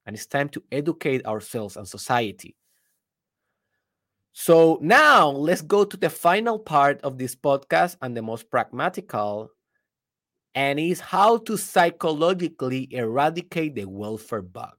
And 0.04 0.16
it's 0.16 0.26
time 0.26 0.48
to 0.48 0.62
educate 0.72 1.24
ourselves 1.26 1.76
and 1.76 1.86
society. 1.86 2.56
So 4.32 4.78
now 4.80 5.28
let's 5.28 5.60
go 5.60 5.84
to 5.84 5.96
the 5.96 6.10
final 6.10 6.58
part 6.58 7.00
of 7.02 7.18
this 7.18 7.36
podcast 7.36 7.96
and 8.00 8.16
the 8.16 8.22
most 8.22 8.50
pragmatical 8.50 9.50
and 10.54 10.80
is 10.80 11.00
how 11.00 11.38
to 11.38 11.56
psychologically 11.56 12.88
eradicate 12.92 13.74
the 13.74 13.84
welfare 13.84 14.42
bug. 14.42 14.74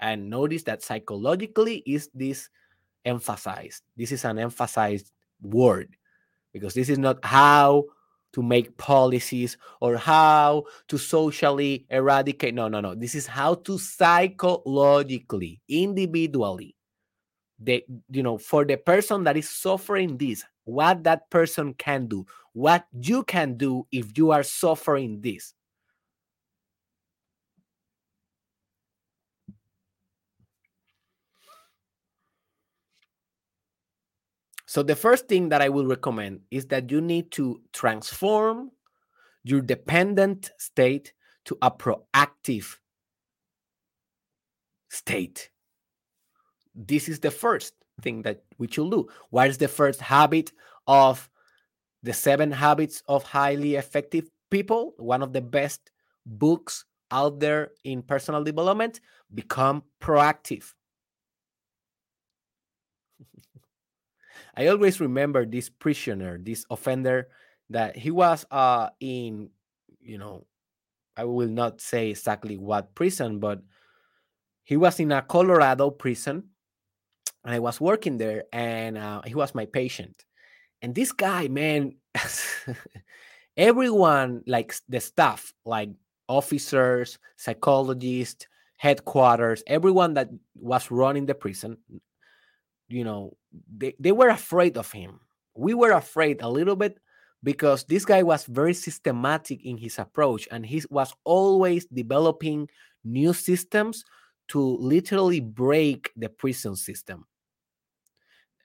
And 0.00 0.30
notice 0.30 0.64
that 0.64 0.82
psychologically 0.82 1.82
is 1.86 2.10
this 2.12 2.48
emphasized. 3.04 3.82
This 3.96 4.10
is 4.10 4.24
an 4.24 4.38
emphasized 4.38 5.12
word 5.40 5.96
because 6.52 6.74
this 6.74 6.88
is 6.88 6.98
not 6.98 7.24
how 7.24 7.84
to 8.32 8.42
make 8.42 8.76
policies 8.78 9.56
or 9.80 9.96
how 9.96 10.64
to 10.88 10.98
socially 10.98 11.86
eradicate. 11.90 12.54
No, 12.54 12.66
no, 12.68 12.80
no. 12.80 12.94
This 12.94 13.14
is 13.14 13.26
how 13.26 13.54
to 13.54 13.78
psychologically, 13.78 15.60
individually, 15.68 16.74
the 17.62 17.84
you 18.10 18.22
know, 18.22 18.38
for 18.38 18.64
the 18.64 18.76
person 18.76 19.24
that 19.24 19.36
is 19.36 19.48
suffering 19.48 20.16
this, 20.18 20.44
what 20.64 21.04
that 21.04 21.30
person 21.30 21.74
can 21.74 22.06
do, 22.06 22.26
what 22.52 22.86
you 22.92 23.22
can 23.24 23.56
do 23.56 23.86
if 23.92 24.16
you 24.16 24.30
are 24.30 24.42
suffering 24.42 25.20
this. 25.20 25.54
So, 34.66 34.82
the 34.82 34.96
first 34.96 35.28
thing 35.28 35.50
that 35.50 35.60
I 35.60 35.68
will 35.68 35.86
recommend 35.86 36.40
is 36.50 36.66
that 36.68 36.90
you 36.90 37.02
need 37.02 37.30
to 37.32 37.60
transform 37.74 38.70
your 39.44 39.60
dependent 39.60 40.50
state 40.58 41.12
to 41.44 41.58
a 41.60 41.70
proactive 41.70 42.76
state. 44.88 45.51
This 46.74 47.08
is 47.08 47.20
the 47.20 47.30
first 47.30 47.74
thing 48.00 48.22
that 48.22 48.42
we 48.58 48.66
should 48.68 48.90
do. 48.90 49.08
What 49.30 49.48
is 49.48 49.58
the 49.58 49.68
first 49.68 50.00
habit 50.00 50.52
of 50.86 51.28
the 52.02 52.12
seven 52.12 52.50
habits 52.50 53.02
of 53.08 53.22
highly 53.24 53.76
effective 53.76 54.30
people? 54.50 54.94
One 54.96 55.22
of 55.22 55.32
the 55.32 55.42
best 55.42 55.90
books 56.24 56.84
out 57.10 57.38
there 57.40 57.72
in 57.84 58.02
personal 58.02 58.42
development. 58.42 59.00
Become 59.32 59.84
proactive. 60.00 60.72
I 64.56 64.66
always 64.68 65.00
remember 65.00 65.46
this 65.46 65.68
prisoner, 65.68 66.38
this 66.38 66.64
offender, 66.70 67.28
that 67.70 67.96
he 67.96 68.10
was 68.10 68.44
uh, 68.50 68.90
in, 69.00 69.50
you 70.00 70.18
know, 70.18 70.46
I 71.16 71.24
will 71.24 71.48
not 71.48 71.80
say 71.80 72.10
exactly 72.10 72.56
what 72.56 72.94
prison, 72.94 73.38
but 73.38 73.62
he 74.64 74.76
was 74.76 74.98
in 75.00 75.12
a 75.12 75.22
Colorado 75.22 75.90
prison 75.90 76.44
and 77.44 77.54
I 77.54 77.58
was 77.58 77.80
working 77.80 78.18
there, 78.18 78.44
and 78.52 78.96
uh, 78.96 79.22
he 79.22 79.34
was 79.34 79.54
my 79.54 79.66
patient. 79.66 80.24
And 80.80 80.94
this 80.94 81.12
guy, 81.12 81.48
man, 81.48 81.96
everyone, 83.56 84.42
like 84.46 84.74
the 84.88 85.00
staff, 85.00 85.52
like 85.64 85.90
officers, 86.28 87.18
psychologists, 87.36 88.46
headquarters, 88.76 89.62
everyone 89.66 90.14
that 90.14 90.28
was 90.54 90.90
running 90.90 91.26
the 91.26 91.34
prison, 91.34 91.78
you 92.88 93.04
know, 93.04 93.36
they, 93.76 93.94
they 93.98 94.12
were 94.12 94.28
afraid 94.28 94.76
of 94.76 94.90
him. 94.90 95.20
We 95.54 95.74
were 95.74 95.92
afraid 95.92 96.42
a 96.42 96.48
little 96.48 96.76
bit 96.76 96.98
because 97.42 97.84
this 97.84 98.04
guy 98.04 98.22
was 98.22 98.44
very 98.44 98.74
systematic 98.74 99.64
in 99.64 99.76
his 99.76 99.98
approach 99.98 100.48
and 100.50 100.64
he 100.64 100.82
was 100.90 101.14
always 101.24 101.86
developing 101.86 102.68
new 103.04 103.32
systems 103.32 104.04
to 104.48 104.60
literally 104.60 105.40
break 105.40 106.10
the 106.16 106.28
prison 106.28 106.76
system 106.76 107.26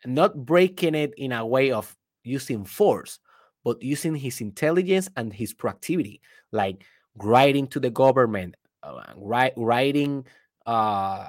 not 0.06 0.45
breaking 0.45 0.95
it 0.95 1.14
in 1.18 1.32
a 1.32 1.45
way 1.45 1.72
of 1.72 1.95
using 2.24 2.66
force, 2.66 3.20
but 3.64 3.82
using 3.82 4.16
his 4.16 4.41
intelligence 4.41 5.10
and 5.18 5.34
his 5.34 5.54
proactivity. 5.54 6.20
Like 6.52 6.86
writing 7.16 7.68
to 7.68 7.80
the 7.80 7.89
government, 7.89 8.56
uh, 8.84 9.14
writing 9.16 10.26
uh, 10.66 11.28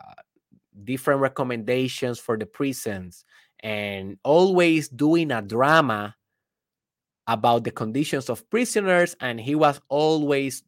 different 0.85 1.21
recommendations 1.21 2.19
for 2.19 2.37
the 2.37 2.47
prisons, 2.47 3.25
and 3.61 4.19
always 4.23 4.89
doing 4.89 5.33
a 5.33 5.43
drama 5.43 6.15
about 7.27 7.65
the 7.65 7.71
conditions 7.71 8.31
of 8.31 8.49
prisoners. 8.51 9.17
And 9.21 9.41
he 9.41 9.55
was 9.55 9.81
always 9.89 10.63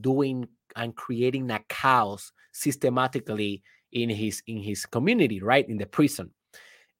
doing 0.00 0.48
and 0.76 0.94
creating 0.94 1.50
a 1.50 1.60
chaos 1.68 2.32
systematically 2.52 3.62
in 3.92 4.10
his 4.10 4.42
in 4.46 4.58
his 4.58 4.86
community, 4.86 5.40
right 5.40 5.68
in 5.68 5.78
the 5.78 5.86
prison. 5.86 6.30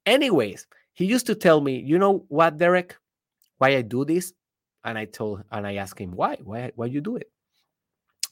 Anyways, 0.06 0.66
he 0.92 1.06
used 1.06 1.26
to 1.26 1.34
tell 1.34 1.60
me, 1.60 1.78
you 1.78 1.98
know 1.98 2.24
what, 2.28 2.58
Derek, 2.58 2.96
why 3.58 3.76
I 3.76 3.82
do 3.82 4.04
this, 4.04 4.32
and 4.84 4.98
I 4.98 5.06
told 5.06 5.44
and 5.50 5.66
I 5.66 5.76
asked 5.76 5.98
him 5.98 6.12
why, 6.12 6.36
why, 6.42 6.72
why 6.74 6.86
you 6.86 7.00
do 7.00 7.16
it, 7.16 7.30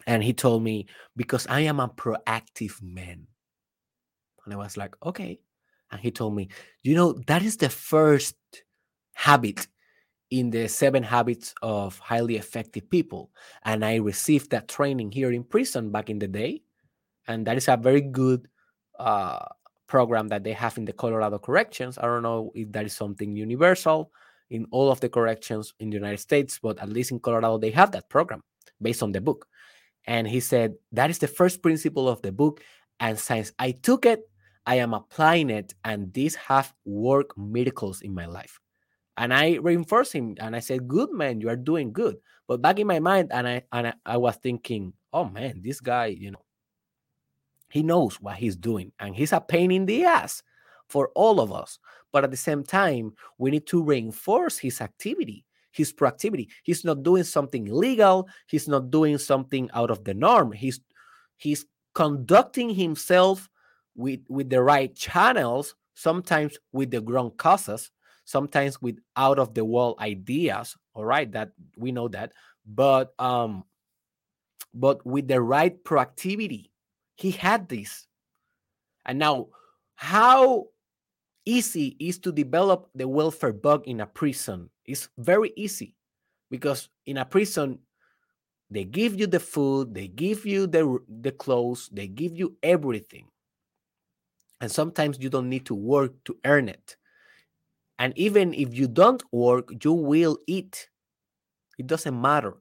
and 0.06 0.22
he 0.22 0.32
told 0.32 0.62
me 0.62 0.86
because 1.16 1.46
I 1.46 1.60
am 1.60 1.80
a 1.80 1.88
proactive 1.88 2.82
man, 2.82 3.26
and 4.44 4.52
I 4.52 4.56
was 4.56 4.76
like, 4.76 4.94
okay, 5.02 5.40
and 5.90 6.00
he 6.00 6.10
told 6.10 6.34
me, 6.34 6.48
you 6.82 6.94
know, 6.94 7.12
that 7.26 7.42
is 7.42 7.56
the 7.58 7.68
first 7.68 8.36
habit 9.14 9.66
in 10.30 10.50
the 10.50 10.66
seven 10.66 11.02
habits 11.02 11.54
of 11.60 11.98
highly 11.98 12.36
effective 12.36 12.88
people. 12.88 13.30
And 13.64 13.84
I 13.84 13.96
received 13.96 14.50
that 14.50 14.66
training 14.66 15.12
here 15.12 15.30
in 15.30 15.44
prison 15.44 15.90
back 15.90 16.08
in 16.08 16.18
the 16.18 16.26
day. 16.26 16.62
And 17.28 17.46
that 17.46 17.58
is 17.58 17.68
a 17.68 17.76
very 17.76 18.00
good 18.00 18.48
uh, 18.98 19.44
program 19.92 20.26
that 20.28 20.42
they 20.42 20.54
have 20.54 20.78
in 20.78 20.86
the 20.86 20.92
Colorado 20.94 21.38
corrections. 21.38 21.98
I 21.98 22.06
don't 22.06 22.22
know 22.22 22.50
if 22.54 22.72
that 22.72 22.86
is 22.86 22.94
something 22.94 23.36
universal 23.36 24.10
in 24.48 24.64
all 24.70 24.90
of 24.90 25.00
the 25.00 25.10
corrections 25.10 25.74
in 25.80 25.90
the 25.90 25.96
United 25.96 26.16
States, 26.18 26.58
but 26.58 26.78
at 26.78 26.88
least 26.88 27.12
in 27.12 27.20
Colorado, 27.20 27.58
they 27.58 27.70
have 27.72 27.92
that 27.92 28.08
program 28.08 28.40
based 28.80 29.02
on 29.02 29.12
the 29.12 29.20
book. 29.20 29.46
And 30.06 30.26
he 30.26 30.40
said, 30.40 30.76
that 30.92 31.10
is 31.10 31.18
the 31.18 31.28
first 31.28 31.60
principle 31.60 32.08
of 32.08 32.22
the 32.22 32.32
book. 32.32 32.62
And 33.00 33.18
since 33.18 33.52
I 33.58 33.72
took 33.72 34.06
it, 34.06 34.20
I 34.64 34.76
am 34.76 34.94
applying 34.94 35.50
it, 35.50 35.74
and 35.84 36.10
these 36.14 36.36
have 36.36 36.72
worked 36.86 37.36
miracles 37.36 38.00
in 38.00 38.14
my 38.14 38.24
life. 38.26 38.60
And 39.18 39.34
I 39.34 39.58
reinforced 39.60 40.14
him 40.14 40.36
and 40.40 40.56
I 40.56 40.60
said, 40.60 40.88
Good 40.88 41.12
man, 41.12 41.40
you 41.42 41.50
are 41.50 41.56
doing 41.56 41.92
good. 41.92 42.16
But 42.48 42.62
back 42.62 42.78
in 42.78 42.86
my 42.86 43.00
mind, 43.00 43.30
and 43.30 43.46
I 43.46 43.62
and 43.72 43.88
I, 43.88 43.94
I 44.06 44.16
was 44.16 44.36
thinking, 44.36 44.94
oh 45.12 45.26
man, 45.26 45.60
this 45.62 45.80
guy, 45.80 46.06
you 46.06 46.30
know, 46.30 46.44
he 47.72 47.82
knows 47.82 48.20
what 48.20 48.36
he's 48.36 48.56
doing, 48.56 48.92
and 48.98 49.14
he's 49.14 49.32
a 49.32 49.40
pain 49.40 49.70
in 49.70 49.86
the 49.86 50.04
ass 50.04 50.42
for 50.88 51.08
all 51.14 51.40
of 51.40 51.52
us. 51.52 51.78
But 52.12 52.24
at 52.24 52.30
the 52.30 52.36
same 52.36 52.62
time, 52.62 53.14
we 53.38 53.50
need 53.50 53.66
to 53.68 53.82
reinforce 53.82 54.58
his 54.58 54.80
activity, 54.80 55.46
his 55.70 55.92
proactivity. 55.92 56.48
He's 56.62 56.84
not 56.84 57.02
doing 57.02 57.24
something 57.24 57.66
illegal, 57.66 58.28
he's 58.46 58.68
not 58.68 58.90
doing 58.90 59.16
something 59.18 59.70
out 59.72 59.90
of 59.90 60.04
the 60.04 60.14
norm. 60.14 60.52
He's 60.52 60.80
he's 61.36 61.64
conducting 61.94 62.74
himself 62.74 63.48
with 63.96 64.20
with 64.28 64.50
the 64.50 64.62
right 64.62 64.94
channels, 64.94 65.74
sometimes 65.94 66.58
with 66.72 66.90
the 66.90 67.00
wrong 67.00 67.32
causes, 67.38 67.90
sometimes 68.24 68.80
with 68.82 68.98
out 69.16 69.38
of 69.38 69.54
the 69.54 69.64
wall 69.64 69.96
ideas 69.98 70.76
all 70.94 71.04
right 71.04 71.32
that 71.32 71.50
we 71.76 71.92
know 71.92 72.08
that 72.08 72.32
but 72.66 73.12
um 73.18 73.64
but 74.74 75.04
with 75.06 75.28
the 75.28 75.40
right 75.40 75.82
proactivity 75.84 76.70
he 77.22 77.30
had 77.30 77.68
this 77.68 78.06
and 79.06 79.18
now 79.18 79.48
how 79.94 80.66
easy 81.44 81.96
is 81.98 82.18
to 82.18 82.32
develop 82.32 82.88
the 82.94 83.06
welfare 83.06 83.52
bug 83.52 83.86
in 83.86 84.00
a 84.00 84.06
prison 84.06 84.68
it's 84.86 85.08
very 85.18 85.52
easy 85.56 85.94
because 86.50 86.88
in 87.06 87.18
a 87.18 87.24
prison 87.24 87.78
they 88.70 88.84
give 88.84 89.18
you 89.18 89.26
the 89.26 89.40
food 89.40 89.94
they 89.94 90.08
give 90.08 90.46
you 90.46 90.66
the 90.66 90.98
the 91.20 91.32
clothes 91.32 91.88
they 91.92 92.06
give 92.06 92.36
you 92.36 92.56
everything 92.62 93.26
and 94.60 94.70
sometimes 94.70 95.18
you 95.20 95.28
don't 95.28 95.48
need 95.48 95.66
to 95.66 95.74
work 95.74 96.12
to 96.24 96.36
earn 96.44 96.68
it 96.68 96.96
and 98.02 98.12
even 98.18 98.52
if 98.52 98.74
you 98.74 98.88
don't 98.88 99.22
work, 99.30 99.70
you 99.84 99.92
will 99.92 100.36
eat. 100.48 100.88
It 101.78 101.86
doesn't 101.86 102.20
matter. 102.20 102.56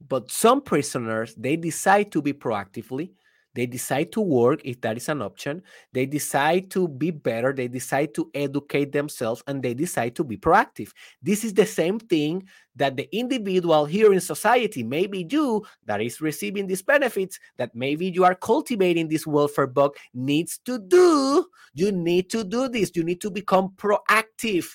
But 0.00 0.30
some 0.30 0.62
prisoners, 0.62 1.34
they 1.34 1.56
decide 1.56 2.10
to 2.12 2.22
be 2.22 2.32
proactively. 2.32 3.10
They 3.56 3.64
decide 3.64 4.12
to 4.12 4.20
work 4.20 4.60
if 4.66 4.82
that 4.82 4.98
is 4.98 5.08
an 5.08 5.22
option. 5.22 5.62
They 5.94 6.04
decide 6.04 6.70
to 6.72 6.86
be 6.86 7.10
better. 7.10 7.54
They 7.54 7.68
decide 7.68 8.12
to 8.16 8.30
educate 8.34 8.92
themselves 8.92 9.42
and 9.46 9.62
they 9.62 9.72
decide 9.72 10.14
to 10.16 10.24
be 10.24 10.36
proactive. 10.36 10.90
This 11.22 11.42
is 11.42 11.54
the 11.54 11.64
same 11.64 11.98
thing 11.98 12.46
that 12.76 12.98
the 12.98 13.08
individual 13.16 13.86
here 13.86 14.12
in 14.12 14.20
society, 14.20 14.82
maybe 14.82 15.26
you 15.30 15.64
that 15.86 16.02
is 16.02 16.20
receiving 16.20 16.66
these 16.66 16.82
benefits, 16.82 17.40
that 17.56 17.74
maybe 17.74 18.10
you 18.10 18.24
are 18.24 18.34
cultivating 18.34 19.08
this 19.08 19.26
welfare 19.26 19.66
bug, 19.66 19.96
needs 20.12 20.58
to 20.66 20.78
do. 20.78 21.46
You 21.72 21.92
need 21.92 22.28
to 22.30 22.44
do 22.44 22.68
this. 22.68 22.92
You 22.94 23.04
need 23.04 23.22
to 23.22 23.30
become 23.30 23.70
proactive. 23.78 24.66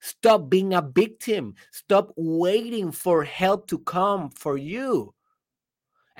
Stop 0.00 0.50
being 0.50 0.74
a 0.74 0.82
victim. 0.82 1.54
Stop 1.70 2.12
waiting 2.16 2.90
for 2.90 3.22
help 3.22 3.68
to 3.68 3.78
come 3.78 4.30
for 4.30 4.56
you. 4.56 5.14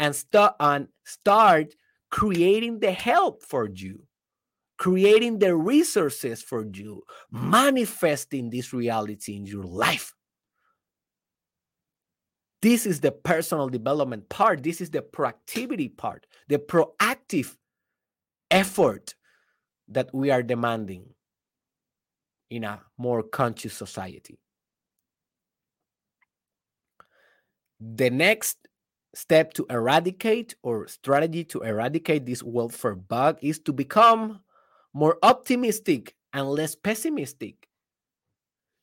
And 0.01 0.17
start 0.17 0.55
and 0.59 0.89
start 1.05 1.75
creating 2.11 2.81
the 2.81 2.91
help 2.91 3.43
for 3.43 3.69
you, 3.69 4.07
creating 4.79 5.39
the 5.39 5.55
resources 5.55 6.43
for 6.43 6.67
you, 6.67 7.03
manifesting 7.31 8.49
this 8.49 8.73
reality 8.73 9.37
in 9.37 9.45
your 9.45 9.65
life. 9.65 10.15
This 12.63 12.87
is 12.87 13.01
the 13.01 13.13
personal 13.13 13.69
development 13.69 14.31
part. 14.31 14.63
This 14.63 14.81
is 14.81 14.89
the 14.89 15.03
proactivity 15.03 15.95
part, 15.95 16.27
the 16.49 16.59
proactive 16.59 17.57
effort 18.51 19.15
that 19.89 20.09
we 20.15 20.31
are 20.31 20.43
demanding 20.43 21.05
in 22.49 22.65
a 22.65 22.81
more 22.97 23.23
conscious 23.23 23.75
society. 23.75 24.39
The 27.81 28.09
next 28.09 28.57
step 29.15 29.53
to 29.55 29.67
eradicate 29.71 30.55
or 30.63 30.87
strategy 30.89 31.45
to 31.45 31.61
eradicate 31.61 32.27
this 32.27 32.43
welfare 32.43 32.95
bug 32.95 33.39
is 33.43 33.59
to 33.61 33.73
become 33.73 34.41
more 34.93 35.19
optimistic 35.23 36.15
and 36.33 36.49
less 36.49 36.75
pessimistic. 36.75 37.69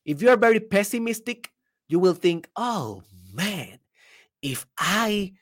If 0.04 0.22
you 0.22 0.30
are 0.30 0.36
very 0.36 0.60
pessimistic, 0.60 1.50
you 1.88 1.98
will 1.98 2.14
think, 2.14 2.48
oh 2.56 3.02
man, 3.32 3.78
if 4.42 4.66
I 4.78 5.32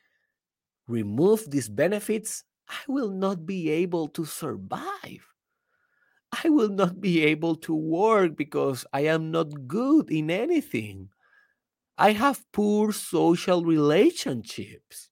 remove 0.89 1.51
these 1.51 1.68
benefits, 1.68 2.45
I 2.68 2.80
will 2.89 3.11
not 3.11 3.47
be 3.47 3.70
able 3.70 4.09
to 4.09 4.24
survive. 4.24 5.26
I 6.45 6.49
will 6.49 6.68
not 6.68 7.01
be 7.01 7.22
able 7.22 7.55
to 7.57 7.74
work 7.74 8.37
because 8.37 8.84
I 8.93 9.03
am 9.03 9.30
not 9.30 9.68
good 9.68 10.11
in 10.11 10.30
anything. 10.30 11.11
I 11.99 12.12
have 12.12 12.44
poor 12.53 12.92
social 12.92 13.64
relationships. 13.64 15.09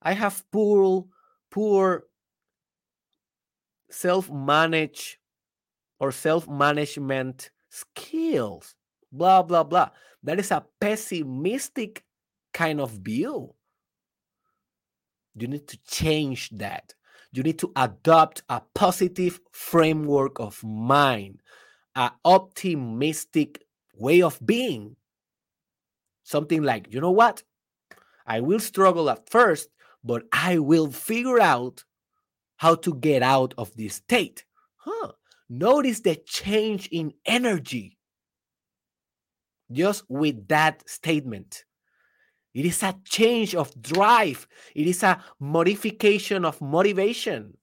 I 0.00 0.12
have 0.12 0.44
poor, 0.50 1.06
poor 1.50 2.04
self-manage 3.90 5.18
or 5.98 6.12
self-management 6.12 7.50
skills. 7.68 8.74
Blah 9.10 9.42
blah 9.42 9.64
blah. 9.64 9.90
That 10.22 10.38
is 10.38 10.50
a 10.50 10.64
pessimistic 10.80 12.04
kind 12.54 12.80
of 12.80 12.92
view. 12.92 13.54
You 15.34 15.48
need 15.48 15.66
to 15.68 15.78
change 15.86 16.50
that. 16.50 16.94
You 17.32 17.42
need 17.42 17.58
to 17.60 17.72
adopt 17.74 18.42
a 18.48 18.62
positive 18.74 19.40
framework 19.50 20.38
of 20.38 20.62
mind, 20.62 21.40
an 21.96 22.10
optimistic 22.24 23.64
way 23.94 24.22
of 24.22 24.38
being. 24.44 24.96
Something 26.24 26.62
like, 26.62 26.92
you 26.92 27.00
know 27.00 27.10
what? 27.10 27.42
I 28.26 28.40
will 28.40 28.60
struggle 28.60 29.10
at 29.10 29.28
first, 29.28 29.68
but 30.04 30.24
I 30.32 30.58
will 30.58 30.90
figure 30.90 31.40
out 31.40 31.84
how 32.56 32.76
to 32.76 32.94
get 32.94 33.22
out 33.22 33.54
of 33.58 33.74
this 33.76 33.96
state. 33.96 34.44
Huh. 34.76 35.12
Notice 35.48 36.00
the 36.00 36.16
change 36.16 36.88
in 36.92 37.12
energy 37.26 37.98
just 39.72 40.04
with 40.08 40.48
that 40.48 40.88
statement. 40.88 41.64
It 42.54 42.66
is 42.66 42.82
a 42.82 42.94
change 43.04 43.54
of 43.54 43.72
drive. 43.80 44.46
It 44.74 44.86
is 44.86 45.02
a 45.02 45.22
modification 45.40 46.44
of 46.44 46.60
motivation. 46.60 47.56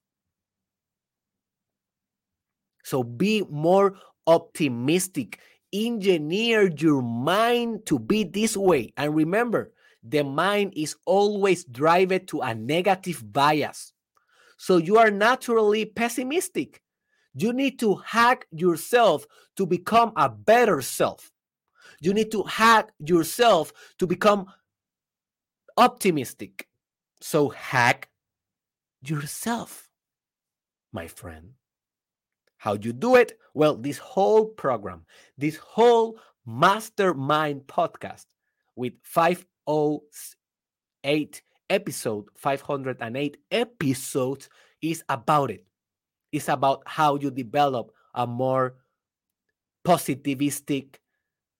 So 2.82 3.04
be 3.04 3.44
more 3.48 3.94
optimistic. 4.26 5.38
Engineer 5.72 6.70
your 6.76 7.02
mind 7.02 7.86
to 7.86 7.98
be 7.98 8.24
this 8.24 8.56
way. 8.56 8.92
And 8.96 9.14
remember, 9.14 9.72
the 10.02 10.24
mind 10.24 10.72
is 10.76 10.96
always 11.06 11.64
driven 11.64 12.26
to 12.26 12.40
a 12.40 12.54
negative 12.54 13.22
bias. 13.32 13.92
So 14.56 14.78
you 14.78 14.98
are 14.98 15.10
naturally 15.10 15.84
pessimistic. 15.84 16.82
You 17.34 17.52
need 17.52 17.78
to 17.80 17.96
hack 17.96 18.46
yourself 18.50 19.26
to 19.56 19.66
become 19.66 20.12
a 20.16 20.28
better 20.28 20.82
self. 20.82 21.30
You 22.00 22.14
need 22.14 22.32
to 22.32 22.42
hack 22.42 22.90
yourself 22.98 23.72
to 23.98 24.06
become 24.06 24.46
optimistic. 25.76 26.66
So 27.20 27.50
hack 27.50 28.08
yourself, 29.02 29.88
my 30.92 31.06
friend. 31.06 31.52
How 32.60 32.76
do 32.76 32.88
you 32.88 32.92
do 32.92 33.16
it? 33.16 33.38
Well, 33.54 33.74
this 33.74 33.96
whole 33.96 34.44
program, 34.44 35.06
this 35.38 35.56
whole 35.56 36.18
mastermind 36.44 37.62
podcast 37.66 38.26
with 38.76 38.92
508 39.02 41.42
episode, 41.70 42.26
508 42.36 43.38
episodes 43.50 44.50
is 44.82 45.02
about 45.08 45.50
it. 45.50 45.64
It's 46.32 46.50
about 46.50 46.82
how 46.84 47.16
you 47.16 47.30
develop 47.30 47.92
a 48.14 48.26
more 48.26 48.74
positivistic, 49.82 50.96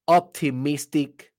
optimistic, 0.06 1.32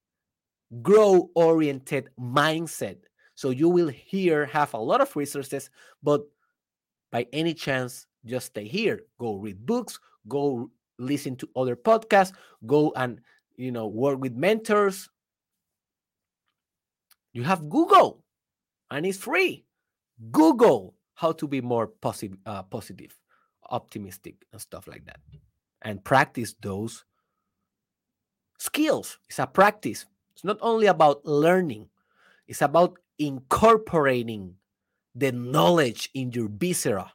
grow 0.82 1.30
oriented 1.36 2.10
mindset. 2.20 2.98
So 3.36 3.52
you 3.52 3.70
will 3.70 3.90
here 3.90 4.48
have 4.48 4.74
a 4.74 4.80
lot 4.80 5.02
of 5.02 5.16
resources, 5.16 5.70
but 6.02 6.24
by 7.12 7.28
any 7.32 7.54
chance, 7.54 8.08
just 8.26 8.48
stay 8.48 8.68
here. 8.68 9.02
Go 9.20 9.36
read 9.36 9.66
books, 9.66 10.00
go 10.28 10.70
listen 11.00 11.36
to 11.38 11.50
other 11.56 11.76
podcasts, 11.76 12.34
go 12.66 12.94
and 12.96 13.22
you 13.56 13.72
know 13.72 13.88
work 13.88 14.20
with 14.20 14.36
mentors. 14.36 15.10
You 17.34 17.44
have 17.44 17.70
Google, 17.70 18.24
and 18.90 19.06
it's 19.06 19.18
free. 19.18 19.66
Google 20.32 20.96
how 21.16 21.32
to 21.32 21.48
be 21.48 21.62
more 21.62 21.88
positive, 21.88 22.38
uh, 22.46 22.64
positive, 22.64 23.18
optimistic, 23.70 24.36
and 24.52 24.62
stuff 24.62 24.88
like 24.88 25.06
that, 25.06 25.20
and 25.82 26.04
practice 26.04 26.56
those 26.62 27.06
skills. 28.60 29.18
It's 29.30 29.40
a 29.40 29.48
practice. 29.48 30.06
It's 30.34 30.44
not 30.44 30.58
only 30.62 30.88
about 30.88 31.26
learning; 31.26 31.90
it's 32.48 32.62
about 32.62 32.98
incorporating 33.18 34.56
the 35.16 35.32
knowledge 35.32 36.10
in 36.14 36.32
your 36.32 36.50
viscera, 36.50 37.12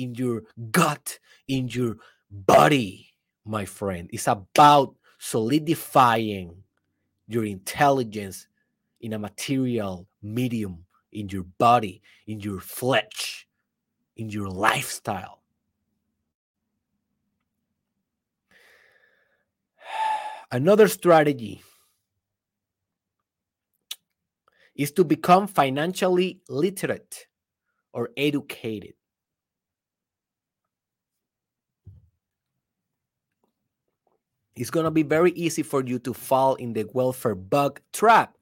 in 0.00 0.14
your 0.14 0.42
gut, 0.70 1.18
in 1.48 1.68
your 1.68 1.96
body, 2.30 3.14
my 3.44 3.64
friend. 3.64 4.08
It's 4.12 4.26
about 4.26 4.94
solidifying 5.18 6.62
your 7.28 7.44
intelligence 7.44 8.46
in 9.00 9.12
a 9.12 9.18
material 9.18 10.08
medium, 10.22 10.84
in 11.12 11.28
your 11.28 11.44
body, 11.58 12.02
in 12.26 12.40
your 12.40 12.60
flesh, 12.60 13.46
in 14.16 14.30
your 14.30 14.48
lifestyle. 14.48 15.42
Another 20.50 20.88
strategy 20.88 21.62
is 24.74 24.92
to 24.92 25.04
become 25.04 25.46
financially 25.46 26.40
literate 26.48 27.26
or 27.92 28.10
educated. 28.16 28.94
It's 34.60 34.68
going 34.68 34.84
to 34.84 34.90
be 34.90 35.02
very 35.02 35.30
easy 35.30 35.62
for 35.62 35.82
you 35.82 35.98
to 36.00 36.12
fall 36.12 36.54
in 36.56 36.74
the 36.74 36.86
welfare 36.92 37.34
bug 37.34 37.80
trap 37.94 38.36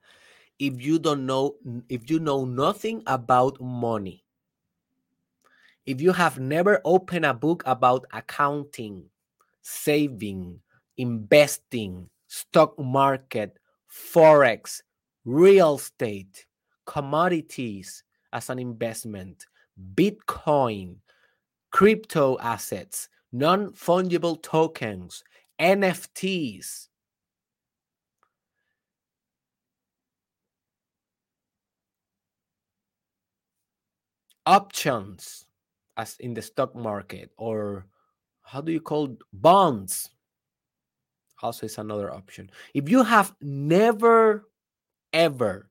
if 0.58 0.82
you 0.82 0.98
don't 0.98 1.26
know 1.26 1.54
if 1.88 2.10
you 2.10 2.18
know 2.18 2.44
nothing 2.44 3.04
about 3.06 3.60
money. 3.60 4.24
If 5.86 6.00
you 6.00 6.10
have 6.10 6.40
never 6.40 6.80
opened 6.84 7.24
a 7.24 7.32
book 7.32 7.62
about 7.66 8.04
accounting, 8.12 9.04
saving, 9.62 10.58
investing, 10.96 12.10
stock 12.26 12.76
market, 12.80 13.56
forex, 13.88 14.82
real 15.24 15.76
estate, 15.76 16.46
commodities 16.84 18.02
as 18.32 18.50
an 18.50 18.58
investment, 18.58 19.46
Bitcoin, 19.94 20.96
crypto 21.70 22.36
assets, 22.40 23.08
non 23.30 23.68
fungible 23.70 24.42
tokens, 24.42 25.22
NFTs. 25.58 26.88
Options, 34.46 35.44
as 35.98 36.16
in 36.20 36.32
the 36.32 36.40
stock 36.40 36.74
market, 36.74 37.30
or 37.36 37.86
how 38.42 38.62
do 38.62 38.72
you 38.72 38.80
call 38.80 39.14
bonds? 39.32 40.08
Also, 41.42 41.66
is 41.66 41.76
another 41.78 42.10
option. 42.10 42.50
If 42.74 42.88
you 42.88 43.04
have 43.04 43.36
never 43.42 44.48
ever 45.12 45.70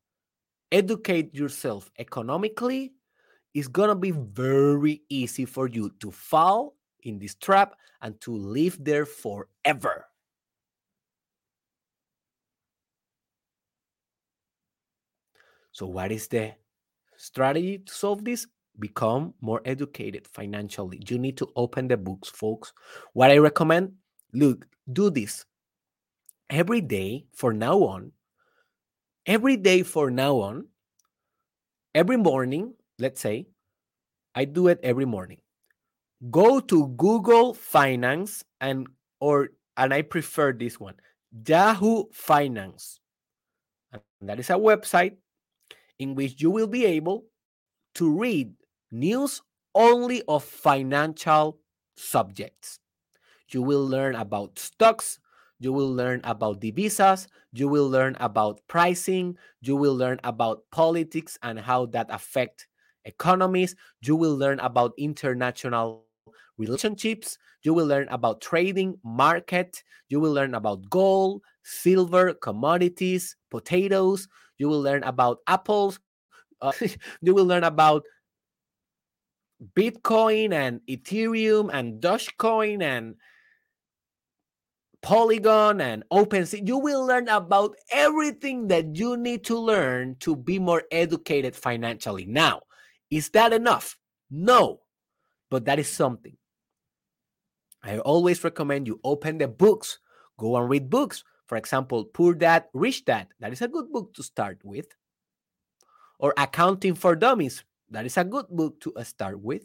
educate 0.72 1.34
yourself 1.36 1.92
economically, 2.00 2.94
it's 3.54 3.68
gonna 3.68 3.96
be 3.96 4.12
very 4.12 5.02
easy 5.10 5.46
for 5.46 5.68
you 5.68 5.92
to 6.00 6.12
fall 6.12 6.77
in 7.08 7.20
this 7.20 7.36
trap 7.36 7.76
and 8.02 8.20
to 8.22 8.36
live 8.36 8.78
there 8.80 9.06
forever. 9.06 10.06
So, 15.72 15.86
what 15.86 16.12
is 16.12 16.28
the 16.28 16.54
strategy 17.18 17.80
to 17.80 17.94
solve 17.94 18.26
this? 18.26 18.48
Become 18.80 19.34
more 19.42 19.62
educated 19.66 20.28
financially. 20.28 21.02
You 21.08 21.18
need 21.18 21.38
to 21.38 21.50
open 21.56 21.88
the 21.88 21.98
books, 21.98 22.30
folks. 22.30 22.74
What 23.14 23.32
I 23.32 23.38
recommend 23.38 23.94
look, 24.34 24.66
do 24.92 25.10
this 25.10 25.46
every 26.50 26.82
day 26.82 27.26
for 27.34 27.54
now 27.54 27.80
on. 27.84 28.12
Every 29.26 29.58
day 29.58 29.84
for 29.84 30.10
now 30.10 30.38
on, 30.38 30.68
every 31.94 32.18
morning, 32.18 32.74
let's 32.98 33.20
say, 33.20 33.48
I 34.34 34.46
do 34.46 34.68
it 34.68 34.80
every 34.84 35.06
morning. 35.06 35.40
Go 36.32 36.60
to 36.60 36.88
Google 36.98 37.54
Finance 37.54 38.44
and 38.60 38.88
or 39.20 39.50
and 39.78 39.94
I 39.94 40.02
prefer 40.02 40.52
this 40.52 40.80
one, 40.80 40.96
Yahoo 41.46 42.06
Finance. 42.12 43.00
And 43.94 44.02
that 44.22 44.40
is 44.40 44.50
a 44.50 44.54
website 44.54 45.18
in 46.00 46.16
which 46.16 46.42
you 46.42 46.50
will 46.50 46.68
be 46.68 46.86
able 46.86 47.26
to 47.96 48.10
read 48.10 48.54
news 48.92 49.42
only 49.76 50.24
of 50.28 50.44
financial 50.44 51.60
subjects. 51.96 52.80
You 53.50 53.62
will 53.62 53.86
learn 53.86 54.16
about 54.16 54.58
stocks, 54.58 55.20
you 55.60 55.72
will 55.72 55.94
learn 55.94 56.22
about 56.24 56.62
divisas, 56.62 57.28
you 57.54 57.68
will 57.68 57.88
learn 57.88 58.18
about 58.20 58.60
pricing, 58.68 59.38
you 59.62 59.76
will 59.76 59.96
learn 59.96 60.20
about 60.24 60.64
politics 60.72 61.38
and 61.44 61.60
how 61.60 61.86
that 61.88 62.08
affect 62.10 62.68
economies, 63.06 63.76
you 64.02 64.16
will 64.16 64.36
learn 64.36 64.60
about 64.60 64.94
international 64.98 66.07
relationships, 66.58 67.38
you 67.64 67.74
will 67.74 67.86
learn 67.86 68.08
about 68.10 68.42
trading, 68.42 68.98
market, 69.04 69.84
you 70.10 70.20
will 70.20 70.32
learn 70.32 70.56
about 70.56 70.90
gold, 70.90 71.42
silver, 71.64 72.34
commodities, 72.34 73.36
potatoes, 73.52 74.28
you 74.58 74.68
will 74.68 74.82
learn 74.82 75.04
about 75.04 75.40
apples, 75.48 76.00
uh, 76.62 76.72
you 77.22 77.34
will 77.34 77.46
learn 77.46 77.64
about 77.64 78.04
Bitcoin 79.76 80.54
and 80.54 80.82
Ethereum 80.88 81.70
and 81.74 82.02
Dogecoin 82.02 82.82
and 82.82 83.16
Polygon 85.02 85.82
and 85.82 86.04
OpenSea. 86.12 86.68
You 86.68 86.78
will 86.78 87.06
learn 87.06 87.28
about 87.28 87.76
everything 87.92 88.68
that 88.68 88.96
you 88.96 89.18
need 89.18 89.44
to 89.46 89.58
learn 89.58 90.16
to 90.20 90.36
be 90.36 90.60
more 90.60 90.84
educated 90.92 91.56
financially. 91.56 92.26
Now, 92.26 92.62
is 93.10 93.30
that 93.30 93.54
enough? 93.54 93.98
No, 94.30 94.82
but 95.50 95.66
that 95.66 95.80
is 95.80 95.88
something. 95.88 96.36
I 97.88 98.00
always 98.00 98.44
recommend 98.44 98.86
you 98.86 99.00
open 99.04 99.38
the 99.38 99.48
books, 99.48 100.00
go 100.38 100.58
and 100.58 100.70
read 100.70 100.90
books. 100.90 101.24
For 101.48 101.58
example, 101.58 102.04
Poor 102.04 102.34
Dad, 102.34 102.66
Rich 102.74 103.06
Dad. 103.06 103.28
That 103.40 103.54
is 103.54 103.62
a 103.62 103.70
good 103.70 103.92
book 103.94 104.14
to 104.16 104.24
start 104.24 104.60
with. 104.64 104.88
Or 106.20 106.34
Accounting 106.38 106.96
for 106.96 107.16
Dummies. 107.16 107.64
That 107.90 108.06
is 108.06 108.18
a 108.18 108.26
good 108.26 108.48
book 108.50 108.82
to 108.82 108.94
uh, 108.96 109.04
start 109.04 109.40
with. 109.40 109.64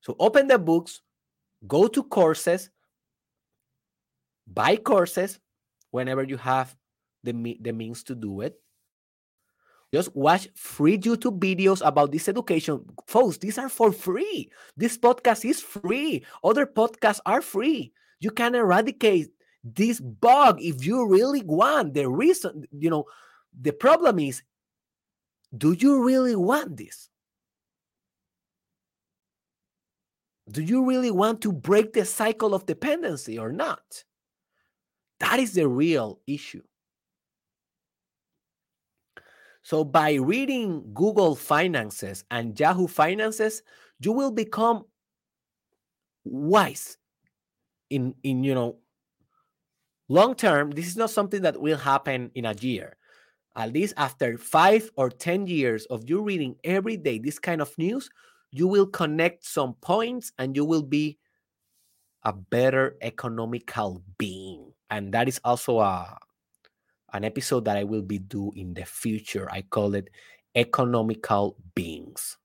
So 0.00 0.16
open 0.18 0.46
the 0.46 0.58
books, 0.58 1.02
go 1.66 1.86
to 1.88 2.02
courses, 2.02 2.70
buy 4.46 4.76
courses 4.76 5.38
whenever 5.90 6.22
you 6.22 6.38
have 6.38 6.74
the, 7.22 7.58
the 7.60 7.72
means 7.72 8.02
to 8.04 8.14
do 8.14 8.40
it. 8.40 8.58
Just 9.92 10.14
watch 10.14 10.48
free 10.54 10.98
YouTube 10.98 11.38
videos 11.38 11.86
about 11.86 12.12
this 12.12 12.28
education. 12.28 12.84
Folks, 13.06 13.38
these 13.38 13.56
are 13.56 13.70
for 13.70 13.90
free. 13.90 14.50
This 14.76 14.98
podcast 14.98 15.48
is 15.48 15.60
free. 15.60 16.24
Other 16.44 16.66
podcasts 16.66 17.20
are 17.24 17.40
free. 17.40 17.92
You 18.20 18.30
can 18.30 18.54
eradicate 18.54 19.28
this 19.64 20.00
bug 20.00 20.60
if 20.60 20.84
you 20.84 21.06
really 21.08 21.42
want. 21.42 21.94
The 21.94 22.08
reason, 22.08 22.64
you 22.70 22.90
know, 22.90 23.04
the 23.58 23.72
problem 23.72 24.18
is 24.18 24.42
do 25.56 25.72
you 25.72 26.04
really 26.04 26.36
want 26.36 26.76
this? 26.76 27.08
Do 30.50 30.62
you 30.62 30.84
really 30.84 31.10
want 31.10 31.40
to 31.42 31.52
break 31.52 31.92
the 31.92 32.04
cycle 32.04 32.54
of 32.54 32.66
dependency 32.66 33.38
or 33.38 33.52
not? 33.52 34.04
That 35.20 35.40
is 35.40 35.54
the 35.54 35.66
real 35.66 36.20
issue. 36.26 36.62
So 39.68 39.84
by 39.84 40.14
reading 40.14 40.94
Google 40.94 41.36
Finances 41.36 42.24
and 42.30 42.58
Yahoo 42.58 42.86
Finances, 42.86 43.60
you 44.00 44.12
will 44.12 44.30
become 44.30 44.84
wise 46.24 46.96
in 47.90 48.14
in 48.22 48.42
you 48.42 48.54
know 48.54 48.78
long 50.08 50.34
term 50.34 50.70
this 50.70 50.86
is 50.86 50.96
not 50.96 51.10
something 51.10 51.42
that 51.42 51.60
will 51.60 51.76
happen 51.76 52.30
in 52.34 52.46
a 52.46 52.54
year. 52.54 52.96
At 53.56 53.74
least 53.74 53.92
after 53.98 54.38
5 54.38 54.90
or 54.96 55.10
10 55.10 55.46
years 55.46 55.84
of 55.92 56.08
you 56.08 56.22
reading 56.22 56.56
every 56.64 56.96
day 56.96 57.18
this 57.18 57.38
kind 57.38 57.60
of 57.60 57.76
news 57.76 58.08
you 58.50 58.66
will 58.66 58.86
connect 58.86 59.44
some 59.44 59.74
points 59.82 60.32
and 60.38 60.56
you 60.56 60.64
will 60.64 60.82
be 60.82 61.18
a 62.24 62.32
better 62.32 62.96
economical 63.02 64.02
being. 64.16 64.72
And 64.88 65.12
that 65.12 65.28
is 65.28 65.38
also 65.44 65.80
a 65.80 66.16
an 67.12 67.24
episode 67.24 67.64
that 67.64 67.76
I 67.76 67.84
will 67.84 68.02
be 68.02 68.18
do 68.18 68.52
in 68.56 68.74
the 68.74 68.84
future 68.84 69.48
I 69.50 69.62
call 69.62 69.94
it 69.94 70.08
economical 70.54 71.56
beings 71.74 72.36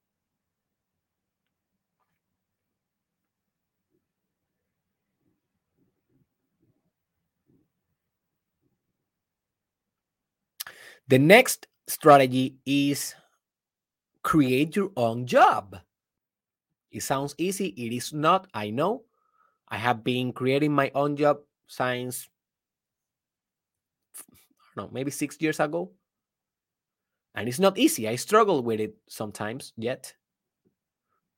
The 11.07 11.19
next 11.19 11.67
strategy 11.87 12.55
is 12.65 13.13
create 14.23 14.75
your 14.75 14.91
own 14.95 15.27
job. 15.27 15.77
It 16.91 17.03
sounds 17.03 17.35
easy. 17.37 17.67
It 17.75 17.93
is 17.93 18.13
not. 18.13 18.47
I 18.53 18.69
know. 18.69 19.03
I 19.67 19.77
have 19.77 20.03
been 20.03 20.31
creating 20.31 20.71
my 20.71 20.91
own 20.95 21.17
job 21.17 21.39
since, 21.67 22.29
don't 24.75 24.87
know, 24.87 24.93
maybe 24.93 25.11
six 25.11 25.37
years 25.39 25.59
ago. 25.59 25.91
And 27.35 27.49
it's 27.49 27.59
not 27.59 27.77
easy. 27.77 28.07
I 28.07 28.15
struggle 28.15 28.61
with 28.61 28.79
it 28.79 28.95
sometimes 29.09 29.73
yet. 29.77 30.13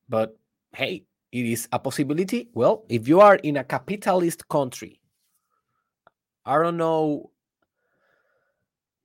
But 0.08 0.36
hey, 0.74 1.04
it 1.32 1.46
is 1.46 1.68
a 1.72 1.78
possibility. 1.78 2.50
Well, 2.52 2.84
if 2.88 3.08
you 3.08 3.20
are 3.20 3.36
in 3.36 3.56
a 3.56 3.64
capitalist 3.64 4.46
country, 4.48 5.00
I 6.44 6.62
don't 6.62 6.76
know 6.76 7.30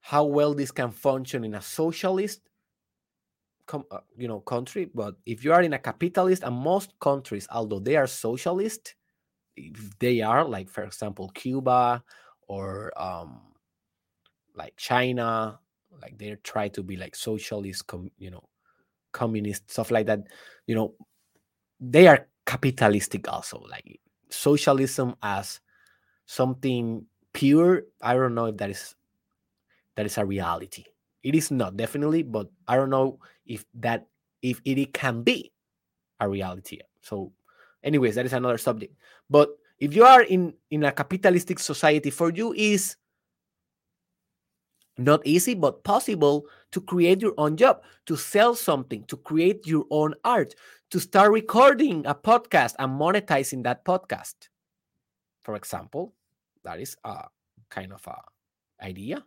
how 0.01 0.25
well 0.25 0.53
this 0.53 0.71
can 0.71 0.91
function 0.91 1.43
in 1.43 1.55
a 1.55 1.61
socialist 1.61 2.41
uh, 3.73 3.99
you 4.17 4.27
know 4.27 4.41
country 4.41 4.89
but 4.93 5.15
if 5.25 5.45
you 5.45 5.53
are 5.53 5.61
in 5.61 5.73
a 5.73 5.79
capitalist 5.79 6.43
and 6.43 6.55
most 6.55 6.99
countries 6.99 7.47
although 7.51 7.79
they 7.79 7.95
are 7.95 8.07
socialist 8.07 8.95
if 9.55 9.97
they 9.99 10.19
are 10.19 10.43
like 10.43 10.67
for 10.67 10.84
example 10.84 11.29
cuba 11.29 12.03
or 12.47 12.91
um 13.01 13.39
like 14.55 14.75
china 14.77 15.59
like 16.01 16.17
they 16.17 16.35
try 16.43 16.67
to 16.67 16.83
be 16.83 16.95
like 16.95 17.15
socialist 17.15 17.87
com, 17.87 18.09
you 18.17 18.31
know 18.31 18.43
communist 19.11 19.69
stuff 19.69 19.91
like 19.91 20.05
that 20.05 20.21
you 20.67 20.75
know 20.75 20.93
they 21.79 22.07
are 22.07 22.27
capitalistic 22.45 23.27
also 23.31 23.65
like 23.69 23.99
socialism 24.29 25.15
as 25.21 25.59
something 26.25 27.05
pure 27.33 27.83
i 28.01 28.13
don't 28.13 28.35
know 28.35 28.45
if 28.45 28.57
that 28.57 28.69
is 28.69 28.95
that 29.95 30.05
is 30.05 30.17
a 30.17 30.25
reality. 30.25 30.85
It 31.23 31.35
is 31.35 31.51
not 31.51 31.77
definitely, 31.77 32.23
but 32.23 32.49
I 32.67 32.75
don't 32.75 32.89
know 32.89 33.19
if 33.45 33.65
that 33.75 34.07
if 34.41 34.61
it 34.65 34.93
can 34.93 35.21
be 35.21 35.51
a 36.19 36.27
reality. 36.27 36.79
So, 37.01 37.31
anyways, 37.83 38.15
that 38.15 38.25
is 38.25 38.33
another 38.33 38.57
subject. 38.57 38.95
But 39.29 39.49
if 39.79 39.95
you 39.95 40.03
are 40.03 40.23
in 40.23 40.53
in 40.71 40.83
a 40.83 40.91
capitalistic 40.91 41.59
society, 41.59 42.09
for 42.09 42.31
you 42.31 42.53
is 42.53 42.95
not 45.05 45.25
easy 45.25 45.53
but 45.53 45.83
possible 45.83 46.45
to 46.71 46.81
create 46.81 47.21
your 47.21 47.33
own 47.37 47.57
job, 47.57 47.83
to 48.05 48.15
sell 48.15 48.55
something, 48.55 49.03
to 49.05 49.17
create 49.17 49.67
your 49.67 49.85
own 49.89 50.13
art, 50.23 50.55
to 50.89 50.99
start 50.99 51.31
recording 51.31 52.05
a 52.05 52.15
podcast 52.15 52.75
and 52.79 52.99
monetizing 52.99 53.63
that 53.63 53.85
podcast. 53.85 54.49
For 55.41 55.55
example, 55.55 56.13
that 56.63 56.79
is 56.79 56.95
a 57.03 57.27
kind 57.69 57.93
of 57.93 58.05
a 58.07 58.17
idea. 58.83 59.25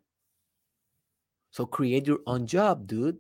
So 1.50 1.66
create 1.66 2.06
your 2.06 2.20
own 2.26 2.46
job, 2.46 2.86
dude. 2.86 3.18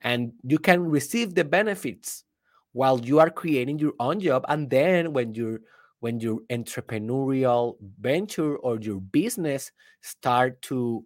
And 0.00 0.32
you 0.42 0.58
can 0.58 0.88
receive 0.88 1.34
the 1.34 1.44
benefits 1.44 2.24
while 2.72 3.00
you 3.00 3.18
are 3.18 3.30
creating 3.30 3.78
your 3.78 3.92
own 4.00 4.20
job. 4.20 4.44
And 4.48 4.70
then 4.70 5.12
when 5.12 5.34
you're 5.34 5.60
when 6.00 6.18
your 6.18 6.40
entrepreneurial 6.48 7.76
venture 8.00 8.56
or 8.56 8.80
your 8.80 9.00
business 9.00 9.70
start 10.00 10.60
to 10.62 11.04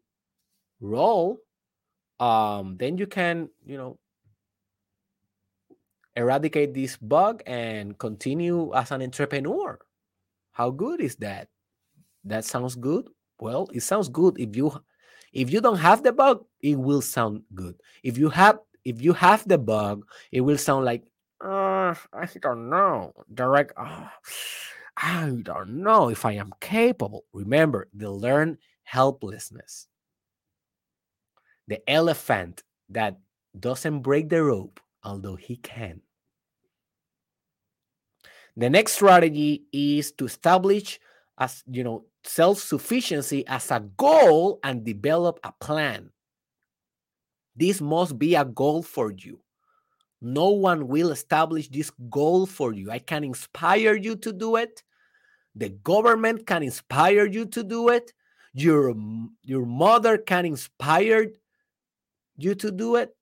roll, 0.84 1.38
um, 2.20 2.76
then 2.78 2.98
you 2.98 3.06
can, 3.06 3.48
you 3.64 3.76
know, 3.76 3.98
eradicate 6.16 6.74
this 6.74 6.96
bug 6.96 7.42
and 7.46 7.98
continue 7.98 8.72
as 8.74 8.90
an 8.92 9.02
entrepreneur. 9.02 9.78
How 10.52 10.70
good 10.70 11.00
is 11.00 11.16
that? 11.16 11.48
That 12.24 12.44
sounds 12.44 12.76
good. 12.76 13.08
Well, 13.40 13.68
it 13.72 13.82
sounds 13.82 14.08
good 14.08 14.38
if 14.38 14.56
you 14.56 14.72
if 15.32 15.50
you 15.50 15.60
don't 15.60 15.78
have 15.78 16.04
the 16.04 16.12
bug, 16.12 16.44
it 16.60 16.78
will 16.78 17.02
sound 17.02 17.42
good. 17.54 17.74
If 18.04 18.16
you 18.16 18.30
have 18.30 18.58
if 18.84 19.02
you 19.02 19.12
have 19.14 19.46
the 19.48 19.58
bug, 19.58 20.06
it 20.30 20.42
will 20.42 20.58
sound 20.58 20.84
like 20.84 21.02
uh, 21.44 21.94
I 22.12 22.28
don't 22.40 22.70
know. 22.70 23.12
Direct. 23.34 23.72
Uh, 23.76 24.08
I 24.96 25.36
don't 25.42 25.82
know 25.82 26.08
if 26.08 26.24
I 26.24 26.32
am 26.32 26.52
capable. 26.60 27.24
Remember 27.32 27.88
the 27.92 28.10
learn 28.10 28.58
helplessness. 28.84 29.88
The 31.68 31.88
elephant 31.88 32.62
that 32.90 33.18
doesn't 33.58 34.00
break 34.00 34.28
the 34.28 34.42
rope, 34.42 34.80
although 35.02 35.36
he 35.36 35.56
can. 35.56 36.02
The 38.56 38.70
next 38.70 38.92
strategy 38.92 39.64
is 39.72 40.12
to 40.12 40.26
establish 40.26 41.00
as 41.38 41.64
you 41.66 41.82
know 41.82 42.04
self 42.22 42.58
sufficiency 42.58 43.46
as 43.46 43.70
a 43.70 43.80
goal 43.96 44.60
and 44.62 44.84
develop 44.84 45.40
a 45.42 45.52
plan. 45.52 46.10
This 47.56 47.80
must 47.80 48.18
be 48.18 48.34
a 48.34 48.44
goal 48.44 48.82
for 48.82 49.12
you. 49.12 49.40
No 50.20 50.50
one 50.50 50.88
will 50.88 51.10
establish 51.10 51.68
this 51.68 51.90
goal 52.08 52.46
for 52.46 52.72
you. 52.72 52.90
I 52.90 52.98
can 52.98 53.24
inspire 53.24 53.94
you 53.94 54.16
to 54.16 54.32
do 54.32 54.56
it. 54.56 54.82
The 55.54 55.68
government 55.68 56.46
can 56.46 56.62
inspire 56.62 57.26
you 57.26 57.46
to 57.46 57.62
do 57.62 57.90
it. 57.90 58.12
Your, 58.54 58.94
your 59.42 59.66
mother 59.66 60.18
can 60.18 60.46
inspire 60.46 61.30
you 62.36 62.54
to 62.54 62.70
do 62.70 62.96
it. 62.96 63.14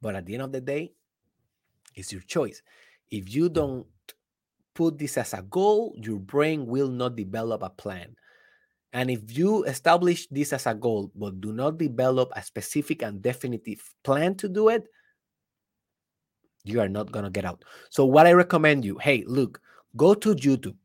But 0.00 0.14
at 0.14 0.26
the 0.26 0.34
end 0.34 0.42
of 0.42 0.52
the 0.52 0.60
day, 0.60 0.92
it's 1.94 2.12
your 2.12 2.22
choice. 2.22 2.62
If 3.10 3.32
you 3.34 3.48
don't 3.48 3.86
put 4.74 4.98
this 4.98 5.16
as 5.18 5.32
a 5.34 5.42
goal, 5.42 5.94
your 5.96 6.18
brain 6.18 6.66
will 6.66 6.88
not 6.88 7.16
develop 7.16 7.62
a 7.62 7.70
plan. 7.70 8.14
And 8.92 9.10
if 9.10 9.36
you 9.36 9.64
establish 9.64 10.26
this 10.28 10.52
as 10.52 10.66
a 10.66 10.74
goal, 10.74 11.10
but 11.14 11.40
do 11.40 11.52
not 11.52 11.78
develop 11.78 12.30
a 12.36 12.42
specific 12.42 13.02
and 13.02 13.20
definitive 13.20 13.82
plan 14.04 14.36
to 14.36 14.48
do 14.48 14.68
it, 14.68 14.86
you 16.64 16.80
are 16.80 16.88
not 16.88 17.12
going 17.12 17.24
to 17.24 17.30
get 17.30 17.44
out. 17.44 17.64
So, 17.90 18.04
what 18.04 18.26
I 18.26 18.32
recommend 18.32 18.84
you 18.84 18.98
hey, 18.98 19.24
look, 19.26 19.60
go 19.96 20.14
to 20.14 20.34
YouTube 20.34 20.76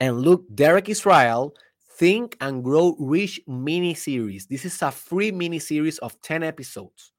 and 0.00 0.20
look 0.20 0.44
Derek 0.54 0.88
Israel 0.88 1.54
Think 1.98 2.36
and 2.40 2.64
Grow 2.64 2.96
Rich 2.98 3.40
mini 3.46 3.94
series. 3.94 4.46
This 4.46 4.64
is 4.64 4.82
a 4.82 4.90
free 4.90 5.30
mini 5.30 5.58
series 5.58 5.98
of 5.98 6.20
10 6.22 6.42
episodes. 6.42 7.12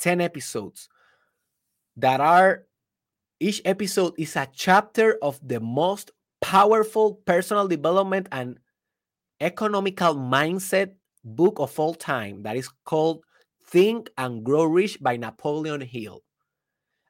10 0.00 0.20
episodes 0.20 0.88
that 1.96 2.20
are 2.20 2.64
each 3.38 3.62
episode 3.64 4.14
is 4.18 4.36
a 4.36 4.48
chapter 4.52 5.18
of 5.22 5.38
the 5.46 5.60
most 5.60 6.10
powerful 6.40 7.14
personal 7.24 7.68
development 7.68 8.28
and 8.32 8.58
economical 9.40 10.14
mindset 10.14 10.94
book 11.24 11.58
of 11.58 11.78
all 11.78 11.94
time 11.94 12.42
that 12.42 12.56
is 12.56 12.68
called 12.84 13.22
Think 13.68 14.10
and 14.18 14.44
Grow 14.44 14.64
Rich 14.64 15.00
by 15.00 15.16
Napoleon 15.16 15.80
Hill. 15.80 16.22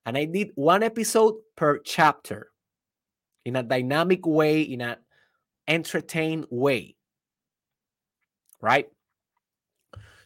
And 0.06 0.18
I 0.18 0.26
did 0.26 0.50
one 0.54 0.82
episode 0.82 1.34
per 1.56 1.78
chapter 1.78 2.50
in 3.44 3.56
a 3.56 3.62
dynamic 3.62 4.26
way, 4.26 4.62
in 4.62 4.80
an 4.80 4.96
entertained 5.68 6.46
way. 6.50 6.96
Right? 8.60 8.88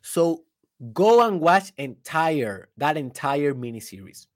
So 0.02 0.44
go 0.92 1.26
and 1.26 1.40
watch 1.40 1.72
entire 1.76 2.68
that 2.76 2.96
entire 2.96 3.52
mini 3.54 3.80
series 3.80 4.28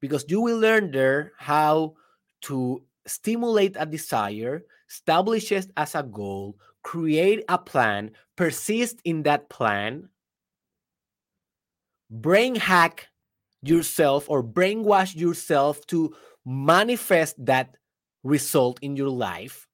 because 0.00 0.24
you 0.28 0.40
will 0.40 0.58
learn 0.58 0.90
there 0.90 1.32
how 1.38 1.94
to 2.42 2.82
stimulate 3.06 3.76
a 3.78 3.86
desire, 3.86 4.62
establish 4.88 5.50
it 5.50 5.70
as 5.76 5.94
a 5.94 6.02
goal, 6.02 6.58
create 6.82 7.44
a 7.48 7.58
plan, 7.58 8.10
persist 8.36 9.00
in 9.04 9.22
that 9.24 9.48
plan, 9.48 10.08
brain 12.10 12.54
hack 12.54 13.08
yourself 13.62 14.28
or 14.28 14.42
brainwash 14.42 15.16
yourself 15.16 15.84
to 15.86 16.14
manifest 16.48 17.36
that 17.44 17.76
result 18.24 18.78
in 18.80 18.96
your 18.96 19.10
life 19.10 19.68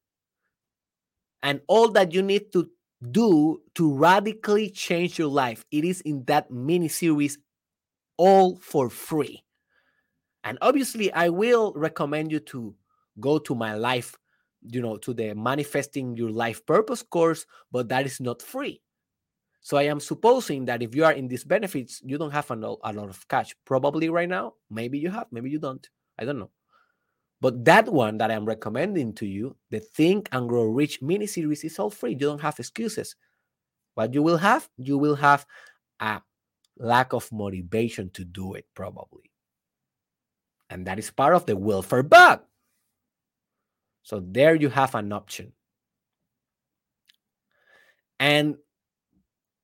and 1.40 1.60
all 1.68 1.88
that 1.88 2.12
you 2.12 2.20
need 2.20 2.52
to 2.52 2.68
do 3.12 3.60
to 3.76 3.94
radically 3.94 4.70
change 4.70 5.16
your 5.16 5.28
life. 5.28 5.64
It 5.70 5.84
is 5.84 6.00
in 6.00 6.24
that 6.24 6.50
mini 6.50 6.88
series, 6.88 7.38
all 8.16 8.56
for 8.56 8.90
free. 8.90 9.44
And 10.42 10.58
obviously, 10.60 11.12
I 11.12 11.28
will 11.28 11.72
recommend 11.76 12.32
you 12.32 12.40
to 12.40 12.74
go 13.20 13.38
to 13.38 13.54
my 13.54 13.74
life, 13.74 14.16
you 14.62 14.82
know, 14.82 14.96
to 14.96 15.14
the 15.14 15.32
Manifesting 15.34 16.16
Your 16.16 16.30
Life 16.30 16.66
Purpose 16.66 17.02
course, 17.02 17.46
but 17.70 17.88
that 17.88 18.04
is 18.04 18.20
not 18.20 18.42
free. 18.42 18.82
So 19.60 19.76
I 19.76 19.84
am 19.84 20.00
supposing 20.00 20.64
that 20.64 20.82
if 20.82 20.94
you 20.94 21.04
are 21.04 21.12
in 21.12 21.28
these 21.28 21.44
benefits, 21.44 22.02
you 22.04 22.18
don't 22.18 22.32
have 22.32 22.50
a 22.50 22.56
lot, 22.56 22.80
of 22.82 23.28
cash. 23.28 23.54
Probably 23.64 24.08
right 24.08 24.28
now, 24.28 24.54
maybe 24.70 24.98
you 24.98 25.10
have, 25.10 25.28
maybe 25.30 25.50
you 25.50 25.58
don't. 25.60 25.88
I 26.18 26.24
don't 26.24 26.38
know. 26.38 26.50
But 27.44 27.62
that 27.66 27.92
one 27.92 28.16
that 28.16 28.30
I'm 28.30 28.46
recommending 28.46 29.12
to 29.16 29.26
you, 29.26 29.54
the 29.70 29.78
Think 29.78 30.30
and 30.32 30.48
Grow 30.48 30.64
Rich 30.64 31.02
mini 31.02 31.26
series, 31.26 31.62
is 31.62 31.78
all 31.78 31.90
free. 31.90 32.12
You 32.12 32.16
don't 32.16 32.40
have 32.40 32.58
excuses. 32.58 33.16
What 33.96 34.14
you 34.14 34.22
will 34.22 34.38
have, 34.38 34.66
you 34.78 34.96
will 34.96 35.16
have 35.16 35.44
a 36.00 36.22
lack 36.78 37.12
of 37.12 37.30
motivation 37.30 38.08
to 38.14 38.24
do 38.24 38.54
it, 38.54 38.64
probably. 38.74 39.30
And 40.70 40.86
that 40.86 40.98
is 40.98 41.10
part 41.10 41.34
of 41.34 41.44
the 41.44 41.54
welfare 41.54 42.02
bug. 42.02 42.40
So 44.04 44.24
there 44.26 44.54
you 44.54 44.70
have 44.70 44.94
an 44.94 45.12
option. 45.12 45.52
And 48.18 48.56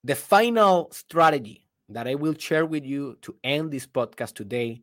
the 0.04 0.16
final 0.16 0.90
strategy 0.92 1.66
that 1.88 2.06
I 2.06 2.14
will 2.16 2.34
share 2.34 2.66
with 2.66 2.84
you 2.84 3.16
to 3.22 3.36
end 3.42 3.70
this 3.70 3.86
podcast 3.86 4.34
today 4.34 4.82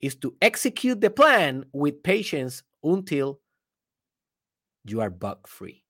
is 0.00 0.14
to 0.16 0.34
execute 0.42 1.00
the 1.00 1.10
plan 1.10 1.64
with 1.72 2.02
patience 2.02 2.62
until 2.82 3.40
you 4.84 5.00
are 5.00 5.10
bug 5.10 5.46
free. 5.46 5.84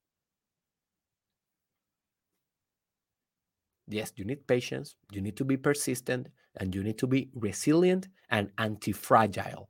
Yes, 3.87 4.13
you 4.15 4.25
need 4.25 4.45
patience, 4.47 4.95
you 5.11 5.21
need 5.21 5.35
to 5.37 5.45
be 5.45 5.57
persistent, 5.57 6.27
and 6.57 6.75
you 6.75 6.83
need 6.83 6.99
to 6.99 7.07
be 7.07 7.29
resilient 7.33 8.07
and 8.29 8.51
anti 8.59 8.91
fragile. 8.91 9.69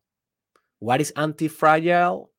What 0.79 1.01
is 1.01 1.11
anti 1.15 1.47
fragile? 1.47 2.31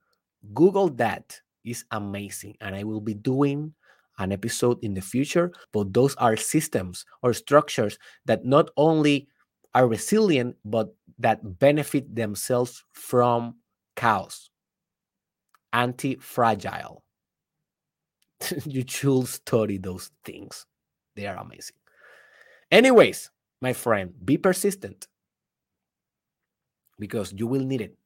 Google 0.54 0.90
that 0.90 1.40
is 1.64 1.84
amazing. 1.90 2.56
And 2.60 2.74
I 2.74 2.84
will 2.84 3.00
be 3.00 3.14
doing 3.14 3.74
an 4.18 4.32
episode 4.32 4.78
in 4.82 4.94
the 4.94 5.00
future, 5.00 5.52
but 5.72 5.94
those 5.94 6.14
are 6.16 6.36
systems 6.36 7.06
or 7.22 7.32
structures 7.32 7.98
that 8.26 8.44
not 8.44 8.70
only 8.76 9.28
are 9.74 9.86
resilient, 9.86 10.56
but 10.64 10.94
that 11.18 11.58
benefit 11.58 12.14
themselves 12.14 12.84
from 12.92 13.56
chaos. 13.96 14.50
Anti 15.72 16.16
fragile. 16.16 17.04
you 18.64 18.84
should 18.86 19.28
study 19.28 19.78
those 19.78 20.10
things, 20.24 20.66
they 21.14 21.26
are 21.26 21.36
amazing. 21.36 21.76
Anyways, 22.70 23.30
my 23.60 23.72
friend, 23.72 24.14
be 24.24 24.38
persistent 24.38 25.06
because 26.98 27.32
you 27.36 27.46
will 27.46 27.64
need 27.64 27.80
it 27.80 27.96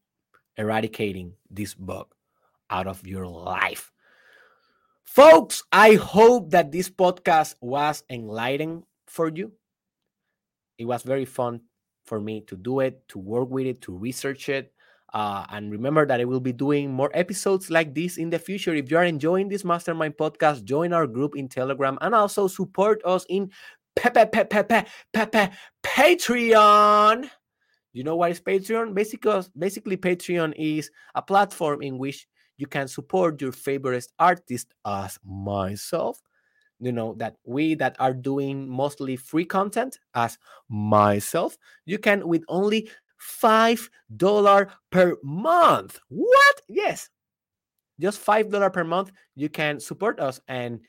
eradicating 0.56 1.34
this 1.50 1.74
bug 1.74 2.14
out 2.70 2.86
of 2.86 3.06
your 3.06 3.26
life. 3.26 3.92
Folks, 5.04 5.62
I 5.70 5.94
hope 5.94 6.50
that 6.50 6.72
this 6.72 6.90
podcast 6.90 7.54
was 7.60 8.02
enlightening 8.08 8.84
for 9.06 9.28
you. 9.28 9.52
It 10.78 10.84
was 10.86 11.02
very 11.02 11.24
fun 11.24 11.60
for 12.04 12.20
me 12.20 12.42
to 12.42 12.56
do 12.56 12.80
it, 12.80 13.06
to 13.08 13.18
work 13.18 13.50
with 13.50 13.66
it, 13.66 13.80
to 13.82 13.96
research 13.96 14.48
it. 14.48 14.72
Uh, 15.12 15.46
and 15.50 15.70
remember 15.70 16.04
that 16.04 16.20
I 16.20 16.24
will 16.24 16.40
be 16.40 16.52
doing 16.52 16.92
more 16.92 17.10
episodes 17.14 17.70
like 17.70 17.94
this 17.94 18.18
in 18.18 18.30
the 18.30 18.38
future. 18.38 18.74
If 18.74 18.90
you 18.90 18.96
are 18.96 19.04
enjoying 19.04 19.48
this 19.48 19.64
Mastermind 19.64 20.16
podcast, 20.16 20.64
join 20.64 20.92
our 20.92 21.06
group 21.06 21.36
in 21.36 21.48
Telegram 21.48 21.96
and 22.00 22.14
also 22.14 22.48
support 22.48 23.00
us 23.04 23.24
in 23.28 23.50
Pepe, 23.94 24.26
Pepe, 24.26 24.62
Pepe, 24.64 24.88
Pepe, 25.12 25.54
Patreon. 25.84 27.30
You 27.92 28.02
know 28.02 28.16
what 28.16 28.32
is 28.32 28.40
Patreon? 28.40 28.92
Basically, 28.92 29.40
basically, 29.56 29.96
Patreon 29.96 30.52
is 30.56 30.90
a 31.14 31.22
platform 31.22 31.80
in 31.80 31.96
which 31.96 32.26
you 32.56 32.66
can 32.66 32.88
support 32.88 33.40
your 33.40 33.52
favorite 33.52 34.06
artist 34.18 34.74
as 34.84 35.18
myself 35.24 36.20
you 36.80 36.92
know 36.92 37.14
that 37.18 37.36
we 37.44 37.74
that 37.74 37.96
are 37.98 38.14
doing 38.14 38.68
mostly 38.68 39.16
free 39.16 39.44
content 39.44 39.98
as 40.14 40.38
myself 40.68 41.56
you 41.86 41.98
can 41.98 42.26
with 42.26 42.42
only 42.48 42.88
five 43.18 43.88
dollar 44.16 44.68
per 44.90 45.16
month. 45.22 45.98
What? 46.08 46.60
Yes. 46.68 47.08
Just 48.00 48.18
five 48.18 48.50
dollar 48.50 48.70
per 48.70 48.84
month 48.84 49.12
you 49.34 49.48
can 49.48 49.80
support 49.80 50.20
us 50.20 50.40
and 50.48 50.80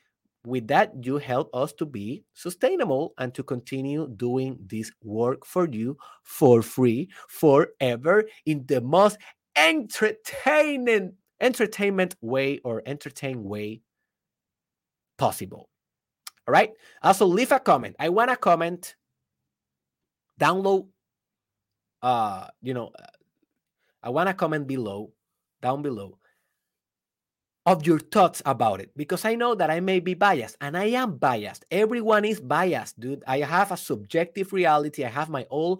with 0.44 0.68
that 0.68 0.92
you 1.02 1.18
help 1.18 1.50
us 1.54 1.72
to 1.72 1.84
be 1.84 2.22
sustainable 2.34 3.14
and 3.18 3.34
to 3.34 3.42
continue 3.42 4.06
doing 4.16 4.58
this 4.66 4.92
work 5.02 5.44
for 5.44 5.68
you 5.68 5.96
for 6.22 6.62
free 6.62 7.08
forever 7.28 8.24
in 8.44 8.64
the 8.66 8.80
most 8.80 9.18
entertaining 9.56 11.12
entertainment 11.40 12.16
way 12.20 12.58
or 12.64 12.82
entertain 12.86 13.44
way 13.44 13.80
possible. 15.18 15.68
All 16.46 16.52
right. 16.52 16.72
Also, 17.02 17.26
leave 17.26 17.52
a 17.52 17.58
comment. 17.58 17.96
I 17.98 18.08
want 18.08 18.30
a 18.30 18.36
comment. 18.36 18.94
Download. 20.40 20.86
Uh, 22.02 22.46
you 22.62 22.74
know, 22.74 22.92
I 24.02 24.10
want 24.10 24.28
a 24.28 24.34
comment 24.34 24.66
below, 24.66 25.12
down 25.60 25.82
below, 25.82 26.18
of 27.64 27.84
your 27.84 27.98
thoughts 27.98 28.40
about 28.46 28.80
it 28.80 28.92
because 28.96 29.24
I 29.24 29.34
know 29.34 29.56
that 29.56 29.70
I 29.70 29.80
may 29.80 29.98
be 29.98 30.14
biased 30.14 30.56
and 30.60 30.76
I 30.76 30.84
am 30.84 31.16
biased. 31.16 31.64
Everyone 31.72 32.24
is 32.24 32.40
biased, 32.40 33.00
dude. 33.00 33.24
I 33.26 33.40
have 33.40 33.72
a 33.72 33.76
subjective 33.76 34.52
reality. 34.52 35.04
I 35.04 35.08
have 35.08 35.28
my 35.28 35.46
own 35.50 35.78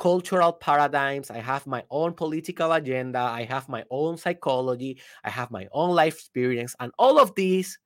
cultural 0.00 0.52
paradigms. 0.52 1.30
I 1.30 1.38
have 1.38 1.68
my 1.68 1.84
own 1.88 2.14
political 2.14 2.72
agenda. 2.72 3.20
I 3.20 3.44
have 3.44 3.68
my 3.68 3.84
own 3.90 4.16
psychology. 4.16 5.00
I 5.22 5.30
have 5.30 5.52
my 5.52 5.68
own 5.70 5.94
life 5.94 6.14
experience. 6.14 6.74
And 6.80 6.90
all 6.98 7.20
of 7.20 7.32
these 7.36 7.78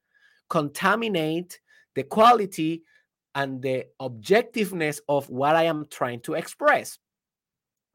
contaminate 0.49 1.61
the 1.99 2.05
quality 2.05 2.85
and 3.35 3.61
the 3.61 3.85
objectiveness 4.01 5.01
of 5.09 5.29
what 5.29 5.57
I 5.57 5.65
am 5.65 5.85
trying 5.91 6.21
to 6.21 6.35
express. 6.35 6.99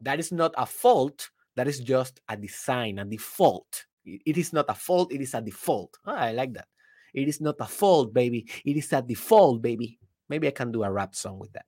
That 0.01 0.19
is 0.19 0.29
not 0.29 0.53
a 0.57 0.65
fault. 0.65 1.29
That 1.55 1.69
is 1.69 1.79
just 1.79 2.19
a 2.27 2.35
design, 2.35 2.99
a 2.99 3.05
default. 3.05 3.85
It 4.03 4.37
is 4.37 4.51
not 4.51 4.65
a 4.67 4.75
fault. 4.75 5.13
It 5.13 5.21
is 5.21 5.33
a 5.33 5.39
default. 5.41 5.97
Oh, 6.05 6.11
I 6.11 6.33
like 6.33 6.53
that. 6.55 6.67
It 7.13 7.29
is 7.29 7.39
not 7.39 7.55
a 7.61 7.65
fault, 7.65 8.13
baby. 8.13 8.45
It 8.65 8.75
is 8.75 8.91
a 8.91 9.01
default, 9.01 9.61
baby. 9.61 9.97
Maybe 10.27 10.49
I 10.49 10.51
can 10.51 10.73
do 10.73 10.83
a 10.83 10.91
rap 10.91 11.15
song 11.15 11.39
with 11.39 11.53
that. 11.53 11.65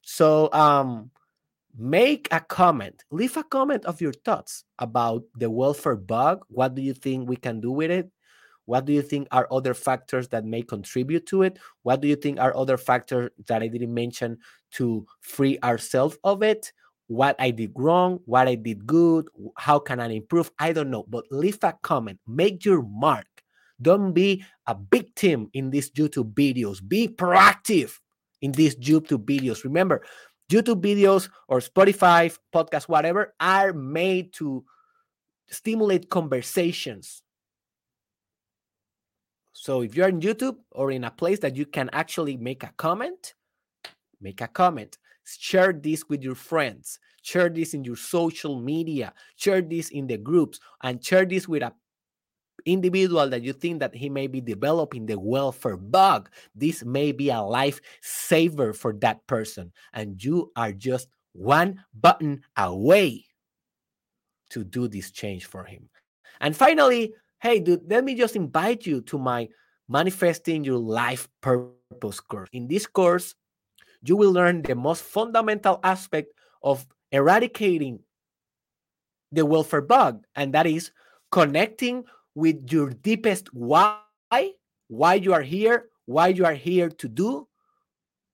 So, 0.00 0.50
um, 0.52 1.10
make 1.76 2.28
a 2.30 2.38
comment 2.38 3.02
leave 3.10 3.36
a 3.36 3.42
comment 3.42 3.84
of 3.84 4.00
your 4.00 4.12
thoughts 4.12 4.62
about 4.78 5.24
the 5.34 5.50
welfare 5.50 5.96
bug 5.96 6.44
what 6.46 6.72
do 6.76 6.80
you 6.80 6.94
think 6.94 7.28
we 7.28 7.34
can 7.34 7.60
do 7.60 7.72
with 7.72 7.90
it 7.90 8.08
what 8.66 8.84
do 8.84 8.92
you 8.92 9.02
think 9.02 9.28
are 9.30 9.48
other 9.50 9.74
factors 9.74 10.28
that 10.28 10.44
may 10.44 10.62
contribute 10.62 11.26
to 11.26 11.42
it? 11.42 11.58
What 11.82 12.00
do 12.00 12.08
you 12.08 12.16
think 12.16 12.40
are 12.40 12.56
other 12.56 12.76
factors 12.76 13.30
that 13.46 13.62
i 13.62 13.66
didn't 13.66 13.92
mention 13.92 14.38
to 14.72 15.06
free 15.20 15.58
ourselves 15.62 16.16
of 16.24 16.42
it? 16.42 16.72
What 17.06 17.36
i 17.38 17.50
did 17.50 17.72
wrong? 17.76 18.20
What 18.24 18.48
i 18.48 18.54
did 18.54 18.86
good? 18.86 19.28
How 19.56 19.78
can 19.78 20.00
i 20.00 20.08
improve? 20.08 20.50
I 20.58 20.72
don't 20.72 20.90
know 20.90 21.04
but 21.08 21.24
leave 21.30 21.58
a 21.62 21.74
comment. 21.82 22.20
Make 22.26 22.64
your 22.64 22.82
mark. 22.82 23.26
Don't 23.82 24.12
be 24.12 24.44
a 24.66 24.76
victim 24.90 25.50
in 25.52 25.70
these 25.70 25.90
youtube 25.90 26.32
videos. 26.32 26.86
Be 26.86 27.08
proactive 27.08 27.98
in 28.40 28.52
these 28.52 28.76
youtube 28.76 29.24
videos. 29.24 29.64
Remember 29.64 30.02
YouTube 30.50 30.82
videos 30.82 31.28
or 31.48 31.60
Spotify, 31.60 32.36
podcast, 32.54 32.84
whatever, 32.84 33.34
are 33.40 33.72
made 33.72 34.32
to 34.34 34.64
stimulate 35.48 36.10
conversations. 36.10 37.22
So 39.54 39.80
if 39.80 39.94
you're 39.94 40.08
on 40.08 40.20
YouTube 40.20 40.56
or 40.72 40.90
in 40.90 41.04
a 41.04 41.10
place 41.10 41.38
that 41.38 41.56
you 41.56 41.64
can 41.64 41.88
actually 41.92 42.36
make 42.36 42.64
a 42.64 42.72
comment, 42.76 43.34
make 44.20 44.40
a 44.40 44.48
comment. 44.48 44.98
Share 45.24 45.72
this 45.72 46.06
with 46.08 46.22
your 46.22 46.34
friends. 46.34 46.98
Share 47.22 47.48
this 47.48 47.72
in 47.72 47.84
your 47.84 47.96
social 47.96 48.60
media. 48.60 49.14
Share 49.36 49.62
this 49.62 49.88
in 49.88 50.06
the 50.06 50.18
groups 50.18 50.60
and 50.82 51.02
share 51.02 51.24
this 51.24 51.48
with 51.48 51.62
a 51.62 51.72
individual 52.66 53.28
that 53.28 53.42
you 53.42 53.52
think 53.52 53.80
that 53.80 53.94
he 53.94 54.08
may 54.08 54.26
be 54.26 54.40
developing 54.40 55.06
the 55.06 55.18
welfare 55.18 55.76
bug, 55.76 56.30
this 56.54 56.84
may 56.84 57.12
be 57.12 57.30
a 57.30 57.40
life 57.40 57.80
saver 58.00 58.72
for 58.72 58.92
that 58.94 59.26
person. 59.26 59.72
And 59.92 60.22
you 60.22 60.50
are 60.56 60.72
just 60.72 61.08
one 61.32 61.84
button 61.98 62.42
away 62.56 63.26
to 64.50 64.64
do 64.64 64.88
this 64.88 65.10
change 65.10 65.46
for 65.46 65.64
him. 65.64 65.88
And 66.40 66.56
finally, 66.56 67.14
hey, 67.44 67.60
dude, 67.60 67.84
let 67.90 68.02
me 68.04 68.14
just 68.14 68.36
invite 68.36 68.86
you 68.86 69.02
to 69.02 69.18
my 69.18 69.46
Manifesting 69.86 70.64
Your 70.64 70.78
Life 70.78 71.28
Purpose 71.42 72.18
course. 72.18 72.48
In 72.54 72.66
this 72.68 72.86
course, 72.86 73.34
you 74.02 74.16
will 74.16 74.32
learn 74.32 74.62
the 74.62 74.74
most 74.74 75.02
fundamental 75.02 75.78
aspect 75.84 76.32
of 76.62 76.86
eradicating 77.12 78.00
the 79.30 79.44
welfare 79.44 79.82
bug, 79.82 80.24
and 80.34 80.54
that 80.54 80.66
is 80.66 80.90
connecting 81.30 82.04
with 82.34 82.72
your 82.72 82.88
deepest 82.88 83.52
why, 83.52 84.00
why 84.88 85.14
you 85.14 85.34
are 85.34 85.42
here, 85.42 85.90
why 86.06 86.28
you 86.28 86.46
are 86.46 86.54
here 86.54 86.88
to 86.88 87.08
do, 87.08 87.46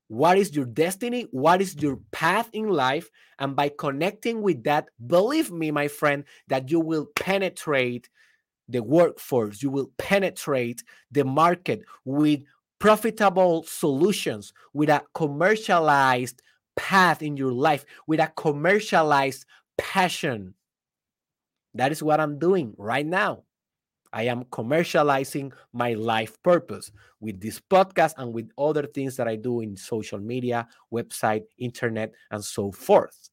what 0.07 0.39
is 0.39 0.55
your 0.55 0.66
destiny, 0.66 1.27
what 1.32 1.61
is 1.61 1.74
your 1.82 1.99
path 2.12 2.49
in 2.53 2.69
life. 2.69 3.11
And 3.41 3.57
by 3.57 3.73
connecting 3.77 4.41
with 4.41 4.62
that, 4.65 4.87
believe 5.05 5.51
me, 5.51 5.73
my 5.73 5.89
friend, 5.89 6.23
that 6.47 6.70
you 6.70 6.78
will 6.78 7.07
penetrate 7.16 8.09
the 8.71 8.83
workforce, 8.83 9.63
you 9.63 9.71
will 9.71 9.91
penetrate 9.99 10.83
the 11.11 11.25
market 11.25 11.83
with 12.05 12.43
profitable 12.79 13.63
solutions, 13.65 14.53
with 14.73 14.89
a 14.89 15.03
commercialized 15.15 16.43
path 16.77 17.23
in 17.23 17.37
your 17.37 17.53
life, 17.53 17.85
with 18.07 18.21
a 18.21 18.33
commercialized 18.37 19.45
passion. 19.77 20.55
That 21.75 21.93
is 21.93 22.03
what 22.03 22.21
I'm 22.21 22.39
doing 22.39 22.75
right 22.79 23.07
now. 23.07 23.45
I 24.13 24.25
am 24.25 24.45
commercializing 24.45 25.53
my 25.73 25.95
life 25.95 26.43
purpose 26.43 26.91
with 27.21 27.41
this 27.41 27.61
podcast 27.61 28.15
and 28.17 28.33
with 28.33 28.51
other 28.59 28.87
things 28.87 29.17
that 29.17 29.29
I 29.29 29.37
do 29.37 29.61
in 29.61 29.77
social 29.77 30.19
media, 30.19 30.67
website, 30.93 31.45
internet, 31.59 32.13
and 32.31 32.45
so 32.45 32.73
forth. 32.73 33.31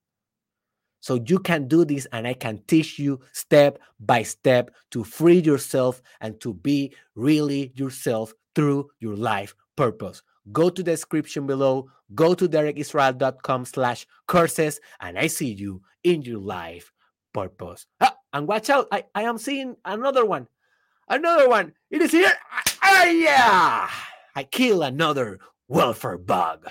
So 1.00 1.20
you 1.26 1.40
can 1.40 1.68
do 1.68 1.86
this, 1.86 2.08
and 2.12 2.28
I 2.28 2.34
can 2.34 2.62
teach 2.68 3.00
you 3.00 3.20
step 3.32 3.80
by 4.00 4.24
step 4.24 4.72
to 4.92 5.04
free 5.04 5.40
yourself 5.40 6.02
and 6.22 6.40
to 6.42 6.54
be 6.54 6.94
really 7.16 7.72
yourself 7.76 8.34
through 8.56 8.90
your 9.00 9.16
life 9.16 9.56
purpose. 9.76 10.22
Go 10.52 10.70
to 10.70 10.82
the 10.82 10.92
description 10.92 11.46
below, 11.46 11.90
go 12.16 12.34
to 12.34 12.48
derekisrael.com 12.48 13.66
slash 13.66 14.08
courses, 14.28 14.80
and 15.00 15.18
I 15.20 15.28
see 15.28 15.54
you 15.54 15.82
in 16.04 16.22
your 16.22 16.40
life 16.40 16.92
purpose. 17.34 17.86
Ah, 18.02 18.16
and 18.34 18.48
watch 18.48 18.70
out, 18.70 18.88
I, 18.92 19.04
I 19.14 19.24
am 19.24 19.38
seeing 19.38 19.76
another 19.86 20.26
one. 20.26 20.48
Another 21.10 21.48
one. 21.48 21.74
It 21.90 22.02
is 22.02 22.12
here. 22.12 22.32
Ah, 22.82 23.06
yeah. 23.06 23.90
I 24.36 24.44
kill 24.44 24.84
another 24.84 25.40
welfare 25.68 26.18
bug. 26.18 26.68